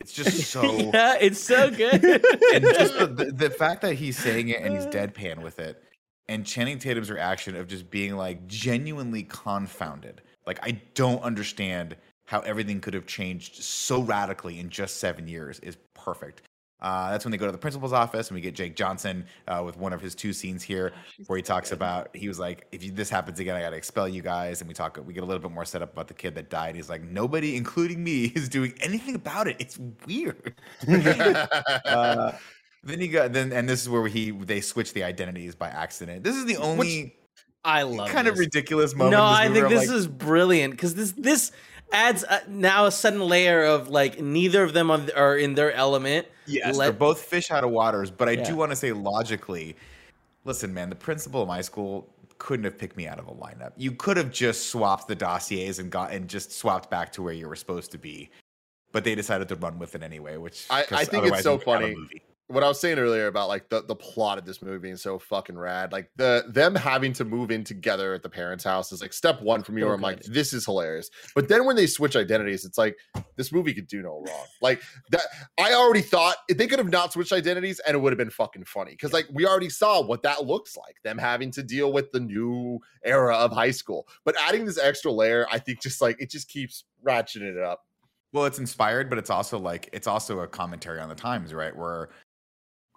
[0.00, 0.62] It's just so.
[0.92, 2.04] yeah, it's so good.
[2.04, 5.82] and just the, the, the fact that he's saying it and he's deadpan with it,
[6.28, 10.22] and Channing Tatum's reaction of just being like genuinely confounded.
[10.46, 15.58] Like I don't understand how everything could have changed so radically in just seven years
[15.60, 16.42] is perfect.
[16.80, 19.62] Uh, that's when they go to the principal's office and we get Jake Johnson uh,
[19.64, 20.92] with one of his two scenes here
[21.26, 23.76] where he talks about he was like, if you, this happens again, I got to
[23.76, 24.60] expel you guys.
[24.60, 26.50] And we talk, we get a little bit more set up about the kid that
[26.50, 26.76] died.
[26.76, 29.56] He's like, nobody, including me, is doing anything about it.
[29.58, 30.54] It's weird.
[30.88, 32.32] uh,
[32.84, 36.22] then he got then, and this is where he they switch the identities by accident.
[36.22, 37.16] This is the only
[37.64, 39.12] I love kind of ridiculous moment.
[39.12, 41.52] No, I think this like, is brilliant because this this
[41.92, 45.72] adds uh, now a sudden layer of like neither of them are, are in their
[45.72, 46.26] element.
[46.46, 48.44] Yes, Let- they're both fish out of waters, but I Yeah.
[48.44, 49.76] do want to say logically,
[50.44, 52.08] listen, man, the principal of my school
[52.38, 53.72] couldn't have picked me out of a lineup.
[53.76, 57.32] You could have just swapped the dossiers and got and just swapped back to where
[57.34, 58.30] you were supposed to be.
[58.92, 61.62] But they decided to run with it anyway, which I- I think it's so you
[61.66, 62.22] wouldn't funny.
[62.48, 65.18] What I was saying earlier about like the, the plot of this movie being so
[65.18, 69.02] fucking rad, like the them having to move in together at the parents' house is
[69.02, 69.82] like step one for me.
[69.84, 71.10] Where I'm like, this is hilarious.
[71.34, 72.96] But then when they switch identities, it's like
[73.36, 74.46] this movie could do no wrong.
[74.62, 74.80] Like
[75.10, 75.22] that,
[75.58, 78.30] I already thought if they could have not switched identities and it would have been
[78.30, 80.96] fucking funny because like we already saw what that looks like.
[81.04, 85.12] Them having to deal with the new era of high school, but adding this extra
[85.12, 87.84] layer, I think just like it just keeps ratcheting it up.
[88.32, 91.74] Well, it's inspired, but it's also like it's also a commentary on the times, right?
[91.76, 92.27] Where he-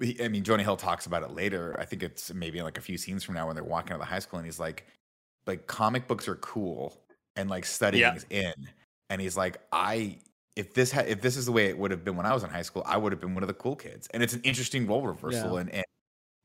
[0.02, 1.76] I mean, Jonah Hill talks about it later.
[1.80, 4.02] I think it's maybe like a few scenes from now when they're walking out of
[4.02, 4.86] the high school, and he's like,
[5.46, 7.02] like comic books are cool,
[7.36, 8.16] and like studying Yeah.
[8.16, 8.54] is in,
[9.10, 10.18] and he's like, I
[10.56, 12.44] if this ha- if this is the way it would have been when I was
[12.44, 14.42] in high school, I would have been one of the cool kids, and it's an
[14.44, 15.86] interesting role reversal, and, and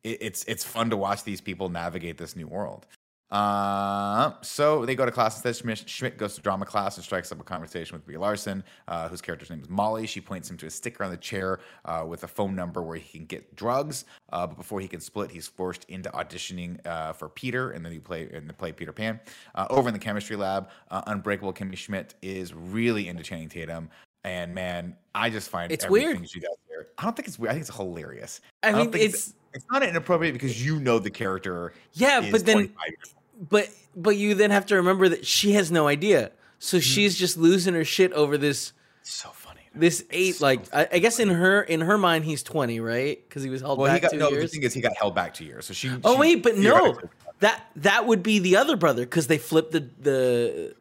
[0.05, 2.87] it, it's it's fun to watch these people navigate this new world.
[3.31, 5.57] Uh, so they go to class instead.
[5.57, 9.09] Schmidt, Schmidt goes to drama class and strikes up a conversation with Brie Larson, uh,
[9.09, 10.07] whose character's name is Molly.
[10.07, 12.97] She points him to a sticker on the chair uh, with a phone number where
[12.97, 14.05] he can get drugs.
[14.33, 17.93] Uh, but before he can split, he's forced into auditioning uh, for Peter, and then
[17.93, 19.19] he play and they play Peter Pan.
[19.55, 23.91] Uh, over in the chemistry lab, uh, Unbreakable Kimmy Schmidt is really into Channing Tatum.
[24.25, 26.31] And man, I just find It's everything weird.
[26.31, 26.57] she does
[26.99, 27.51] I don't think it's weird.
[27.51, 28.41] I think it's hilarious.
[28.63, 31.73] I don't mean, think it's it's not inappropriate because you know the character.
[31.95, 33.49] yeah, but then 25 years old.
[33.49, 36.31] but but you then have to remember that she has no idea.
[36.59, 36.83] So mm-hmm.
[36.83, 38.73] she's just losing her shit over this
[39.03, 39.61] so funny.
[39.75, 43.29] this eight like I, I guess in her in her mind he's 20, right?
[43.31, 44.31] Cuz he was held Well, he back got 2 no.
[44.31, 45.67] The thing is, he got held back two years.
[45.67, 45.91] So she.
[46.05, 46.99] Oh she wait, but no.
[47.41, 50.75] That that would be the other brother cuz they flipped the the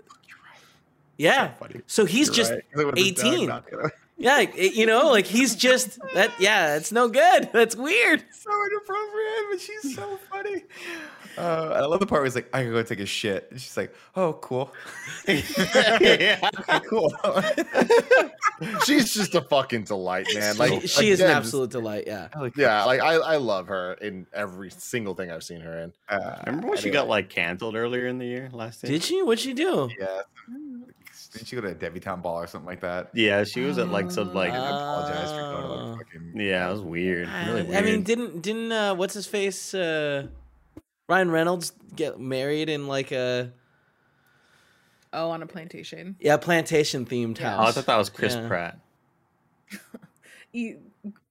[1.18, 1.54] Yeah.
[1.54, 1.82] funny.
[1.88, 2.64] So he's You're just right.
[2.72, 3.92] It would've been Doug, 18.
[4.18, 7.50] Not gonna- Yeah, it- you know, like he's just that yeah, it's no good.
[7.54, 8.24] That's weird.
[8.32, 10.64] so inappropriate, but she's so funny.
[11.38, 13.60] Uh, I love the part where he's like, "I gotta go take a shit," and
[13.60, 14.72] she's like, "Oh, cool,
[15.28, 16.40] yeah.
[16.60, 17.14] okay, cool."
[18.86, 20.56] She's just a fucking delight, man.
[20.58, 22.30] Like she, she is an again, just- absolute delight, yeah.
[22.56, 25.94] Yeah, like I, I love her in every single thing I've seen her in.
[26.08, 28.94] Uh, Remember when she got like canceled earlier in the year last year?
[28.94, 29.22] Did she?
[29.22, 29.90] What'd she do?
[30.00, 30.22] yeah.
[31.36, 33.10] Didn't she go to a debutante ball or something like that?
[33.14, 35.86] Yeah, she was at like some like I apologize for going to Oh.
[35.98, 36.34] like fucking.
[36.40, 37.28] yeah, it was weird.
[37.28, 37.76] Really I- weird.
[37.76, 40.28] I mean, didn't didn't uh, what's his face uh,
[41.08, 43.52] Ryan Reynolds get married in like a
[45.14, 46.16] Oh, on a plantation.
[46.20, 47.58] yeah plantation themed Yeah.
[47.58, 48.48] oh, I thought that was Chris Yeah.
[48.48, 48.80] Pratt.
[50.54, 50.76] E-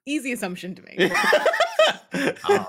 [0.05, 0.99] easy assumption to make.
[2.47, 2.65] Uh,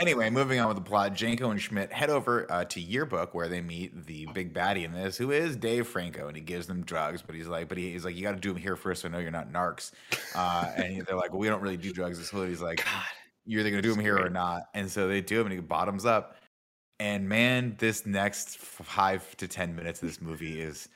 [0.00, 3.48] anyway, moving on with the plot, Jenko and Schmidt head over uh, to Yearbook where
[3.48, 6.82] they meet the big baddie in this, who is Dave Franco, and he gives them
[6.82, 9.02] drugs, but he's like, but he, he's like, you got to do them here first,
[9.02, 9.92] so I know you're not narcs.
[10.34, 12.18] Uh, and they're like, well, we don't really do drugs.
[12.18, 12.48] This hood.
[12.48, 12.84] He's like,
[13.46, 15.60] you're either gonna do them here or not, and so they do them, and he
[15.60, 16.36] bottoms up.
[17.00, 20.88] And man, this next five to ten minutes of this movie is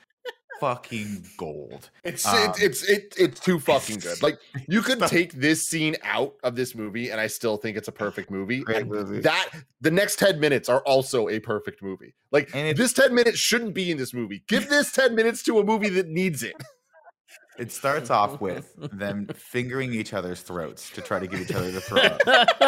[0.59, 1.89] fucking gold.
[2.03, 4.21] It's Um, it, it's it, it's too fucking good.
[4.23, 7.87] Like you could take this scene out of this movie, and I still think it's
[7.87, 8.61] a perfect movie.
[8.61, 9.19] Great movie.
[9.21, 9.49] That
[9.81, 12.13] the next ten minutes are also a perfect movie.
[12.31, 14.43] Like And this ten minutes shouldn't be in this movie.
[14.47, 16.55] Give this ten minutes to a movie that needs it.
[17.57, 21.71] It starts off with them fingering each other's throats to try to get each other
[21.73, 22.21] to throw up.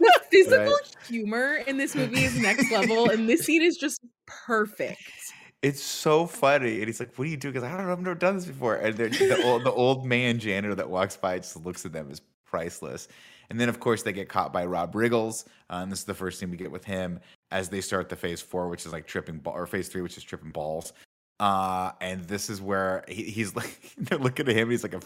[0.00, 0.96] The physical Right.
[1.08, 4.98] humor in this movie is next level, and this scene is just perfect.
[5.64, 7.98] It's so funny, and he's like, "What do you do?" Because I don't know, I've
[7.98, 8.74] never done this before.
[8.74, 12.20] And the old, the old man janitor that walks by just looks at them as
[12.44, 13.08] priceless.
[13.48, 15.46] And then, of course, they get caught by Rob Riggles.
[15.70, 17.18] And this is the first scene we get with him
[17.50, 20.18] as they start the phase four, which is like tripping ball, or phase three, which
[20.18, 20.92] is tripping balls.
[21.40, 24.68] Uh, and this is where he, he's like, they're looking at him.
[24.68, 25.00] He's like a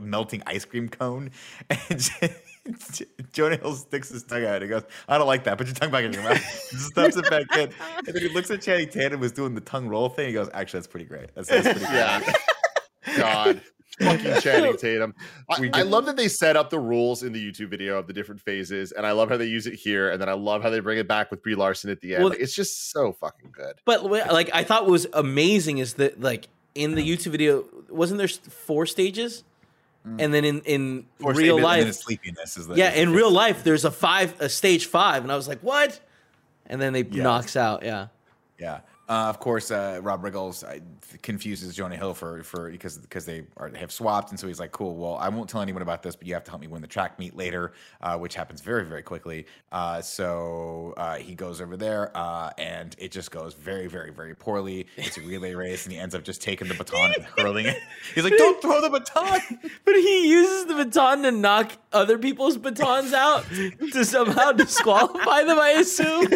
[0.00, 1.30] melting ice cream cone,
[1.70, 2.10] and
[3.32, 4.54] Jonah Hill sticks his tongue out.
[4.56, 5.58] and He goes, "I don't like that.
[5.58, 8.50] Put your tongue back in your mouth." Stuffs it back in, and then he looks
[8.50, 10.28] at Channing Tatum who's doing the tongue roll thing.
[10.28, 11.34] He goes, "Actually, that's pretty great.
[11.34, 12.20] That's, that's pretty Yeah.
[12.20, 12.36] great."
[13.16, 13.62] God.
[14.00, 15.14] Fucking Channing Tatum.
[15.50, 18.14] I, I love that they set up the rules in the YouTube video of the
[18.14, 20.70] different phases, and I love how they use it here, and then I love how
[20.70, 22.24] they bring it back with Brie Larson at the end.
[22.24, 23.74] Well, Like, it's just so fucking good.
[23.84, 27.10] But like I thought was amazing is that like in the uh-huh.
[27.10, 29.44] YouTube video wasn't there four stages,
[30.04, 33.84] and then in in Or real life, sleepiness is the yeah, in real life there's
[33.84, 36.00] a five a stage five, and I was like what,
[36.66, 37.22] and then they Yeah.
[37.22, 38.08] knocks out, yeah.
[38.58, 38.80] Yeah.
[39.10, 40.78] Uh, of course, uh, Rob Riggles uh,
[41.20, 44.60] confuses Jonah Hill for for because because they are they have swapped, and so he's
[44.60, 46.68] like, "Cool, well, I won't tell anyone about this, but you have to help me
[46.68, 49.46] win the track meet later," uh, which happens very very quickly.
[49.72, 52.16] Uh, so uh, he goes over there,
[52.56, 54.86] and it just goes very very very poorly.
[54.96, 57.78] It's a relay race, and he ends up just taking the baton and hurling it.
[58.14, 59.40] He's like, "Don't throw the baton!"
[59.84, 63.44] But he uses the baton to knock other people's batons out
[63.92, 66.28] to somehow disqualify them, I assume.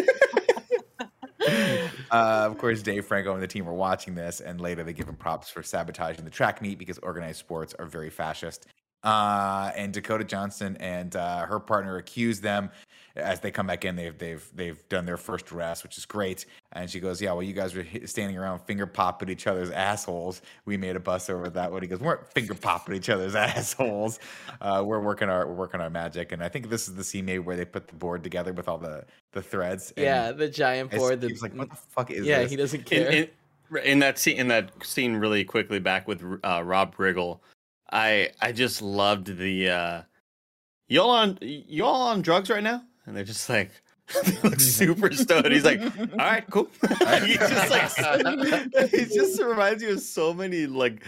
[2.11, 5.07] Uh, of course, Dave Franco and the team were watching this, and later they give
[5.07, 8.67] him props for sabotaging the track meet because organized sports are very fascist.
[9.03, 12.71] Uh, and Dakota Johnson and uh, her partner accuse them
[13.15, 13.95] as they come back in.
[13.95, 16.45] They've they've they've done their first arrest, which is great.
[16.73, 20.41] And she goes, "Yeah, well, you guys were standing around finger popping each other's assholes.
[20.65, 23.35] We made a bus over that one." He goes, "We "Weren't finger popping each other's
[23.35, 24.19] assholes.
[24.61, 27.25] Uh, we're working our we're working our magic." And I think this is the scene
[27.25, 29.91] maybe where they put the board together with all the the threads.
[29.97, 31.21] and Yeah, the giant board.
[31.21, 32.27] he That, was like, "What the fuck is this?
[32.27, 33.11] yeah, this?" he doesn't in, care.
[33.11, 33.29] in,
[33.83, 37.39] in that scene in that scene really quickly back with uh, Rob Riggle,
[37.91, 40.01] I I just loved the uh
[40.87, 42.83] y'all on y'all on drugs right now?
[43.05, 43.71] And they're just like
[44.23, 45.47] they look super stoned.
[45.51, 46.67] He's like, all right, cool.
[47.23, 51.03] He's just like he just reminds you of so many like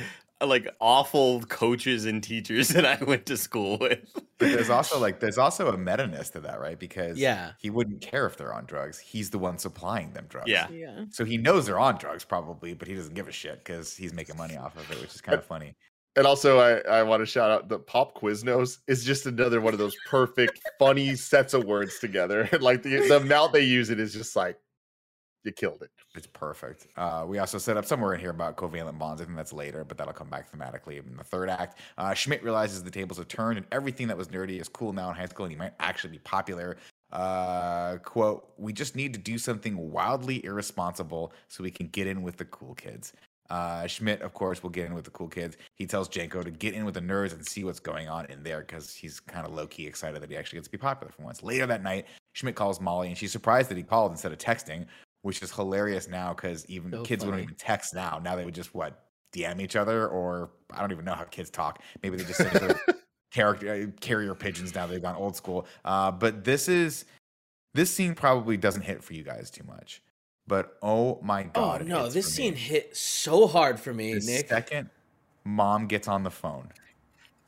[0.45, 3.99] like awful coaches and teachers that I went to school with.
[4.37, 6.77] But there's also like there's also a meta-ness to that, right?
[6.77, 7.53] Because Yeah.
[7.59, 8.99] he wouldn't care if they're on drugs.
[8.99, 10.49] He's the one supplying them drugs.
[10.49, 10.69] Yeah.
[10.69, 11.05] yeah.
[11.09, 14.13] So he knows they're on drugs probably, but he doesn't give a shit because he's
[14.13, 15.75] making money off of it, which is kind of funny.
[16.17, 19.73] And also, I, I want to shout out the Pop Quiznos is just another one
[19.73, 22.49] of those perfect, funny sets of words together.
[22.59, 24.57] Like the, the amount they use it is just like,
[25.43, 25.91] you killed it.
[26.15, 26.87] It's perfect.
[26.97, 29.21] Uh, we also set up somewhere in here about covalent bonds.
[29.21, 31.77] I think that's later, but that'll come back thematically in the third act.
[31.99, 35.09] Uh, Schmidt realizes the tables have turned and everything that was nerdy is cool now
[35.09, 36.77] in high school and he might actually be popular.
[37.11, 42.23] Uh, quote, we just need to do something wildly irresponsible so we can get in
[42.23, 43.13] with the cool kids.
[43.49, 45.57] Uh, Schmidt, of course, will get in with the cool kids.
[45.75, 48.43] He tells Jenko to get in with the nerds and see what's going on in
[48.43, 51.11] there because he's kind of low key excited that he actually gets to be popular
[51.11, 51.43] for once.
[51.43, 54.85] Later that night, Schmidt calls Molly and she's surprised that he called instead of texting,
[55.21, 57.31] which is hilarious now because even So kids funny.
[57.31, 58.19] wouldn't even text now.
[58.23, 61.49] Now they would just what DM each other, or I don't even know how kids
[61.49, 61.81] talk.
[62.03, 62.79] Maybe they just send
[63.31, 64.87] character uh, carrier pigeons now.
[64.87, 65.67] They've gone old school.
[65.85, 67.05] Uh, but this is
[67.73, 70.01] this scene probably doesn't hit for you guys too much.
[70.47, 71.81] But oh my oh god!
[71.81, 72.59] it no, this scene me.
[72.59, 74.47] hit so hard for me, The Nick.
[74.47, 74.89] second
[75.45, 76.71] mom gets on the phone,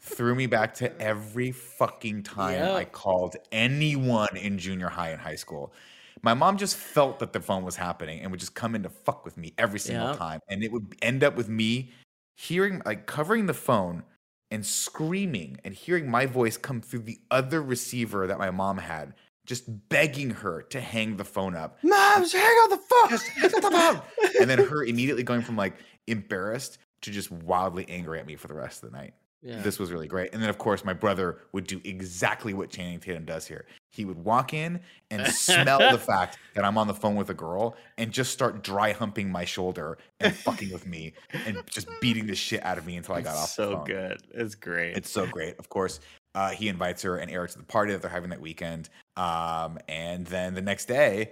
[0.02, 5.36] threw me back to every fucking time I called anyone in junior high and high
[5.36, 5.74] school.
[6.22, 8.89] My mom just felt that the phone was happening and would just come in to
[8.89, 10.18] fuck with me every single Yep.
[10.18, 10.41] time.
[10.50, 11.91] And it would end up with me
[12.36, 14.04] hearing, like, covering the phone
[14.52, 19.14] and screaming and hearing my voice come through the other receiver that my mom had,
[19.45, 21.78] just begging her to hang the phone up.
[21.84, 22.88] Mom, just hang on the phone.
[23.08, 24.02] Just up the phone.
[24.41, 25.76] and then her immediately going from like
[26.08, 29.14] embarrassed to just wildly angry at me for the rest of the night.
[29.41, 29.62] Yeah.
[29.62, 30.34] This was really great.
[30.34, 33.66] And then, of course, my brother would do exactly what Channing Tatum does here.
[33.91, 34.82] He would walk in
[35.12, 38.64] and smell the fact that I'm on the phone with a girl and just start
[38.64, 41.14] dry humping my shoulder and fucking with me
[41.45, 44.22] and just beating the shit out of me until I got off the so good.
[44.32, 44.97] It's great.
[44.97, 45.58] It's so great.
[45.58, 46.02] Of course,
[46.36, 48.89] uh, he invites her and Eric to the party that they're having that weekend.
[49.16, 51.32] Um, and then the next day,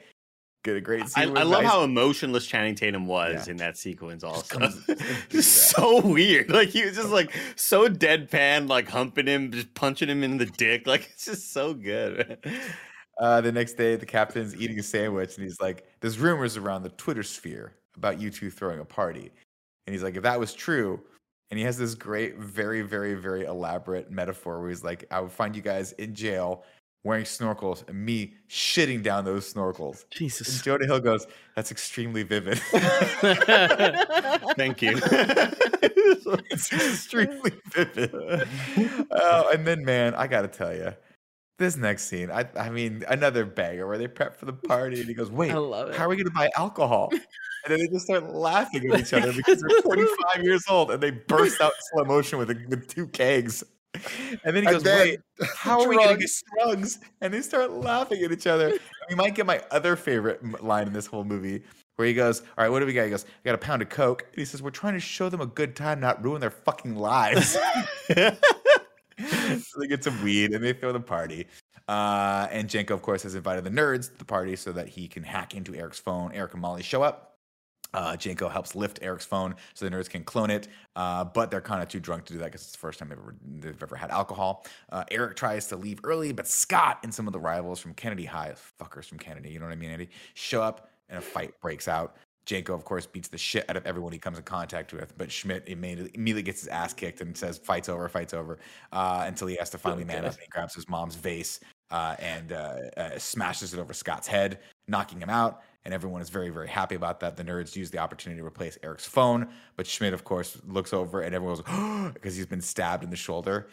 [0.63, 1.37] get a great I, scene.
[1.37, 3.51] I love how emotionless Channing Tatum was Yeah.
[3.51, 4.23] in that sequence.
[4.23, 4.85] Just Also, comes-
[5.29, 6.49] just so weird.
[6.49, 10.45] Like he was just like so deadpan, like humping him, just punching him in the
[10.45, 10.85] dick.
[10.87, 12.37] Like it's just so good.
[13.19, 16.83] Uh, the next day, the captain's eating a sandwich, and he's like, "There's rumors around
[16.83, 19.31] the Twitter sphere about you two throwing a party."
[19.87, 21.01] And he's like, "If that was true,"
[21.49, 25.31] and he has this great, very, very, very elaborate metaphor where he's like, "I would
[25.31, 26.63] find you guys in jail
[27.07, 30.61] wearing snorkels, and me shitting down those snorkels." And Jesus.
[30.61, 32.59] Jonah Hill goes, "That's extremely vivid."
[34.55, 34.99] Thank you.
[36.51, 38.11] it's extremely vivid.
[39.11, 40.93] Oh, and then, man, I gotta tell you,
[41.57, 45.09] this next scene, I, I mean, another banger where they prep for the party, and
[45.09, 45.95] he goes, "Wait, I love it.
[45.95, 47.11] how are we gonna buy alcohol?"
[47.65, 51.03] And then they just start laughing at each other because they're 45 years old, and
[51.03, 53.61] they burst out in slow motion with, a, with two kegs.
[54.43, 55.19] And then he goes, then "Wait,
[55.55, 58.77] how are we gonna get drugs?" And they start laughing at each other.
[59.09, 61.63] We might get my other favorite line in this whole movie,
[61.95, 63.81] where he goes, "All right, what do we got?" He goes, "I got a pound
[63.81, 66.41] of coke." And he says, "We're trying to show them a good time, not ruin
[66.41, 67.57] their fucking lives."
[68.07, 71.47] so they get some weed and they throw the party.
[71.87, 75.07] Uh, and Jenko, of course, has invited the nerds to the party so that he
[75.07, 76.31] can hack into Eric's phone.
[76.33, 77.26] Eric and Molly show up.
[77.93, 81.61] Uh, Jenko helps lift Eric's phone so the nerds can clone it, uh, but they're
[81.61, 83.83] kind of too drunk to do that because it's the first time they've ever, they've
[83.83, 84.65] ever had alcohol.
[84.91, 88.25] Uh, Eric tries to leave early, but Scott and some of the rivals from Kennedy
[88.25, 91.59] High, fuckers from Kennedy, you know what I mean, Andy, show up and a fight
[91.61, 92.17] breaks out.
[92.45, 95.29] Jenko, of course, beats the shit out of everyone he comes in contact with, but
[95.29, 98.57] Schmidt immediately, immediately gets his ass kicked and says, "Fights over, fights over,"
[98.93, 101.59] uh, until he has to finally man up and he grabs his mom's vase
[101.91, 105.61] uh, and uh, smashes it over Scott's head, knocking him out.
[105.87, 107.37] And everyone is very, very happy about that.
[107.37, 111.21] The nerds use the opportunity to replace Eric's phone, but Schmidt, of course, looks over
[111.21, 113.67] and everyone goes because he's been stabbed in the shoulder,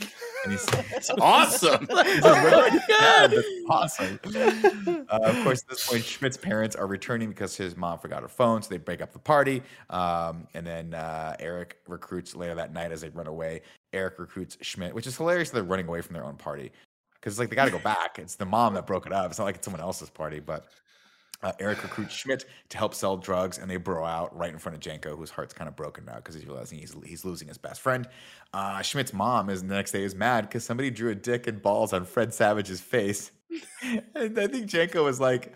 [0.44, 1.88] and he's It's awesome.
[1.90, 4.20] yeah, that's awesome.
[4.26, 8.28] Uh, of course, at this point, Schmidt's parents are returning because his mom forgot her
[8.28, 9.60] phone, so they break up the party.
[9.90, 13.62] Um, and then uh, Eric recruits later that night as they run away.
[13.92, 15.50] Eric recruits Schmidt, which is hilarious.
[15.50, 16.70] That they're running away from their own party
[17.14, 18.20] because it's like they got to go back.
[18.20, 19.30] It's the mom that broke it up.
[19.30, 20.66] It's not like it's someone else's party, but.
[21.42, 24.76] Uh, Eric recruits Schmidt to help sell drugs, and they bro out right in front
[24.76, 27.58] of Jenko, whose heart's kind of broken now because he's realizing he's he's losing his
[27.58, 28.08] best friend.
[28.52, 31.60] Uh, Schmidt's mom is the next day is mad because somebody drew a dick and
[31.60, 33.30] balls on Fred Savage's face,
[33.82, 35.52] and I think Jenko was like,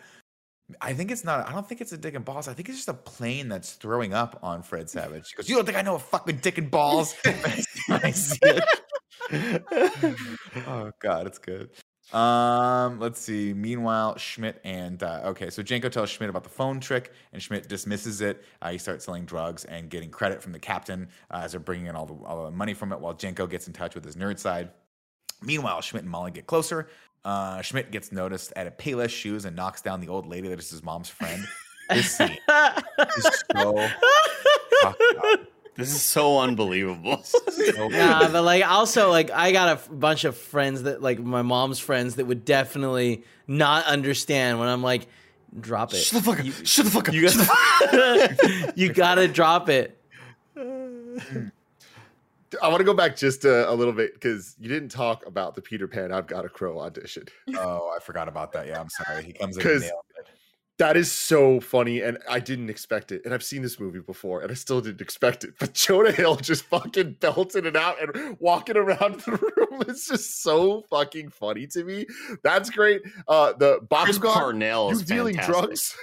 [0.81, 1.49] "I think it's not.
[1.49, 2.49] I don't think it's a dick and balls.
[2.49, 5.57] I think it's just a plane that's throwing up on Fred Savage." She goes, "You
[5.57, 9.65] don't think I know a fucking dick and balls?" I see it.
[10.67, 11.71] oh God, it's good.
[12.13, 13.53] Um, let's see.
[13.53, 17.69] Meanwhile, Schmidt and uh, okay, so Jenko tells Schmidt about the phone trick, and Schmidt
[17.69, 18.45] dismisses it.
[18.63, 21.87] Uh, he starts selling drugs and getting credit from the captain uh, as they're bringing
[21.87, 24.17] in all the, all the money from it, while Jenko gets in touch with his
[24.17, 24.71] nerd side.
[25.43, 26.89] Meanwhile, Schmidt and Molly get closer.
[27.25, 30.59] Uh, Schmidt gets noticed at a Payless shoes and knocks down the old lady that
[30.59, 31.47] is his mom's friend.
[31.91, 32.39] This scene
[33.17, 33.89] is so.
[35.79, 37.23] This is so unbelievable.
[37.69, 41.19] So Nah, but like also like I got a f- bunch of friends that like
[41.19, 45.07] my mom's friends that would definitely not understand when I'm like,
[45.61, 45.97] drop it.
[45.99, 46.47] Shut the fuck up.
[46.47, 47.15] You, Shut the fuck up.
[47.15, 50.01] you gotta, you gotta drop it.
[52.63, 55.55] I want to go back just a, a little bit because you didn't talk about
[55.55, 57.25] the Peter Pan I've Gotta Crow audition.
[57.57, 58.67] Oh, I forgot about that.
[58.67, 59.25] Yeah, I'm sorry.
[59.25, 60.08] He comes in and nailed it.
[60.79, 63.23] That is so funny, and I didn't expect it.
[63.25, 65.55] And I've seen this movie before, and I still didn't expect it.
[65.59, 70.41] But Jonah Hill just fucking belting it out and walking around the room is just
[70.43, 72.07] so fucking funny to me.
[72.45, 73.03] That's great.
[73.27, 75.63] Uh, the Bakugan, Parnell you dealing fantastic.
[75.63, 75.97] drugs?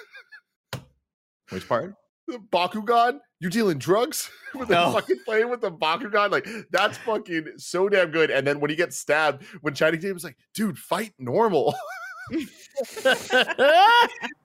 [1.50, 1.94] Which part?
[2.28, 4.92] The Bakugan, you dealing drugs with the No.
[4.94, 6.32] fucking playing with the Bakugan?
[6.32, 8.32] Like that's fucking so damn good.
[8.32, 11.76] And then when he gets stabbed, when Channing Tatum was like, "Dude, fight normal."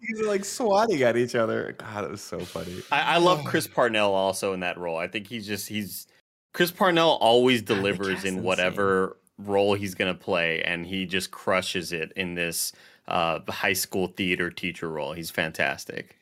[0.01, 1.75] He's like swatting at each other.
[1.79, 2.77] God, it was so funny.
[2.91, 4.99] I, I love Chris Parnell also in that role.
[4.99, 6.07] I think he's just he's
[6.53, 8.43] Chris Parnell always delivers in insane.
[8.43, 12.73] whatever role he's gonna play, and he just crushes it in this
[13.09, 15.13] uh, high school theater teacher role.
[15.13, 16.17] He's fantastic.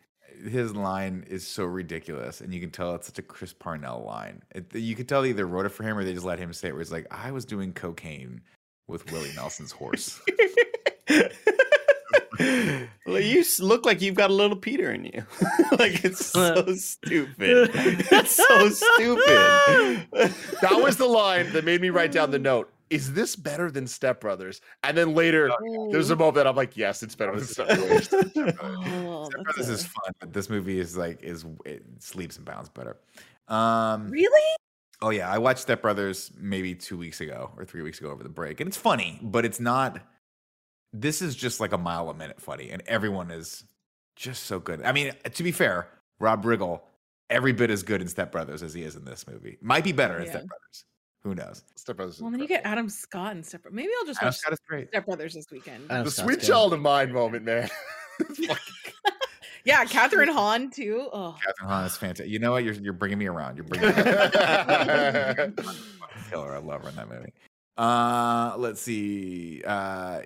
[0.48, 4.42] His line is so ridiculous, and you can tell it's such a Chris Parnell line.
[4.54, 6.52] It, you could tell they either wrote it for him or they just let him
[6.52, 6.72] say it.
[6.72, 8.40] Where it's like, I was doing cocaine
[8.86, 10.20] with Willie Nelson's horse.
[12.39, 15.24] well, you look like you've got a little Peter in you.
[15.78, 17.70] like it's so stupid.
[17.74, 20.07] It's so stupid.
[20.61, 22.70] that was the line that made me write down the note.
[22.91, 24.62] Is this better than Step Brothers?
[24.82, 25.51] And then later,
[25.91, 28.09] there's a moment I'm like, yes, it's better than Step Brothers.
[28.62, 32.47] Oh, Step Brothers a- is fun, but this movie is like is it sleeps and
[32.47, 32.97] bounds better.
[33.49, 34.57] Um, really?
[35.01, 38.22] Oh yeah, I watched Step Brothers maybe two weeks ago or three weeks ago over
[38.22, 40.01] the break, and it's funny, but it's not.
[40.93, 43.64] This is just like a mile a minute funny, and everyone is
[44.16, 44.82] just so good.
[44.82, 46.80] I mean, to be fair, Rob Riggle
[47.30, 49.59] every bit as good in Step Brothers as he is in this movie.
[49.61, 50.84] Might be better in Step Brothers.
[51.22, 51.62] Who knows?
[51.76, 52.20] Step Brothers.
[52.20, 52.64] Well, then you get.
[52.64, 53.62] Adam Scott and Step.
[53.62, 53.76] Brothers.
[53.76, 54.89] Maybe I'll just Adam watch Scott is great.
[54.89, 55.84] Step Brothers this weekend.
[55.91, 56.47] Adam the Scott's sweet good.
[56.47, 57.68] child of mine moment, man.
[59.64, 61.11] Yeah, Kathryn Hahn too.
[61.12, 62.28] Oh, Kathryn Hahn is fantastic.
[62.28, 62.64] You know what?
[62.64, 63.57] You're you're bringing me around.
[63.57, 65.61] You're bringing me around.
[66.30, 66.55] killer.
[66.55, 67.34] I love her in that movie.
[67.76, 69.62] Uh, let's see.
[69.66, 70.22] Uh,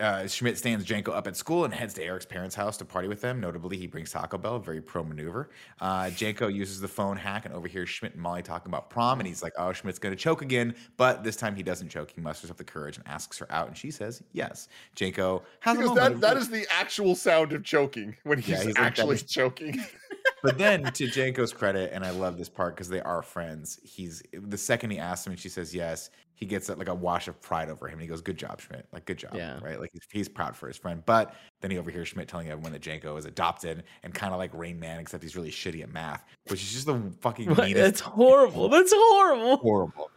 [0.00, 3.08] uh, Schmidt stands Jenko up at school and heads to Eric's parents' house to party
[3.08, 3.40] with them.
[3.40, 5.50] Notably, he brings Taco Bell, very pro maneuver.
[5.80, 9.26] Uh, Jenko uses the phone hack and overhears Schmidt and Molly talking about prom, and
[9.26, 12.10] he's like, "Oh, Schmidt's going to choke again." But this time, he doesn't choke.
[12.10, 14.68] He musters up the courage and asks her out, and she says yes.
[14.96, 18.74] Jenko has because that, that is the actual sound of choking when he's, Yeah, he's
[18.76, 19.78] like actually choking.
[20.42, 23.78] but then to Jenko's credit, and I love this part because they are friends.
[23.82, 26.10] He's the second he asks him and she says yes,
[26.40, 27.92] he gets like a wash of pride over him.
[27.94, 28.86] And he goes, "Good job, Schmidt.
[28.92, 29.58] Like good job, Yeah.
[29.62, 29.78] right?
[29.78, 32.80] Like he's, he's proud for his friend." But then he overhears Schmidt telling everyone that
[32.82, 36.24] Jenko is adopted and kind of like Rain Man, except he's really shitty at math,
[36.48, 37.74] which is just the fucking meanest.
[37.74, 38.68] That's horrible.
[38.70, 39.56] That's horrible.
[39.58, 40.10] horrible.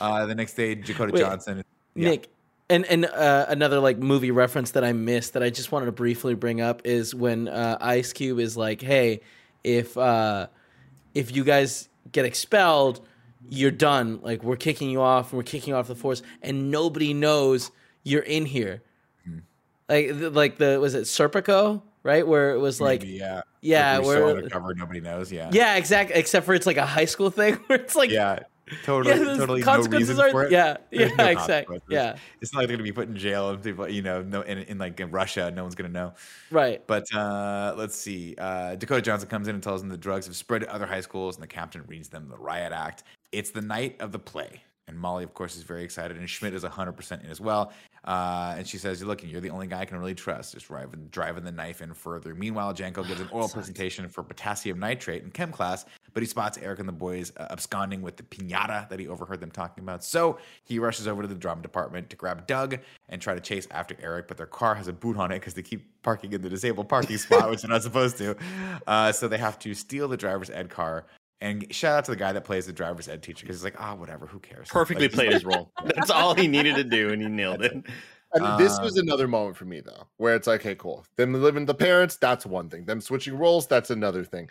[0.00, 1.62] Uh, the next day, Dakota Wait, Johnson.
[1.94, 2.10] Yeah.
[2.10, 2.28] Nick,
[2.68, 5.92] and and uh, another like movie reference that I missed that I just wanted to
[5.92, 9.20] briefly bring up is when uh, Ice Cube is like, "Hey,
[9.64, 10.48] if uh,
[11.14, 13.00] if you guys get expelled,
[13.48, 14.20] you're done.
[14.22, 17.70] Like we're kicking you off, and we're kicking off the force, and nobody knows
[18.02, 18.82] you're in here."
[19.24, 19.38] Hmm.
[19.88, 22.26] Like like the was it Serpico right?
[22.26, 25.30] Where it was like, Maybe, yeah, yeah, Like, where undercover, nobody knows.
[25.30, 26.16] Yeah, yeah, exactly.
[26.16, 28.40] Except for it's like a high school thing where it's like, yeah,
[28.84, 30.52] totally, yeah, totally no consequences reason are, for it.
[30.52, 33.62] yeah, yeah, no exactly, yeah, It's not like they're gonna be put in jail and
[33.62, 36.14] people, you know, no, in, in like in Russia, no one's gonna know.
[36.50, 36.82] right.
[36.86, 38.34] But uh, let's see.
[38.38, 41.00] Uh, Dakota Johnson comes in and tells them the drugs have spread to other high
[41.02, 43.04] schools, and the captain reads them the riot act.
[43.32, 44.62] It's the night of the play.
[44.88, 47.72] And Molly, of course, is very excited, and Schmidt is 100% in as well.
[48.04, 50.66] Uh, and she says, you Look, you're the only guy I can really trust, just
[50.66, 52.34] driving, driving the knife in further.
[52.34, 56.56] Meanwhile, Jenko gives an oral presentation for potassium nitrate in chem class, but he spots
[56.56, 60.02] Eric and the boys uh, absconding with the pinata that he overheard them talking about.
[60.02, 62.78] So he rushes over to the drama department to grab Doug
[63.10, 65.52] and try to chase after Eric, but their car has a boot on it because
[65.52, 68.36] they keep parking in the disabled parking spot, which they're not supposed to.
[68.86, 71.04] Uh, so they have to steal the driver's ed car.
[71.40, 73.76] And shout out to the guy that plays the driver's ed teacher because he's like,
[73.80, 74.68] ah, whatever, who cares?
[74.68, 75.70] Perfectly Like, played his role.
[75.84, 77.72] That's all he needed to do, and he nailed it.
[78.34, 81.06] And this was Um, another moment for me though, where it's like, okay, cool.
[81.16, 82.84] Them living with the parents, that's one thing.
[82.84, 84.50] Them switching roles, that's another thing.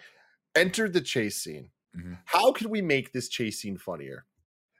[0.55, 1.69] Enter the chase scene.
[1.95, 2.17] Mhm.
[2.25, 4.25] How can we make this chase scene funnier?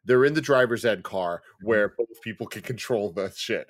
[0.06, 1.68] They're in the driver's ed car Mm-hmm.
[1.68, 3.70] where both people can control the shit.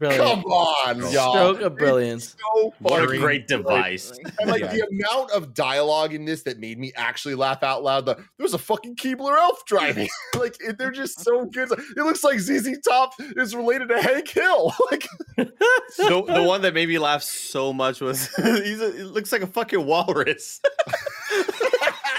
[0.00, 0.24] Brilliant.
[0.24, 1.32] Come on, y'all.
[1.34, 2.34] Stroke of brilliance.
[2.56, 4.10] So What a great device.
[4.40, 4.72] And like Yeah.
[4.72, 8.06] the amount of dialogue in this that made me actually laugh out loud.
[8.06, 10.08] The, There's a fucking Keebler elf driving.
[10.38, 11.70] like it- they're just so good.
[11.72, 14.72] It looks like ZZ Top is related to Hank Hill.
[14.90, 15.52] like the,
[15.98, 19.46] the one that made me laugh so much was he's a, it looks like a
[19.46, 20.62] fucking walrus.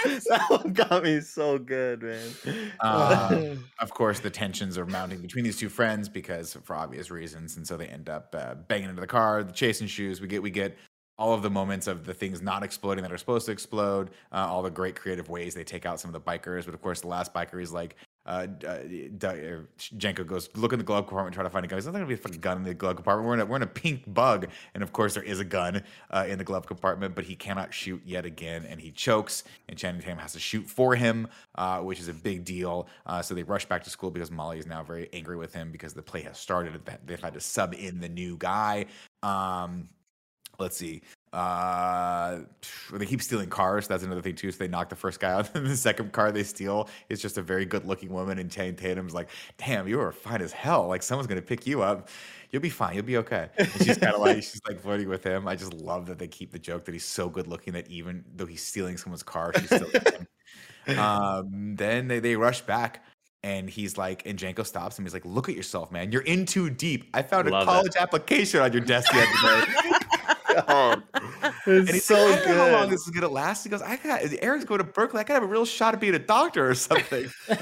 [0.28, 2.72] that one got me so good, man.
[2.80, 7.56] Uh, of course, the tensions are mounting between these two friends because for obvious reasons,
[7.56, 9.44] and so they end up uh, banging into the car.
[9.44, 10.20] The chasing shoes.
[10.20, 10.76] We get we get
[11.18, 14.10] all of the moments of the things not exploding that are supposed to explode.
[14.32, 16.64] Uh, all the great creative ways they take out some of the bikers.
[16.64, 17.96] But of course, the last biker is like.
[18.24, 18.82] Uh, uh, uh,
[19.78, 21.76] Jenko goes look in the glove compartment, try to find a gun.
[21.76, 23.26] There's not gonna be a fucking gun in the glove compartment.
[23.28, 25.82] We're in a, we're in a pink bug, and of course there is a gun
[26.10, 29.42] uh, in the glove compartment, but he cannot shoot yet again, and he chokes.
[29.68, 32.86] And Channing Tatum has to shoot for him, uh, which is a big deal.
[33.06, 35.72] Uh, so they rush back to school because Molly is now very angry with him
[35.72, 36.80] because the play has started.
[37.04, 38.86] They've had to sub in the new guy.
[39.24, 39.88] Um,
[40.58, 41.02] let's see.
[41.32, 42.40] Uh,
[42.92, 43.88] they keep stealing cars.
[43.88, 44.50] That's another thing too.
[44.50, 45.54] So they knock the first guy out.
[45.54, 48.38] And the second car they steal is just a very good-looking woman.
[48.38, 50.88] And Channing Tatum's like, "Damn, you are fine as hell.
[50.88, 52.08] Like someone's gonna pick you up.
[52.50, 52.94] You'll be fine.
[52.94, 55.48] You'll be okay." And she's kind of like, she's like flirting with him.
[55.48, 58.46] I just love that they keep the joke that he's so good-looking that even though
[58.46, 59.88] he's stealing someone's car, she's still.
[60.98, 63.04] um, then they they rush back.
[63.44, 65.04] And he's like, and Jenko stops him.
[65.04, 66.12] He's like, "Look at yourself, man.
[66.12, 67.10] You're in too deep.
[67.12, 69.98] I found Love a college application on your desk the other day."
[70.68, 71.02] Oh,
[71.66, 72.94] And it's he's so like, I don't know how long good.
[72.94, 73.64] this is gonna last.
[73.64, 75.20] He goes, I got Eric's going to Berkeley.
[75.20, 77.30] I could have a real shot at being a doctor or something.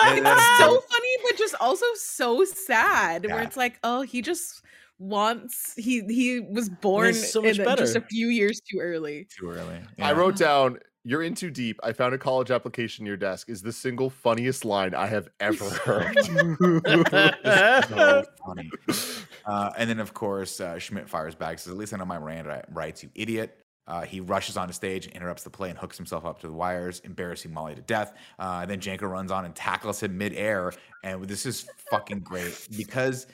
[0.00, 3.26] And It's so funny, but just also so sad.
[3.26, 4.62] Where it's like, oh, he just
[5.00, 9.26] wants he he was born so much in a- just a few years too early.
[9.36, 9.78] too early.
[9.98, 13.48] I wrote down, "You're in too deep." I found a college application in your desk.
[13.48, 16.16] Is the single funniest line I have ever heard.
[17.88, 18.70] so funny.
[19.46, 21.58] Uh, and then, of course, uh, Schmidt fires back.
[21.58, 24.74] Says, "At least I know my Miranda rights, you idiot." Uh, he rushes on onto
[24.74, 28.12] stage, interrupts the play, and hooks himself up to the wires, embarrassing Molly to death.
[28.38, 30.74] Uh, and then Jenko runs on and tackles him midair.
[31.02, 33.26] And this is fucking great because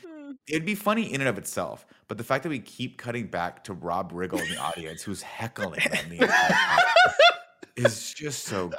[0.49, 3.65] it'd be funny in and of itself, but the fact that we keep cutting back
[3.65, 6.85] to Rob Riggle in the audience, who's heckling them the entire time,
[7.77, 8.69] is just so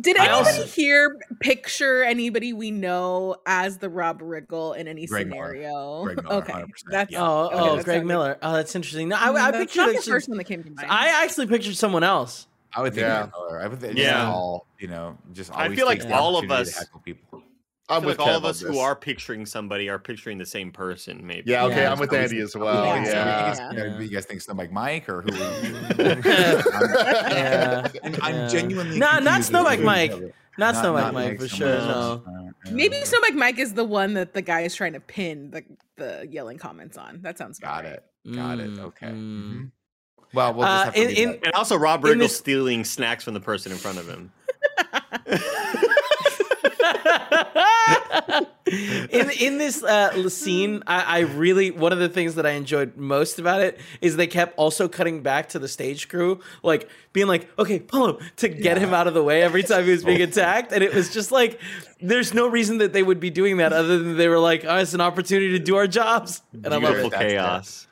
[0.00, 5.28] Did anybody also- here picture anybody we know as the Rob Riggle in any Greg
[5.28, 5.46] Miller.
[5.52, 6.04] scenario?
[6.04, 7.22] Greg Miller, okay, 100%, that's yeah.
[7.22, 8.38] Oh, okay, oh, that Greg sounds Miller.
[8.42, 9.08] Oh, that's interesting.
[9.08, 10.88] No, I, mm, I that's pictured not the actually- first one that came to mind.
[10.90, 12.46] I actually pictured someone else.
[12.76, 13.28] I would think Yeah.
[13.32, 13.60] Miller.
[13.60, 14.24] I would think Yeah.
[14.24, 14.30] yeah.
[14.32, 17.33] all you know, just I feel like all of us- people.
[17.88, 20.72] I I'm with like all of us who are picturing somebody are picturing the same
[20.72, 21.50] person, maybe.
[21.50, 21.92] Yeah, okay, Yeah.
[21.92, 22.84] I'm with Andy as well.
[22.86, 23.04] Yeah.
[23.04, 23.72] Yeah.
[23.72, 23.98] Yeah.
[23.98, 25.32] You, you guys think Snowbike Mike or who?
[26.02, 27.88] Yeah.
[28.02, 28.48] I'm, I'm Yeah.
[28.48, 30.10] genuinely No, not confused Snowbike Mike.
[30.12, 31.68] who the other- Not, Snow Mike not Mike for sure.
[31.76, 32.22] else.
[32.26, 32.32] No.
[32.66, 35.50] Uh, Maybe uh, Snowbike Mike is the one that the guy is trying to pin
[35.50, 35.62] the
[35.96, 37.20] the yelling comments on.
[37.22, 37.92] That sounds Got right.
[37.94, 38.04] it.
[38.34, 38.70] Got it.
[38.70, 39.06] Mm, Okay.
[39.08, 39.12] mm.
[39.14, 39.70] Mhm.
[40.32, 43.22] Well, we'll just Uh, have to in- in- And also, Rob Riggle this- stealing snacks
[43.24, 44.32] from the person in front of him.
[48.66, 52.96] In in this uh, scene, I, I really one of the things that I enjoyed
[52.96, 57.26] most about it is they kept also cutting back to the stage crew, like being
[57.26, 60.04] like, "Okay, pull him," to get him out of the way every time he was
[60.04, 61.60] being attacked, and it was just like,
[62.00, 64.76] there's no reason that they would be doing that other than they were like, "Oh,
[64.76, 67.10] it's an opportunity to do our jobs," and I love Beautiful it.
[67.10, 67.30] That's fair.
[67.30, 67.86] chaos.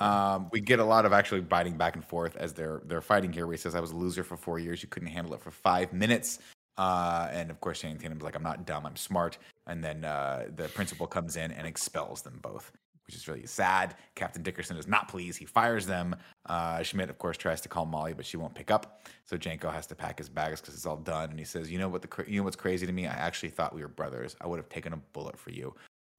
[0.00, 3.32] Um, we get a lot of actually biting back and forth as they're they're fighting
[3.32, 3.46] here.
[3.46, 4.82] Where he says, "I was a loser for four years.
[4.82, 6.38] You couldn't handle it for five minutes."
[6.78, 8.86] Uh, and of course, Channing Tatum's like, "I'm not dumb.
[8.86, 12.72] I'm smart." And then uh, the principal comes in and expels them both.
[13.06, 13.96] which is really sad.
[14.16, 15.38] Captain Dickerson is not pleased.
[15.38, 16.14] He fires them.
[16.46, 19.02] Uh, Schmidt, of course, tries to call Molly, but she won't pick up.
[19.24, 21.30] So Jenko has to pack his bags because it's all done.
[21.30, 22.02] And he says, "You know what?
[22.02, 23.06] The you know what's crazy to me?
[23.06, 24.36] I actually thought we were brothers.
[24.42, 25.74] I would have taken a bullet for you."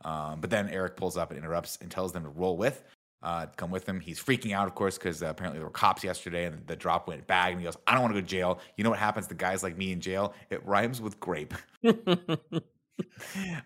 [0.06, 2.84] Um, but then Eric pulls up and interrupts and tells them to roll with,
[3.22, 4.00] uh, come with him.
[4.00, 7.08] He's freaking out, of course, because uh, apparently there were cops yesterday and the drop
[7.08, 7.52] went bag.
[7.54, 8.60] And he goes, I don't want to go to jail.
[8.78, 10.34] You know what happens to guys like me in jail?
[10.50, 11.54] It rhymes with grape.
[11.86, 11.92] uh,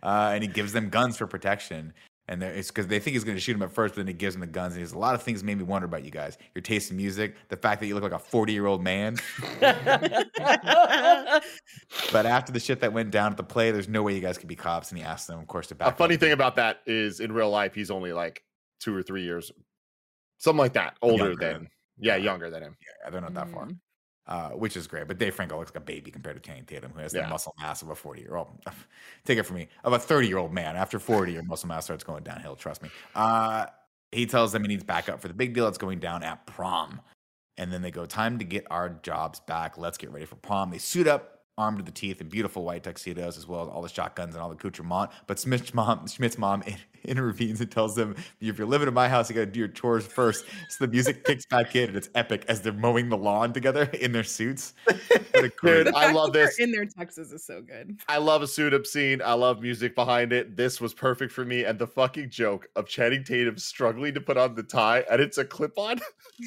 [0.04, 1.94] and he gives them guns for protection.
[2.30, 4.14] And it's because they think he's going to shoot him at first, but then he
[4.14, 4.74] gives them the guns.
[4.74, 6.38] And he's a lot of things made me wonder about you guys.
[6.56, 9.18] Your taste in music, the fact that you look like a 40 year old man.
[12.12, 14.38] But after the shit that went down at the play, there's no way you guys
[14.38, 14.90] could be cops.
[14.90, 16.20] And he asks them, of course, to back A funny up.
[16.20, 18.44] thing about that is in real life, he's only like
[18.84, 19.52] two or three years,
[20.38, 21.70] something like that, older Younger than, than-
[22.00, 22.24] yeah, yeah.
[22.24, 22.78] younger than him.
[23.04, 23.66] Yeah, they're not that far.
[23.68, 23.78] Mm.
[24.28, 25.08] uh, which is great.
[25.08, 27.54] But Dave Franco looks like a baby compared to Channing Tatum, who has the muscle
[27.60, 28.48] mass of a 40 year old.
[29.26, 30.76] Take it from me, of a 30 year old man.
[30.76, 32.56] After 40, your muscle mass starts going downhill.
[32.56, 32.90] Trust me.
[33.16, 33.68] Uh,
[34.12, 37.02] he tells them he needs backup for the big deal that's going down at prom.
[37.58, 39.78] And then they go, time to get our jobs back.
[39.78, 40.72] Let's get ready for prom.
[40.72, 43.82] They suit up, armed to the teeth in beautiful white tuxedos, as well as all
[43.82, 45.12] the shotguns and all the accoutrement.
[45.28, 46.64] But Schmidt's mom, Schmidt's mom
[47.04, 49.68] intervenes and tells them, if you're living in my house, you got to do your
[49.68, 50.46] chores first.
[50.70, 53.84] So the music kicks back in, and it's epic as they're mowing the lawn together
[54.02, 54.74] in their suits.
[54.86, 54.98] What
[55.46, 56.60] a great- Dude, The I love that this.
[56.60, 57.98] In their Texas is so good.
[58.08, 59.22] I love a suit up scene.
[59.24, 60.56] I love music behind it.
[60.58, 61.66] This was perfect for me.
[61.66, 65.38] And the fucking joke of Channing Tatum struggling to put on the tie and it's
[65.38, 66.00] a clip on.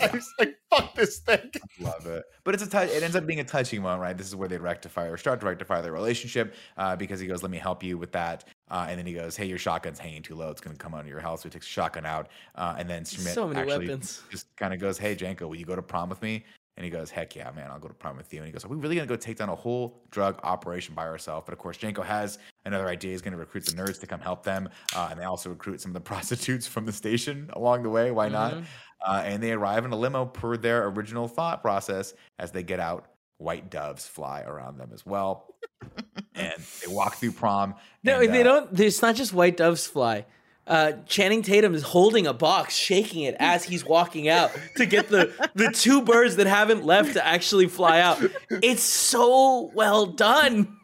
[0.02, 1.50] I was like, fuck this thing.
[1.80, 2.24] Love it.
[2.44, 4.16] But it's a tou- it ends up being a touching moment, right?
[4.16, 7.42] This is where they rectify or start to rectify their relationship uh, because he goes,
[7.42, 10.22] "Let me help you with that," uh, and then he goes, "Hey, your shotgun's hanging
[10.22, 10.50] too low.
[10.50, 12.74] It's going to come out of your house." So he takes a shotgun out, uh,
[12.78, 14.22] and then Schmidt So many actually weapons.
[14.30, 16.44] just kind of goes, "Hey, Jenko, will you go to prom with me?"
[16.78, 18.64] And he goes, "Heck yeah, man, I'll go to prom with you." And he goes,
[18.64, 21.52] "Are we really going to go take down a whole drug operation by ourselves?" But
[21.54, 23.12] of course, Jenko has another idea.
[23.12, 25.80] He's going to recruit the nerds to come help them, uh, and they also recruit
[25.80, 28.10] some of the prostitutes from the station along the way.
[28.10, 28.62] Why not?
[29.04, 32.14] Uh, and they arrive in a limo per their original thought process.
[32.38, 33.06] As they get out,
[33.38, 35.54] white doves fly around them as well.
[36.34, 36.54] and
[36.84, 37.74] they walk through prom.
[38.02, 38.80] No, and, they uh, don't.
[38.80, 40.24] It's not just white doves fly.
[40.66, 45.08] Uh, Channing Tatum is holding a box, shaking it as he's walking out to get
[45.08, 48.20] the the two birds that haven't left to actually fly out.
[48.50, 50.76] It's so well done.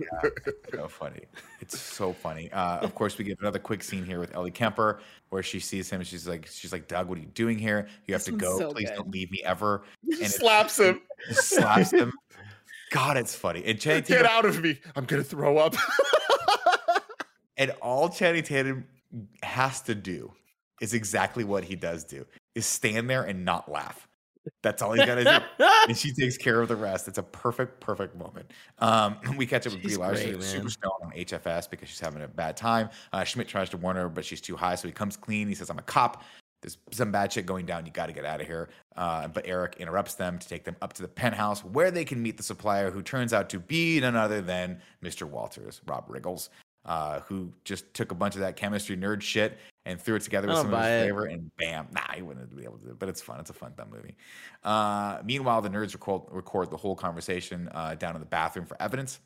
[0.73, 1.23] so funny.
[1.61, 2.51] It's so funny.
[2.53, 5.01] Uh, of course, we get another quick scene here with Ellie Kemper,
[5.31, 6.01] where she sees him.
[6.01, 7.89] and She's like, she's like, Doug, what are you doing here?
[8.07, 8.59] You have This to go.
[8.59, 8.97] so Please good.
[8.97, 9.83] don't leave me ever.
[10.07, 11.01] He And it- slaps him.
[11.31, 12.13] Slaps him.
[12.91, 13.65] God, it's funny.
[13.65, 14.79] And Channing Get Tatum, out of me.
[14.97, 15.75] I'm going to throw up.
[17.57, 18.85] and all Channing Tatum
[19.43, 20.32] has to do
[20.80, 24.09] is exactly what he does do: is stand there and not laugh.
[24.62, 25.64] That's all he's got to do.
[25.89, 27.06] and she takes care of the rest.
[27.06, 28.51] It's a perfect, perfect moment.
[28.78, 32.22] Um, we catch up with She's Brie Larson, super stoned on HFS because she's having
[32.22, 32.90] a bad time.
[33.12, 35.48] Uh, Schmidt tries to warn her, but she's too high, so he comes clean.
[35.48, 36.24] He says, "I'm a cop.
[36.60, 37.86] There's some bad shit going down.
[37.86, 40.76] You got to get out of here." Uh, but Eric interrupts them to take them
[40.82, 44.01] up to the penthouse where they can meet the supplier, who turns out to be
[44.01, 45.22] none other than Mr.
[45.28, 46.48] Walters, Rob Riggles.
[46.85, 49.57] Uh, who just took a bunch of that chemistry nerd shit
[49.87, 52.65] and threw it together with some of his flavor, and bam, nah, he wouldn't be
[52.65, 52.99] able to do it.
[52.99, 53.39] But it's fun.
[53.39, 54.17] It's a fun, dumb movie.
[54.65, 58.81] Uh, meanwhile, the nerds record, record the whole conversation uh, down in the bathroom for
[58.83, 59.21] evidence.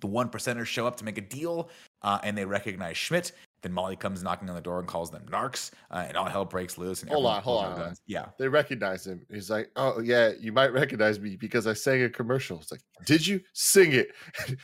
[0.00, 1.70] The one percenters show up to make a deal,
[2.02, 3.32] uh, and they recognize Schmidt.
[3.62, 6.44] Then Molly comes knocking on the door and calls them narcs, uh, and all hell
[6.44, 7.02] breaks loose.
[7.02, 7.76] And Hold on, hold on.
[7.76, 8.02] guns.
[8.06, 9.24] Yeah, they recognize him.
[9.32, 12.58] He's like, oh, yeah, you might recognize me because I sang a commercial.
[12.60, 14.10] It's like, did you sing it?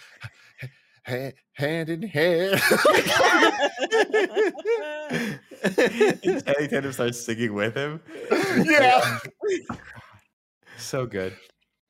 [1.03, 2.61] hand, hand in hand.
[5.63, 5.73] and
[6.45, 8.01] Channing Tatum starts singing with him.
[8.65, 9.19] yeah.
[10.79, 11.37] So good.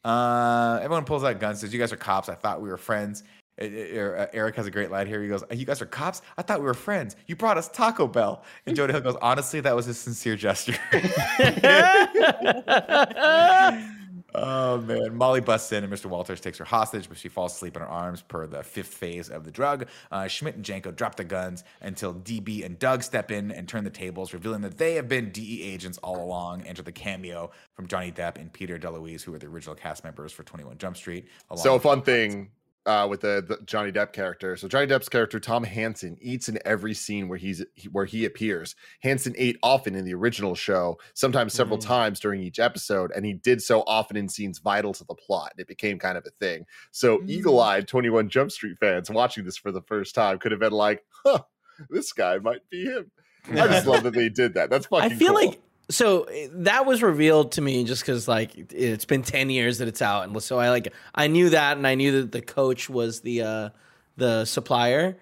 [0.04, 1.60] Uh, everyone pulls out guns.
[1.60, 2.28] Says, "You guys are cops.
[2.28, 3.22] I thought we were friends."
[3.60, 5.22] Uh, Eric has a great line here.
[5.22, 6.22] He goes, "You guys are cops.
[6.36, 7.14] I thought we were friends.
[7.26, 10.76] You brought us Taco Bell." And Jonah Hill goes, "Honestly, that was a sincere gesture."
[14.34, 16.06] oh man, Molly busts in and Mr.
[16.06, 19.28] Walters takes her hostage, but she falls asleep in her arms per the fifth phase
[19.28, 19.86] of the drug.
[20.10, 23.84] Uh, Schmidt and Jenko drop the guns until DB and Doug step in and turn
[23.84, 26.62] the tables, revealing that they have been DEA agents all along.
[26.62, 30.32] Enter the cameo from Johnny Depp and Peter DeLuise, who were the original cast members
[30.32, 31.28] for 21 Jump Street.
[31.56, 32.50] So a fun thing
[32.86, 34.56] uh, with the, the Johnny Depp character.
[34.56, 38.74] So Johnny Depp's character Tom Hanson eats in every scene where he's where he appears.
[39.02, 41.82] Hanson ate often in the original show, sometimes several Mhm.
[41.86, 45.52] times during each episode, and he did so often in scenes vital to the plot.
[45.58, 46.64] It became kind of a thing.
[46.90, 47.30] So Mm.
[47.30, 51.04] eagle-eyed 21 Jump Street fans watching this for the first time could have been like,
[51.24, 51.42] "Huh,
[51.88, 53.10] this guy might be him."
[53.50, 54.70] I just love that they did that.
[54.70, 55.12] That's fucking.
[55.12, 55.46] I feel cool.
[55.48, 55.60] like
[55.90, 59.78] so eh, that was revealed to me just because like it- it's been 10 years
[59.78, 62.40] that it's out and so i like i knew that and i knew that the
[62.42, 63.68] coach was the uh
[64.16, 65.16] the supplier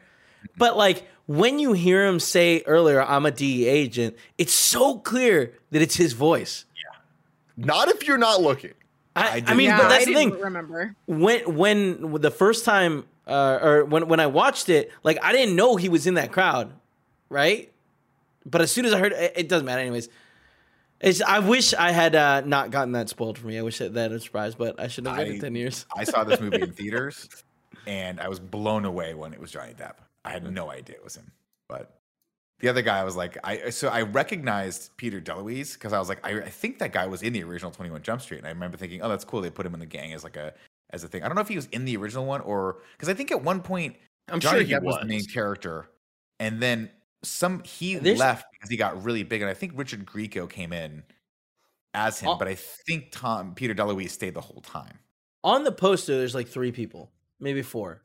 [0.57, 5.53] But like when you hear him say earlier, "I'm a DEA agent," it's so clear
[5.71, 6.65] that it's his voice.
[6.75, 6.99] yeah
[7.57, 8.73] Not if you're not looking.
[9.15, 10.31] I, I I, mean, yeah, but that's I the thing.
[10.41, 10.97] remember.
[11.07, 15.55] When when the first time uh, or when when I watched it, like I didn't
[15.55, 16.73] know he was in that crowd,
[17.29, 17.71] right?
[18.45, 20.09] But as soon as I heard it, it doesn't matter anyways.
[21.01, 23.59] It's, I wish I had uh, not gotten that spoiled for me.
[23.59, 25.87] I wish that that was a surprise, but I should have waited I- ten years.
[25.97, 27.29] I saw this movie in theaters,
[27.87, 29.95] and I was blown away when it was Johnny Depp.
[30.25, 31.33] I had no idea it was him,
[31.69, 31.99] but
[32.61, 36.11] the other guy I was like, I so I recognized Peter DeLuise because I was
[36.11, 38.47] like, I, I think that guy was in the original Twenty One Jump Street, and
[38.47, 39.41] I remember thinking, oh, that's cool.
[39.41, 40.53] They put him in the gang as like a
[40.91, 41.23] as a thing.
[41.23, 43.43] I don't know if he was in the original one or because I think at
[43.43, 43.97] one point
[44.29, 44.97] I'm Johnny sure he Depp was.
[44.97, 45.89] was the main character,
[46.39, 46.91] and then
[47.23, 50.73] some he There's- left because he got really big, and I think Richard Grieco came
[50.73, 51.03] in
[51.95, 52.37] as him, Oh.
[52.37, 54.99] but I think Tom Peter DeLuise stayed the whole time.
[55.43, 58.03] On the poster, there's like three people, maybe four.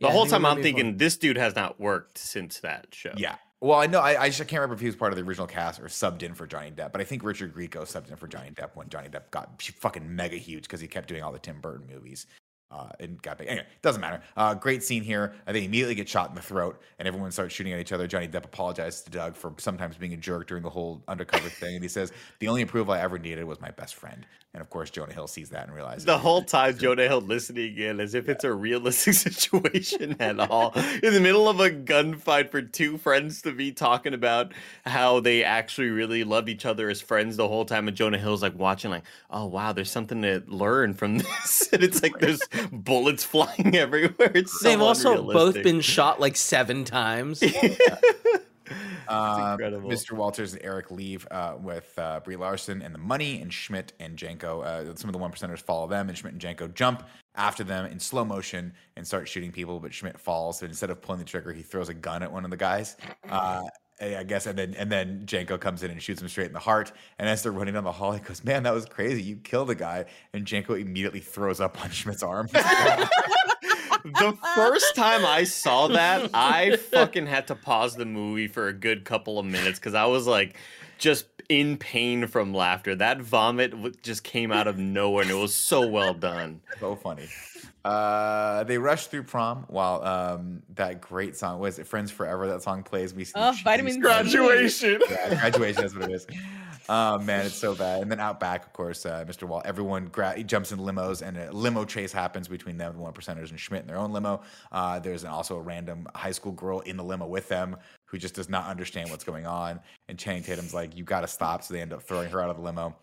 [0.00, 0.98] The Yeah, whole time I'm thinking four.
[0.98, 3.12] this dude has not worked since that show.
[3.16, 3.36] Yeah.
[3.60, 5.46] Well, I know I, I just can't remember if he was part of the original
[5.46, 8.26] cast or subbed in for Johnny Depp, but I think Richard Grieco subbed in for
[8.28, 11.38] Johnny Depp when Johnny Depp got fucking mega huge because he kept doing all the
[11.38, 12.26] Tim Burton movies.
[12.74, 13.46] Uh, and got big.
[13.46, 14.20] Anyway, it doesn't matter.
[14.36, 15.32] Uh, great scene here.
[15.46, 18.08] Uh, they immediately get shot in the throat, and everyone starts shooting at each other.
[18.08, 21.76] Johnny Depp apologizes to Doug for sometimes being a jerk during the whole undercover thing,
[21.76, 24.70] and he says, "The only approval I ever needed was my best friend." And of
[24.70, 28.14] course, Jonah Hill sees that and realizes The whole time Jonah Hill listening in as
[28.14, 30.72] if it's a realistic situation at all.
[31.02, 34.52] In the middle of a gunfight for two friends to be talking about
[34.86, 38.42] how they actually really loved each other as friends the whole time and Jonah Hill's
[38.42, 41.68] like watching like, oh wow, there's something to learn from this.
[41.72, 42.40] and it's like there's
[42.72, 44.32] bullets flying everywhere.
[44.34, 47.42] It's so They've also both been shot like seven times.
[49.06, 49.90] Uh, incredible.
[49.90, 50.12] Mr.
[50.12, 54.16] Walters and Eric leave uh, with uh, Brie Larson and the money, and Schmidt and
[54.16, 54.64] Jenko.
[54.64, 57.84] Uh, some of the one percenters follow them, and Schmidt and Jenko jump after them
[57.84, 59.78] in slow motion and start shooting people.
[59.78, 62.46] But Schmidt falls, and instead of pulling the trigger, he throws a gun at one
[62.46, 62.96] of the guys.
[64.00, 66.58] I guess, and then and then Jenko comes in and shoots him straight in the
[66.58, 66.92] heart.
[67.18, 69.22] And as they're running down the hall, he goes, "Man, that was crazy!
[69.22, 72.48] You killed a guy." And Jenko immediately throws up on Schmidt's arm.
[74.04, 78.72] the first time I saw that, I fucking had to pause the movie for a
[78.72, 80.56] good couple of minutes because I was like
[80.98, 82.94] just in pain from laughter.
[82.94, 86.60] That vomit just came out of nowhere and it was so well done.
[86.80, 87.28] so funny.
[87.84, 92.62] Uh, they rush through prom while um, that great song was it "Friends Forever." That
[92.62, 93.12] song plays.
[93.12, 95.00] We see Oh, cheesy Vitamin Graduation.
[95.10, 95.82] Yeah, graduation.
[95.82, 96.26] That's what it is.
[96.88, 98.02] Oh man, it's so bad.
[98.02, 99.44] And then out back, of course, uh, Mr.
[99.44, 99.60] Wall.
[99.64, 103.50] Everyone gra- jumps in limos, and a limo chase happens between them, the one percenters,
[103.50, 104.42] and Schmidt in their own limo.
[104.72, 108.16] Uh, there's an, also a random high school girl in the limo with them who
[108.18, 109.80] just does not understand what's going on.
[110.08, 112.48] And Channing Tatum's like, "You got to stop!" So they end up throwing her out
[112.50, 112.96] of the limo.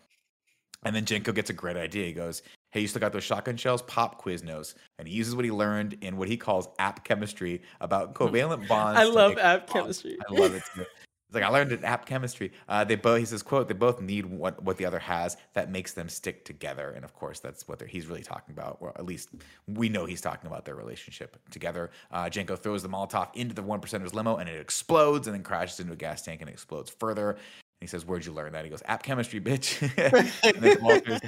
[0.84, 2.06] And then Jenko gets a great idea.
[2.06, 2.42] He goes,
[2.72, 3.82] Hey, you still got those shotgun shells?
[3.82, 4.74] Pop Quiznos.
[4.98, 8.98] And he uses what he learned in what he calls app chemistry about covalent bonds.
[8.98, 10.02] I love app bonds.
[10.02, 10.18] chemistry.
[10.28, 10.84] I love it too.
[11.28, 12.52] It's like I learned in app chemistry.
[12.68, 15.70] Uh, they both, he says, "quote They both need what what the other has that
[15.70, 18.92] makes them stick together." And of course, that's what they're, he's really talking about, or
[18.96, 19.30] at least
[19.66, 21.90] we know he's talking about their relationship together.
[22.10, 25.42] Uh, Jenko throws the Molotov into the one percenters limo, and it explodes, and then
[25.42, 27.30] crashes into a gas tank and explodes further.
[27.30, 27.38] And
[27.80, 29.80] he says, "Where'd you learn that?" He goes, "App chemistry, bitch."
[30.44, 31.20] and then Walters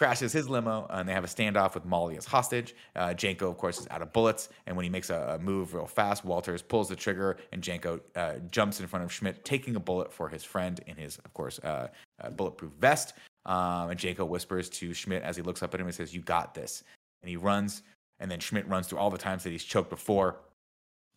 [0.00, 2.74] crashes his limo, and they have a standoff with Molly as hostage.
[2.96, 5.74] Uh, Jenko, of course, is out of bullets, and when he makes a, a move
[5.74, 9.76] real fast, Walters pulls the trigger, and Jenko uh, jumps in front of Schmidt, taking
[9.76, 13.12] a bullet for his friend in his, of course, uh, uh, bulletproof vest.
[13.44, 16.22] Um, and Jenko whispers to Schmidt as he looks up at him and says, "You
[16.22, 16.82] got this."
[17.22, 17.82] And he runs,
[18.20, 20.40] and then Schmidt runs through all the times that he's choked before.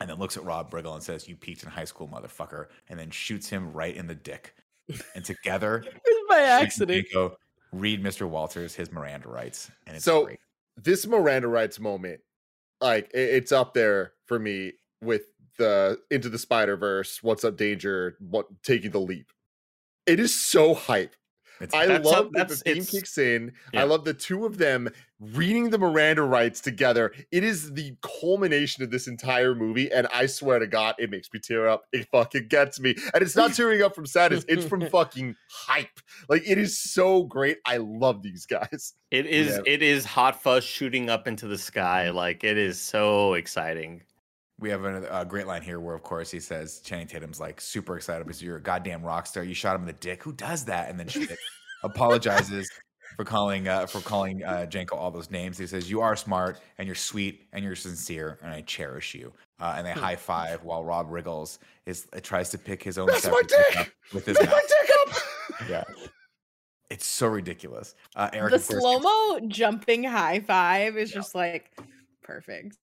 [0.02, 3.00] And then looks at Rob Riggle and says, "You peaked in high school, motherfucker!" And
[3.00, 4.56] then shoots him right in the dick.
[5.16, 5.86] And together,
[6.30, 7.08] by accident.
[7.14, 7.38] Jenko
[7.74, 8.28] read Mr.
[8.30, 10.40] Walters his Miranda rights, and it's So- great.
[10.78, 12.22] this Miranda rights moment,
[12.80, 15.24] like it- it's up there for me with
[15.58, 19.32] the Into the Spider Verse, What's Up Danger, what taking the leap.
[20.06, 21.16] It is so hype.
[21.62, 23.52] It's I That's love up- that the theme kicks in.
[23.74, 23.82] yeah.
[23.82, 24.90] I love the two of them
[25.20, 27.14] reading the Miranda rights together.
[27.32, 31.30] It is the culmination of this entire movie, and I swear to God, it makes
[31.34, 31.84] me tear up.
[31.94, 36.00] It fucking gets me, and it's not tearing up from sadness; it's from fucking hype.
[36.28, 37.60] Like it is so great.
[37.66, 38.94] I love these guys.
[39.12, 39.62] It is Yeah.
[39.66, 42.10] it is hot fuzz shooting up into the sky.
[42.10, 44.02] Like it is so exciting.
[44.60, 47.60] We have a, a great line here where, of course, he says Channing Tatum's like
[47.60, 49.44] super excited because you're a goddamn rock star.
[49.44, 50.24] You shot him in the dick.
[50.24, 50.90] Who does that?
[50.90, 51.38] And then Schmidt
[51.84, 52.70] apologizes
[53.16, 55.58] for calling uh, for calling uh, Jenko all those names.
[55.58, 59.34] He says you are smart and you're sweet and you're sincere and I cherish you.
[59.60, 63.08] Uh, and they high five while Rob Riggles is uh, tries to pick his own
[63.08, 63.96] That's my dick dick!
[64.14, 65.18] with his Pick my dick up.
[65.70, 65.84] Yeah.
[66.90, 67.96] It's so ridiculous.
[68.16, 71.72] Uh, Eric, the slow mo jumping high five is just like
[72.22, 72.78] perfect.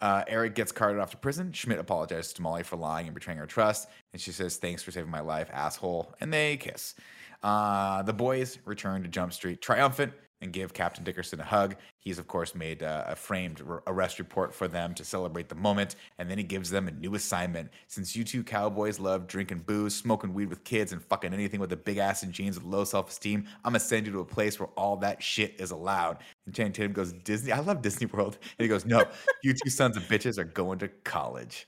[0.00, 1.52] Uh, Eric gets carted off to prison.
[1.52, 4.90] Schmidt apologizes to Molly for lying and betraying her trust, and she says, "Thanks for
[4.90, 6.94] saving my life, asshole." And they kiss.
[7.42, 11.76] Uh, the boys return to Jump Street triumphant and give Captain Dickerson a hug.
[11.98, 15.96] He's of course made uh, a framed arrest report for them to celebrate the moment,
[16.18, 17.70] and then he gives them a new assignment.
[17.88, 21.72] Since you two cowboys love drinking booze, smoking weed with kids, and fucking anything with
[21.72, 24.24] a big ass and jeans with low self esteem, I'm gonna send you to a
[24.24, 26.18] place where all that shit is allowed.
[26.46, 27.52] And Channing Tatum goes, Disney.
[27.52, 29.04] I love Disney World, and he goes, No,
[29.42, 31.66] you two sons of bitches are going to college.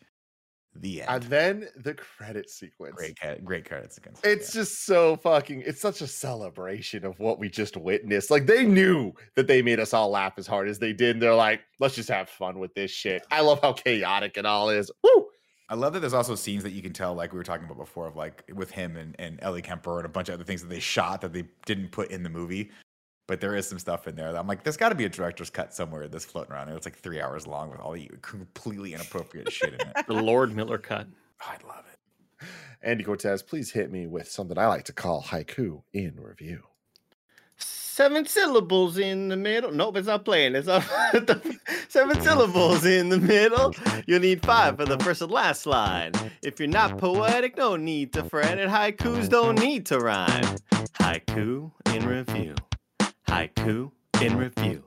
[0.75, 1.11] The end.
[1.11, 2.97] And then the credit sequence.
[2.97, 4.25] great, great credits against.
[4.25, 5.63] It's just so fucking.
[5.67, 8.31] It's such a celebration of what we just witnessed.
[8.31, 11.17] Like they knew that they made us all laugh as hard as they did.
[11.17, 13.27] And they're like, let's just have fun with this shit.
[13.31, 14.91] I love how chaotic it all is.
[15.03, 15.27] Woo!
[15.69, 17.79] I love that there's also scenes that you can tell, like we were talking about
[17.79, 20.61] before, of like with him and, and Ellie Kemper and a bunch of other things
[20.61, 22.71] that they shot that they didn't put in the movie.
[23.27, 25.09] But there is some stuff in there that I'm like, there's got to be a
[25.09, 26.77] director's cut somewhere that's floating around there.
[26.77, 29.97] It's like three hours long with all the completely inappropriate shit in it.
[30.07, 31.07] The Lord Miller cut.
[31.49, 32.47] I'd love it.
[32.83, 36.65] Andy Cortez, please hit me with something I like to call haiku in review.
[37.57, 39.71] Seven syllables in the middle.
[39.71, 40.55] Nope, it's not playing.
[40.57, 40.83] It's not
[41.89, 43.75] seven syllables in the middle.
[44.07, 46.13] You'll need five for the first and last line.
[46.43, 48.59] If you're not poetic, no need to fret.
[48.59, 48.69] it.
[48.69, 50.57] haikus don't need to rhyme.
[50.99, 52.55] Haiku in review.
[53.33, 53.91] Haiku
[54.21, 54.85] in review.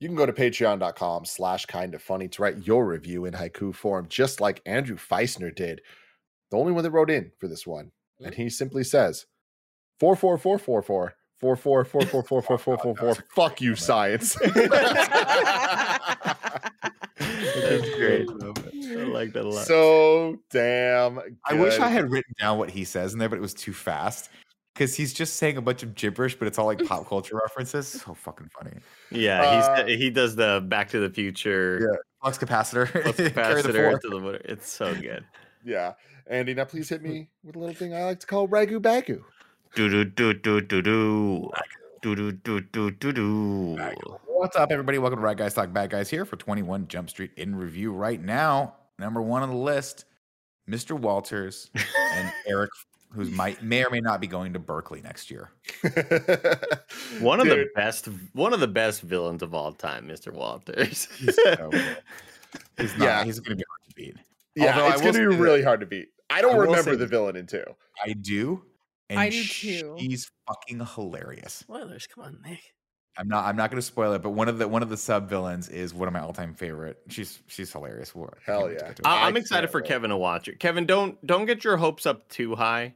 [0.00, 3.74] You can go to patreon.com slash kind of funny to write your review in haiku
[3.74, 5.82] form, just like Andrew Feisner did,
[6.50, 7.90] the only one that wrote in for this one.
[8.18, 9.26] And he simply says,
[10.00, 11.16] 44444.
[11.36, 13.14] Four four four four four four four four four.
[13.34, 14.36] Fuck you, science.
[14.36, 14.54] That's
[17.96, 18.28] great.
[18.30, 19.66] I like that a lot.
[19.66, 21.20] so damn.
[21.44, 23.72] I wish I had written down what he says in there, but it was too
[23.72, 24.30] fast.
[24.74, 27.88] Because he's just saying a bunch of gibberish, but it's all like pop culture references.
[27.88, 28.76] So fucking funny.
[29.10, 31.98] yeah, Uh, he's he does the Back to the Future Yeah.
[32.22, 32.88] Flux capacitor.
[32.88, 33.28] flux Carry
[33.62, 33.98] the capacitor four.
[33.98, 34.40] to the motor.
[34.44, 35.24] It's so good.
[35.64, 35.92] Yeah.
[36.26, 39.22] Andy, now please hit me with a little thing I like to call Ragu Bagu.
[39.74, 41.50] Do do do do do do.
[42.00, 43.76] Do do do do do do.
[44.26, 44.98] What's up, everybody?
[44.98, 48.20] Welcome to Right Guys Talk Bad Guys here for 21 Jump Street in review right
[48.20, 48.74] now.
[48.98, 50.04] Number one on the list,
[50.68, 50.98] Mr.
[50.98, 52.70] Walters and Eric,
[53.14, 55.50] who's might may or may not be going to Berkeley next year.
[57.20, 60.32] One of the best, one of the best villains of all time, Mr.
[60.32, 61.06] Walters.
[61.18, 61.70] He's so.
[62.78, 63.04] He's not.
[63.04, 63.24] Yeah.
[63.24, 64.16] He's going to be hard to beat.
[64.54, 66.08] Yeah, Although I it's gonna be say that- really hard to beat.
[66.30, 67.64] I don't I remember say the villain in two.
[68.04, 68.62] I do.
[69.10, 69.96] And I do too.
[69.98, 71.52] He's fucking hilarious.
[71.52, 72.60] Spoilers, come on, Nick.
[73.18, 73.44] I'm not.
[73.44, 75.68] I'm not going to spoil it, but one of the one of the sub villains
[75.68, 76.98] is one of my all time favorite.
[77.08, 78.14] She's she's hilarious.
[78.14, 78.88] We're- I Hell can't wait to yeah.
[78.88, 79.06] get to it.
[79.06, 79.80] I- I'm excited for.
[79.82, 80.58] Kevin to watch it.
[80.58, 82.94] Kevin, don't don't get your hopes up too high.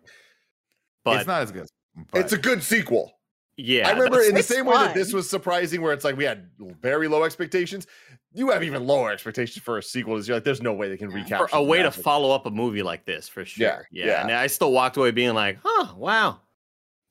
[1.05, 1.66] But it's not as good.
[2.10, 3.12] But it's a good sequel.
[3.56, 6.16] yeah, I remember in the it's same way that this was surprising, where it's like
[6.16, 6.48] we had
[6.80, 7.86] very low expectations.
[8.32, 10.16] You have even lower expectations for a sequel.
[10.16, 12.44] Is you're like, there's no way they can recapture for a way to follow up
[12.47, 13.86] a movie like this for sure.
[13.90, 14.22] Yeah, Yeah, yeah.
[14.22, 16.40] And I still walked away being like, huh, wow.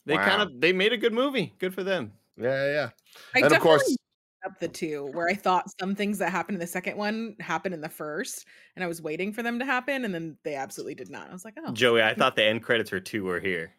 [0.06, 1.54] They kind of they made a good movie.
[1.58, 2.12] Good for them.
[2.38, 2.90] Yeah, yeah, yeah.
[3.34, 3.98] I and of definitely course,
[4.46, 7.74] up the two where I thought some things that happened in the second one happened
[7.74, 8.46] in the first,
[8.76, 11.30] and I was waiting for them to happen, and then they absolutely did not.
[11.30, 13.72] I was like, oh, Joey, I thought the end credits were two were here.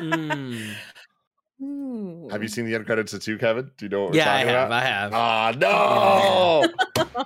[0.00, 0.74] Mm.
[1.62, 2.28] Ooh.
[2.30, 3.70] have you seen the end credits of two, Kevin?
[3.76, 4.72] Do you know what we're talking about?
[4.72, 5.12] Yeah, I talking have.
[5.12, 5.62] about?
[5.62, 6.70] I have.
[6.72, 6.72] Ah, no.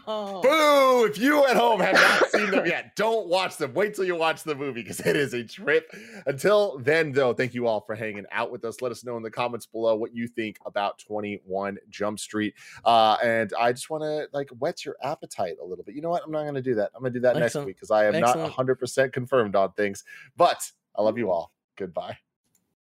[0.06, 0.40] Oh.
[0.42, 1.06] Boo!
[1.10, 3.74] If you at home have not seen them yet, don't watch them.
[3.74, 5.94] Wait till you watch the movie because it is a trip.
[6.26, 8.80] Until then, though, thank you all for hanging out with us.
[8.82, 12.54] Let us know in the comments below what you think about 21 Jump Street.
[12.84, 15.94] Uh, and I just want to like whet your appetite a little bit.
[15.94, 16.22] You know what?
[16.24, 16.90] I'm not going to do that.
[16.94, 18.56] I'm going to do that next week because I am Excellent.
[18.56, 20.02] not 100% confirmed on things.
[20.36, 21.52] But I love you all.
[21.76, 22.16] Goodbye.